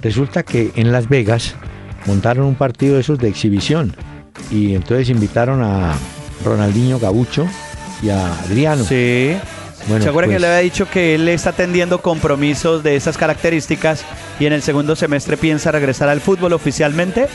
Resulta 0.00 0.44
que 0.44 0.70
en 0.76 0.92
Las 0.92 1.08
Vegas 1.08 1.56
montaron 2.06 2.46
un 2.46 2.54
partido 2.54 2.94
de 2.94 3.00
esos 3.00 3.18
de 3.18 3.28
exhibición 3.28 3.94
y 4.50 4.74
entonces 4.74 5.10
invitaron 5.10 5.62
a 5.62 5.94
Ronaldinho 6.44 6.98
Gabucho 6.98 7.46
y 8.02 8.10
a 8.10 8.34
Adriano. 8.44 8.84
Sí. 8.84 9.36
Bueno, 9.88 10.02
¿Se 10.04 10.10
acuerdan 10.10 10.30
que 10.30 10.34
pues, 10.36 10.40
le 10.42 10.46
había 10.48 10.58
dicho 10.60 10.88
que 10.88 11.14
él 11.16 11.28
está 11.28 11.50
atendiendo 11.50 12.00
compromisos 12.00 12.82
de 12.84 12.94
esas 12.96 13.16
características 13.18 14.04
y 14.38 14.46
en 14.46 14.52
el 14.52 14.62
segundo 14.62 14.94
semestre 14.94 15.36
piensa 15.36 15.72
regresar 15.72 16.08
al 16.08 16.20
fútbol 16.20 16.52
oficialmente? 16.52 17.26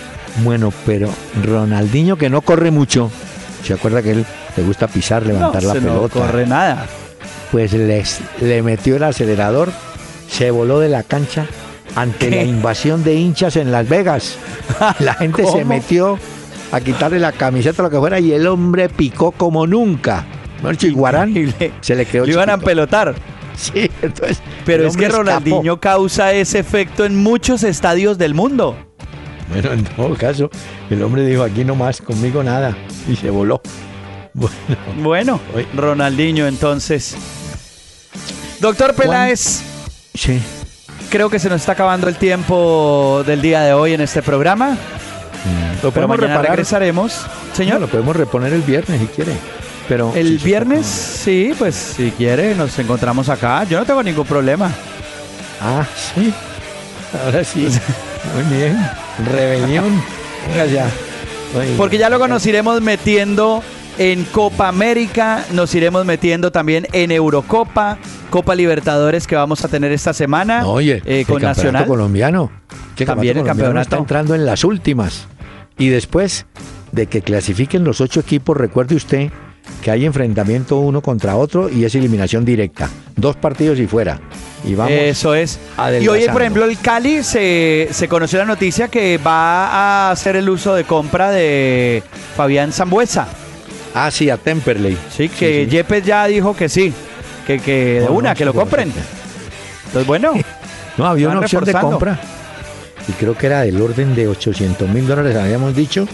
Bueno, 0.44 0.72
pero 0.86 1.10
Ronaldinho 1.44 2.16
que 2.18 2.30
no 2.30 2.42
corre 2.42 2.72
mucho, 2.72 3.12
¿se 3.66 3.74
acuerda 3.74 4.02
que 4.02 4.12
él 4.12 4.26
le 4.56 4.64
gusta 4.64 4.88
pisar, 4.88 5.26
levantar 5.26 5.62
no, 5.62 5.68
la 5.68 5.74
se 5.74 5.82
no 5.82 5.88
pelota? 5.94 6.14
corre 6.14 6.48
nada. 6.48 6.86
Pues 7.52 7.74
les- 7.74 8.20
le 8.42 8.62
metió 8.62 8.96
el 8.96 9.04
acelerador, 9.04 9.70
se 10.30 10.50
voló 10.52 10.80
de 10.80 10.90
la 10.90 11.04
cancha 11.04 11.46
ante 11.96 12.30
¿Qué? 12.30 12.36
la 12.38 12.44
invasión 12.44 13.04
de 13.04 13.16
hinchas 13.16 13.56
en 13.58 13.72
Las 13.72 13.90
Vegas. 13.90 14.38
La 15.00 15.14
gente 15.16 15.46
se 15.46 15.66
metió 15.66 16.18
a 16.72 16.80
quitarle 16.82 17.20
la 17.20 17.32
camiseta, 17.32 17.82
lo 17.84 17.90
que 17.90 17.98
fuera, 17.98 18.20
y 18.20 18.32
el 18.34 18.46
hombre 18.48 18.90
picó 18.90 19.32
como 19.32 19.66
nunca. 19.66 20.26
Bueno, 20.62 20.78
Chiguarán 20.78 21.36
Y 21.36 21.46
le- 21.48 21.72
se 21.82 21.96
le 21.96 22.06
quedó 22.06 22.26
Le 22.26 22.32
iban 22.34 22.50
a 22.50 22.58
pelotar. 22.58 23.14
Sí, 23.56 23.90
entonces. 24.02 24.40
Pero 24.66 24.88
es 24.88 24.96
que 24.96 25.06
escapó. 25.06 25.24
Ronaldinho 25.24 25.80
causa 25.80 26.32
ese 26.34 26.60
efecto 26.60 27.06
en 27.06 27.16
muchos 27.16 27.64
estadios 27.64 28.18
del 28.20 28.34
mundo. 28.36 28.76
Bueno, 29.50 29.72
en 29.72 29.84
todo 29.84 30.14
caso, 30.16 30.50
el 30.90 31.02
hombre 31.02 31.26
dijo: 31.26 31.42
aquí 31.44 31.64
no 31.64 31.74
más, 31.76 32.02
conmigo 32.02 32.44
nada. 32.44 32.76
Y 33.10 33.16
se 33.16 33.30
voló. 33.32 33.62
Bueno, 34.34 34.52
Bueno. 35.02 35.40
Ronaldinho 35.76 36.46
entonces. 36.48 37.16
Doctor 38.60 38.94
Peláez, 38.94 39.62
sí. 40.14 40.40
creo 41.10 41.30
que 41.30 41.40
se 41.40 41.50
nos 41.50 41.62
está 41.62 41.72
acabando 41.74 42.08
el 42.10 42.16
tiempo 42.16 43.24
del 43.26 43.42
día 43.42 43.62
de 43.62 43.74
hoy 43.74 43.94
en 43.94 44.02
este 44.02 44.22
programa. 44.22 44.72
Lo 45.82 45.92
Pero 45.92 45.94
podemos 45.94 46.18
mañana 46.18 46.34
reparar. 46.36 46.52
regresaremos. 46.52 47.22
No, 47.50 47.56
Señor, 47.56 47.80
lo 47.82 47.88
podemos 47.88 48.16
reponer 48.16 48.54
el 48.54 48.62
viernes 48.62 49.00
si 49.00 49.08
quiere. 49.08 49.32
Pero 49.88 50.12
el 50.16 50.38
viernes, 50.40 50.86
sí, 50.86 51.54
pues 51.58 51.76
si 51.76 52.12
quiere, 52.12 52.56
nos 52.56 52.78
encontramos 52.80 53.30
acá. 53.30 53.64
Yo 53.64 53.80
no 53.80 53.86
tengo 53.86 54.04
ningún 54.04 54.26
problema. 54.26 54.72
Ah, 55.62 55.86
sí. 56.14 56.34
Ahora 57.26 57.44
sí. 57.44 57.68
Muy 58.36 58.58
bien. 58.58 58.78
Rebelión. 59.32 60.02
Venga 60.50 60.66
ya. 60.66 60.90
Porque 61.78 61.98
ya 61.98 62.10
luego 62.10 62.28
nos 62.28 62.46
iremos 62.46 62.82
metiendo 62.82 63.64
en 63.98 64.26
Copa 64.26 64.68
América, 64.68 65.46
nos 65.54 65.74
iremos 65.74 66.06
metiendo 66.06 66.52
también 66.52 66.86
en 66.92 67.12
Eurocopa, 67.12 67.98
Copa 68.30 68.54
Libertadores 68.54 69.26
que 69.26 69.36
vamos 69.36 69.64
a 69.66 69.70
tener 69.70 69.92
esta 69.92 70.14
semana 70.14 70.62
No, 70.62 70.74
Oye, 70.74 71.02
eh, 71.06 71.22
el 71.22 71.26
con 71.26 71.42
Nacional. 71.42 71.86
colombiano. 71.88 72.52
Que 72.96 73.06
También 73.06 73.38
el 73.38 73.44
colombiano 73.44 73.46
campeonato. 73.46 73.82
está 73.82 73.98
entrando 73.98 74.36
en 74.36 74.46
las 74.46 74.64
últimas. 74.66 75.28
Y 75.78 75.88
después 75.90 76.46
de 76.92 77.08
que 77.08 77.22
clasifiquen 77.22 77.84
los 77.86 78.02
ocho 78.02 78.20
equipos, 78.20 78.58
recuerde 78.58 78.96
usted 78.96 79.32
que 79.82 79.92
hay 79.92 80.06
enfrentamiento 80.06 80.80
uno 80.80 81.02
contra 81.02 81.36
otro 81.36 81.70
y 81.70 81.86
es 81.86 81.96
eliminación 81.96 82.46
directa. 82.46 82.90
Dos 83.16 83.36
partidos 83.36 83.80
y 83.80 83.88
fuera. 83.88 84.20
Y 84.64 84.76
vamos. 84.76 84.92
Eso 84.92 85.34
es. 85.34 85.60
Y 86.02 86.08
hoy, 86.08 86.28
por 86.30 86.42
ejemplo, 86.42 86.66
el 86.66 86.78
Cali 86.80 87.24
se, 87.24 87.90
se 87.92 88.08
conoció 88.08 88.40
la 88.40 88.46
noticia 88.46 88.88
que 88.88 89.18
va 89.18 89.68
a 89.68 90.12
hacer 90.12 90.36
el 90.36 90.50
uso 90.50 90.76
de 90.76 90.84
compra 90.84 91.32
de 91.32 92.04
Fabián 92.36 92.72
Zambuesa. 92.72 93.28
Ah, 93.94 94.12
sí, 94.12 94.30
a 94.30 94.38
Temperley. 94.38 94.98
Sí, 95.16 95.30
que 95.30 95.64
Sí, 95.64 95.66
sí. 95.66 95.72
Yepes 95.72 96.04
ya 96.04 96.28
dijo 96.28 96.56
que 96.56 96.70
sí, 96.70 96.94
que, 97.46 97.60
que 97.60 98.02
de 98.02 98.10
una, 98.10 98.30
no, 98.30 98.36
que 98.36 98.46
lo 98.46 98.54
compren. 98.54 98.92
Entonces, 99.86 100.06
bueno, 100.06 100.34
No, 100.98 101.06
había 101.06 101.30
una 101.30 101.40
opción 101.40 101.64
de 101.64 101.74
compra. 101.74 102.20
Y 103.08 103.12
creo 103.14 103.38
que 103.38 103.46
era 103.46 103.62
del 103.62 103.80
orden 103.82 104.16
de 104.16 104.28
800 104.28 104.90
mil 104.90 105.08
dólares, 105.08 105.36
habíamos 105.36 105.76
dicho, 105.76 106.08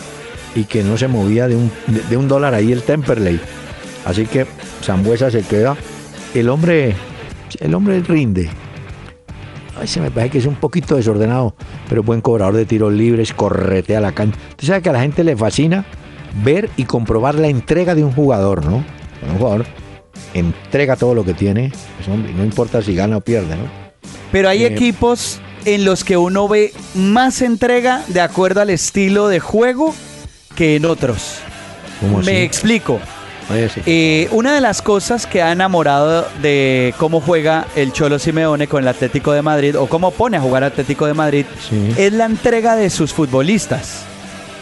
y 0.55 0.65
que 0.65 0.83
no 0.83 0.97
se 0.97 1.07
movía 1.07 1.47
de 1.47 1.55
un, 1.55 1.71
de, 1.87 2.01
de 2.01 2.17
un 2.17 2.27
dólar 2.27 2.53
ahí 2.53 2.71
el 2.71 2.83
Temperley. 2.83 3.39
Así 4.05 4.25
que 4.25 4.45
Zambuesa 4.83 5.31
se 5.31 5.41
queda. 5.43 5.75
El 6.33 6.49
hombre, 6.49 6.95
el 7.59 7.73
hombre 7.73 8.01
rinde. 8.01 8.49
Ay, 9.79 9.87
se 9.87 9.99
me 10.01 10.11
parece 10.11 10.31
que 10.33 10.37
es 10.37 10.45
un 10.45 10.55
poquito 10.55 10.95
desordenado, 10.95 11.55
pero 11.89 12.03
buen 12.03 12.21
cobrador 12.21 12.55
de 12.55 12.65
tiros 12.65 12.93
libres, 12.93 13.33
corretea 13.33 13.99
la 13.99 14.11
cancha. 14.11 14.37
Usted 14.51 14.67
sabe 14.67 14.81
que 14.81 14.89
a 14.89 14.93
la 14.93 15.01
gente 15.01 15.23
le 15.23 15.35
fascina 15.35 15.85
ver 16.43 16.69
y 16.77 16.83
comprobar 16.85 17.35
la 17.35 17.47
entrega 17.47 17.95
de 17.95 18.03
un 18.03 18.11
jugador, 18.11 18.65
¿no? 18.65 18.83
Un 19.27 19.37
jugador 19.39 19.65
entrega 20.33 20.95
todo 20.95 21.15
lo 21.15 21.23
que 21.23 21.33
tiene, 21.33 21.71
pues, 21.97 22.07
hombre, 22.07 22.33
no 22.33 22.43
importa 22.43 22.81
si 22.81 22.95
gana 22.95 23.17
o 23.17 23.21
pierde, 23.21 23.55
¿no? 23.55 23.83
pero 24.31 24.49
hay 24.49 24.63
Eh, 24.63 24.67
equipos 24.67 25.39
en 25.65 25.85
los 25.85 26.03
que 26.03 26.17
uno 26.17 26.47
ve 26.47 26.73
más 26.95 27.41
entrega 27.41 28.03
de 28.07 28.19
acuerdo 28.21 28.61
al 28.61 28.69
estilo 28.69 29.27
de 29.27 29.39
juego 29.39 29.93
que 30.55 30.75
en 30.75 30.85
otros. 30.85 31.37
¿Cómo 31.99 32.19
así? 32.19 32.25
Me 32.29 32.43
explico. 32.43 32.99
Oye, 33.51 33.67
sí. 33.69 33.81
Eh, 33.85 34.27
una 34.31 34.55
de 34.55 34.61
las 34.61 34.81
cosas 34.81 35.27
que 35.27 35.41
ha 35.41 35.51
enamorado 35.51 36.27
de 36.41 36.93
cómo 36.97 37.19
juega 37.19 37.65
el 37.75 37.91
Cholo 37.91 38.17
Simeone 38.19 38.67
con 38.67 38.81
el 38.83 38.87
Atlético 38.87 39.33
de 39.33 39.41
Madrid 39.41 39.77
o 39.77 39.87
cómo 39.87 40.11
pone 40.11 40.37
a 40.37 40.41
jugar 40.41 40.63
Atlético 40.63 41.05
de 41.07 41.13
Madrid 41.13 41.45
Sí. 41.69 41.93
es 41.97 42.13
la 42.13 42.25
entrega 42.25 42.75
de 42.75 42.89
sus 42.89 43.13
futbolistas. 43.13 44.03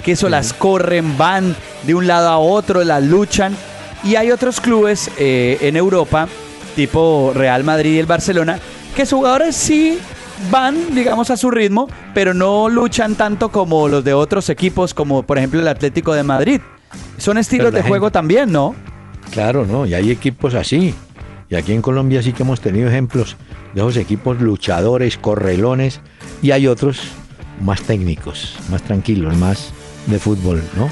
Que 0.04 0.14
eso 0.14 0.30
las 0.30 0.54
corren, 0.54 1.16
van 1.18 1.56
de 1.84 1.94
un 1.94 2.08
lado 2.08 2.30
a 2.30 2.40
otro, 2.40 2.84
las 2.84 3.04
luchan. 3.04 3.56
Y 4.04 4.16
hay 4.16 4.32
otros 4.32 4.60
clubes 4.60 5.12
eh, 5.20 5.60
en 5.62 5.76
Europa, 5.78 6.28
tipo 6.76 7.34
Real 7.36 7.64
Madrid 7.64 7.94
y 7.94 8.00
el 8.00 8.08
Barcelona, 8.08 8.58
que 8.96 9.06
sus 9.06 9.18
jugadores 9.18 9.56
sí 9.56 10.00
van, 10.50 10.96
digamos, 10.96 11.30
a 11.30 11.38
su 11.38 11.52
ritmo, 11.52 11.88
pero 12.14 12.34
no 12.34 12.70
luchan 12.70 13.16
tanto 13.16 13.50
como 13.50 13.88
los 13.88 14.04
de 14.04 14.14
otros 14.14 14.50
equipos, 14.50 14.94
como 14.94 15.24
por 15.24 15.38
ejemplo 15.38 15.60
el 15.60 15.68
Atlético 15.68 16.14
de 16.14 16.24
Madrid. 16.24 16.62
Son 17.18 17.38
estilos 17.38 17.74
de 17.74 17.84
juego 17.84 18.12
también, 18.12 18.52
¿no? 18.52 18.76
Claro, 19.32 19.66
¿no? 19.66 19.86
Y 19.86 19.94
hay 19.94 20.12
equipos 20.12 20.56
así. 20.56 20.94
Y 21.50 21.56
aquí 21.56 21.74
en 21.74 21.82
Colombia 21.82 22.24
sí 22.24 22.34
que 22.34 22.44
hemos 22.44 22.62
tenido 22.62 22.90
ejemplos 22.90 23.36
de 23.74 23.82
esos 23.82 23.98
equipos 23.98 24.40
luchadores, 24.42 25.18
correlones, 25.18 26.02
y 26.42 26.52
hay 26.52 26.68
otros 26.68 27.02
más 27.62 27.82
técnicos, 27.82 28.58
más 28.70 28.82
tranquilos, 28.82 29.36
más 29.38 29.72
de 30.08 30.20
fútbol, 30.20 30.64
¿no? 30.76 30.86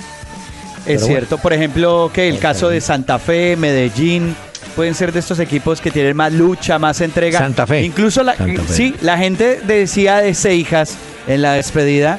Es 0.85 1.01
Pero 1.01 1.05
cierto, 1.05 1.37
por 1.37 1.53
ejemplo, 1.53 2.09
que 2.13 2.29
el 2.29 2.39
caso 2.39 2.69
de 2.69 2.81
Santa 2.81 3.19
Fe, 3.19 3.55
Medellín, 3.57 4.35
pueden 4.79 4.95
ser 4.95 5.11
de 5.11 5.19
estos 5.19 5.39
equipos 5.39 5.81
que 5.81 5.91
tienen 5.91 6.15
más 6.15 6.31
lucha, 6.31 6.79
más 6.79 7.01
entrega. 7.01 7.37
Santa 7.37 7.67
Fe. 7.67 7.83
Incluso 7.83 8.23
la, 8.23 8.37
Santa 8.37 8.61
Fe. 8.61 8.73
sí, 8.73 8.95
la 9.01 9.17
gente 9.17 9.59
decía 9.67 10.19
de 10.19 10.33
Seijas 10.33 10.95
en 11.27 11.41
la 11.41 11.51
despedida 11.55 12.17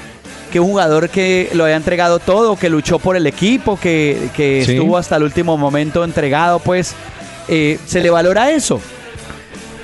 que 0.53 0.61
un 0.61 0.67
jugador 0.67 1.09
que 1.09 1.49
lo 1.55 1.65
había 1.65 1.77
entregado 1.77 2.19
todo, 2.19 2.57
que 2.57 2.69
luchó 2.69 2.99
por 2.99 3.17
el 3.17 3.27
equipo, 3.27 3.81
que, 3.81 4.29
que 4.37 4.63
Sí. 4.67 4.73
estuvo 4.73 4.99
hasta 4.99 5.17
el 5.17 5.23
último 5.23 5.57
momento 5.57 6.05
entregado, 6.05 6.59
pues 6.59 6.93
eh, 7.49 7.79
se 7.87 8.03
le 8.03 8.11
valora 8.11 8.51
eso. 8.51 8.79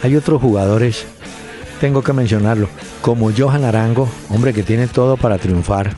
Hay 0.02 0.14
otros 0.14 0.42
jugadores, 0.42 1.06
tengo 1.80 2.02
que 2.02 2.12
mencionarlo, 2.12 2.68
como 3.00 3.32
Johan 3.34 3.64
Arango, 3.64 4.06
hombre 4.28 4.52
que 4.52 4.62
tiene 4.62 4.86
todo 4.86 5.16
para 5.16 5.38
triunfar, 5.38 5.94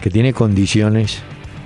que 0.00 0.08
tiene 0.08 0.32
condiciones 0.32 1.18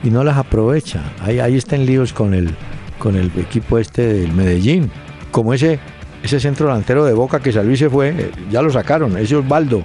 y 0.02 0.10
no 0.10 0.24
las 0.24 0.36
aprovecha. 0.36 1.12
Ahí, 1.22 1.38
ahí 1.38 1.56
está 1.56 1.76
en 1.76 1.86
líos 1.86 2.12
con 2.12 2.34
el, 2.34 2.52
con 2.98 3.16
el 3.16 3.30
equipo 3.38 3.78
este 3.78 4.06
del 4.12 4.32
Medellín. 4.32 4.90
Como 5.30 5.52
ese, 5.54 5.78
ese 6.22 6.40
centro 6.40 6.66
delantero 6.66 7.04
de 7.04 7.12
Boca 7.12 7.40
que 7.40 7.52
salió 7.52 7.72
y 7.72 7.76
se 7.76 7.90
fue, 7.90 8.08
eh, 8.08 8.30
ya 8.50 8.62
lo 8.62 8.70
sacaron, 8.70 9.16
ese 9.16 9.36
Osvaldo. 9.36 9.82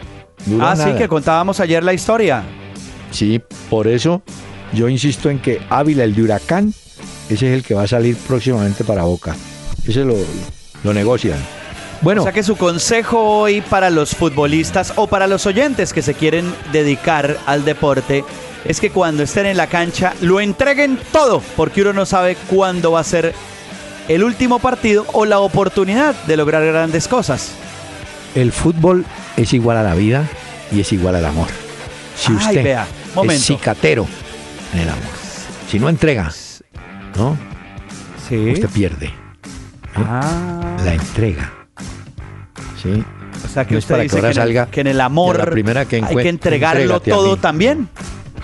Ah, 0.59 0.75
sí, 0.75 0.83
nada. 0.85 0.97
que 0.97 1.07
contábamos 1.07 1.59
ayer 1.59 1.83
la 1.83 1.93
historia. 1.93 2.43
Sí, 3.11 3.41
por 3.69 3.87
eso 3.87 4.21
yo 4.73 4.87
insisto 4.89 5.29
en 5.29 5.39
que 5.39 5.61
Ávila, 5.69 6.03
el 6.03 6.15
de 6.15 6.23
Huracán, 6.23 6.73
ese 7.29 7.47
es 7.47 7.53
el 7.57 7.63
que 7.63 7.73
va 7.73 7.83
a 7.83 7.87
salir 7.87 8.15
próximamente 8.27 8.83
para 8.83 9.03
Boca. 9.03 9.35
Ese 9.85 10.03
lo, 10.05 10.15
lo 10.83 10.93
negocian. 10.93 11.39
Bueno, 12.01 12.21
O 12.21 12.23
sea 12.23 12.33
que 12.33 12.41
su 12.41 12.55
consejo 12.55 13.19
hoy 13.19 13.61
para 13.61 13.91
los 13.91 14.15
futbolistas 14.15 14.93
o 14.95 15.05
para 15.05 15.27
los 15.27 15.45
oyentes 15.45 15.93
que 15.93 16.01
se 16.01 16.15
quieren 16.15 16.51
dedicar 16.71 17.37
al 17.45 17.63
deporte 17.63 18.23
es 18.65 18.79
que 18.79 18.91
cuando 18.91 19.23
estén 19.23 19.45
en 19.47 19.57
la 19.57 19.67
cancha 19.67 20.13
lo 20.21 20.39
entreguen 20.39 20.99
todo, 21.11 21.41
porque 21.55 21.81
uno 21.81 21.93
no 21.93 22.05
sabe 22.05 22.35
cuándo 22.49 22.91
va 22.91 22.99
a 22.99 23.03
ser 23.03 23.33
el 24.07 24.23
último 24.23 24.59
partido 24.59 25.05
o 25.13 25.25
la 25.25 25.39
oportunidad 25.39 26.15
de 26.25 26.37
lograr 26.37 26.65
grandes 26.65 27.07
cosas. 27.07 27.51
el 28.35 28.51
fútbol 28.51 29.05
es 29.37 29.53
igual 29.53 29.77
a 29.77 29.83
la 29.83 29.95
vida 29.95 30.27
y 30.71 30.79
es 30.81 30.91
igual 30.93 31.15
al 31.15 31.25
amor. 31.25 31.47
Si 32.15 32.31
Ay, 32.31 32.37
usted 32.37 32.63
vea, 32.63 32.87
momento. 33.15 33.33
es 33.39 33.45
cicatero 33.45 34.07
en 34.73 34.79
el 34.81 34.89
amor, 34.89 35.11
si 35.69 35.79
no 35.79 35.89
entrega, 35.89 36.31
¿no? 37.15 37.37
Sí. 38.29 38.51
Usted 38.51 38.69
pierde. 38.69 39.13
Ah, 39.95 40.77
La 40.85 40.93
entrega. 40.93 41.51
¿Sí? 42.81 43.03
o 43.43 43.47
sea 43.47 43.65
que 43.65 43.73
no 43.73 43.79
usted 43.79 43.95
que 43.95 44.01
dice 44.03 44.21
que, 44.21 44.27
en 44.27 44.57
el, 44.57 44.67
que 44.67 44.81
en 44.81 45.01
amor 45.01 45.37
la 45.37 45.45
primera 45.45 45.85
que 45.85 45.97
hay 46.03 46.15
que 46.15 46.29
entregarlo 46.29 46.99
todo 46.99 47.37
también. 47.37 47.89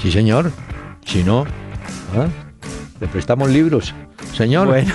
Sí, 0.01 0.11
señor. 0.11 0.51
Si 1.05 1.23
no, 1.23 1.45
¿ah? 2.15 2.27
le 2.99 3.07
prestamos 3.07 3.49
libros. 3.49 3.93
Señor, 4.35 4.67
Bueno, 4.67 4.93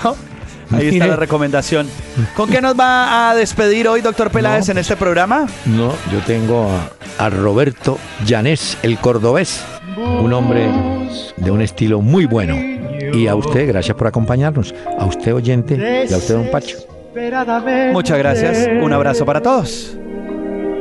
ahí 0.70 0.88
está 0.88 1.06
la 1.06 1.16
recomendación. 1.16 1.88
¿Con 2.36 2.50
qué 2.50 2.60
nos 2.60 2.78
va 2.78 3.30
a 3.30 3.34
despedir 3.34 3.88
hoy, 3.88 4.00
doctor 4.02 4.30
Peláez, 4.30 4.66
No, 4.68 4.72
en 4.72 4.78
este 4.78 4.96
programa? 4.96 5.46
no, 5.66 5.92
yo 6.12 6.18
tengo 6.26 6.68
a, 7.18 7.24
a 7.24 7.30
Roberto 7.30 7.98
Llanés, 8.24 8.76
el 8.82 8.98
cordobés, 8.98 9.64
un 9.96 10.32
hombre 10.32 10.68
de 11.36 11.50
un 11.50 11.62
estilo 11.62 12.00
muy 12.00 12.26
bueno. 12.26 12.56
Y 13.14 13.26
a 13.26 13.34
usted, 13.34 13.66
gracias 13.68 13.96
por 13.96 14.06
acompañarnos. 14.06 14.74
A 14.98 15.04
usted, 15.04 15.34
oyente, 15.34 16.06
y 16.08 16.12
a 16.12 16.16
usted, 16.16 16.34
don 16.34 16.50
Pacho. 16.50 16.78
Muchas 17.92 18.18
gracias. 18.18 18.68
Un 18.80 18.92
abrazo 18.92 19.26
para 19.26 19.40
todos. 19.40 19.96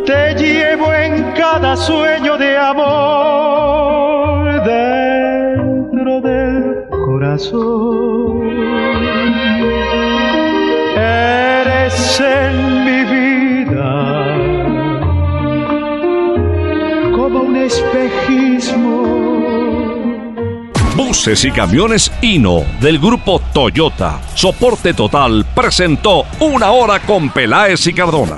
Te 0.06 0.34
llevo 0.36 0.94
en 0.94 1.32
cada 1.34 1.76
sueño 1.76 2.38
de 2.38 2.58
amor 2.58 4.11
Eres 10.96 12.20
en 12.20 12.86
mi 12.86 13.04
vida 13.04 14.38
como 17.16 17.40
un 17.40 17.56
espejismo. 17.58 19.02
Buses 20.96 21.44
y 21.46 21.52
camiones 21.52 22.12
Hino 22.22 22.64
del 22.80 23.00
grupo 23.00 23.42
Toyota. 23.52 24.22
Soporte 24.36 24.94
total 24.94 25.44
presentó 25.56 26.26
Una 26.42 26.70
Hora 26.70 27.00
con 27.00 27.32
Peláez 27.32 27.88
y 27.88 27.94
Cardona. 27.94 28.38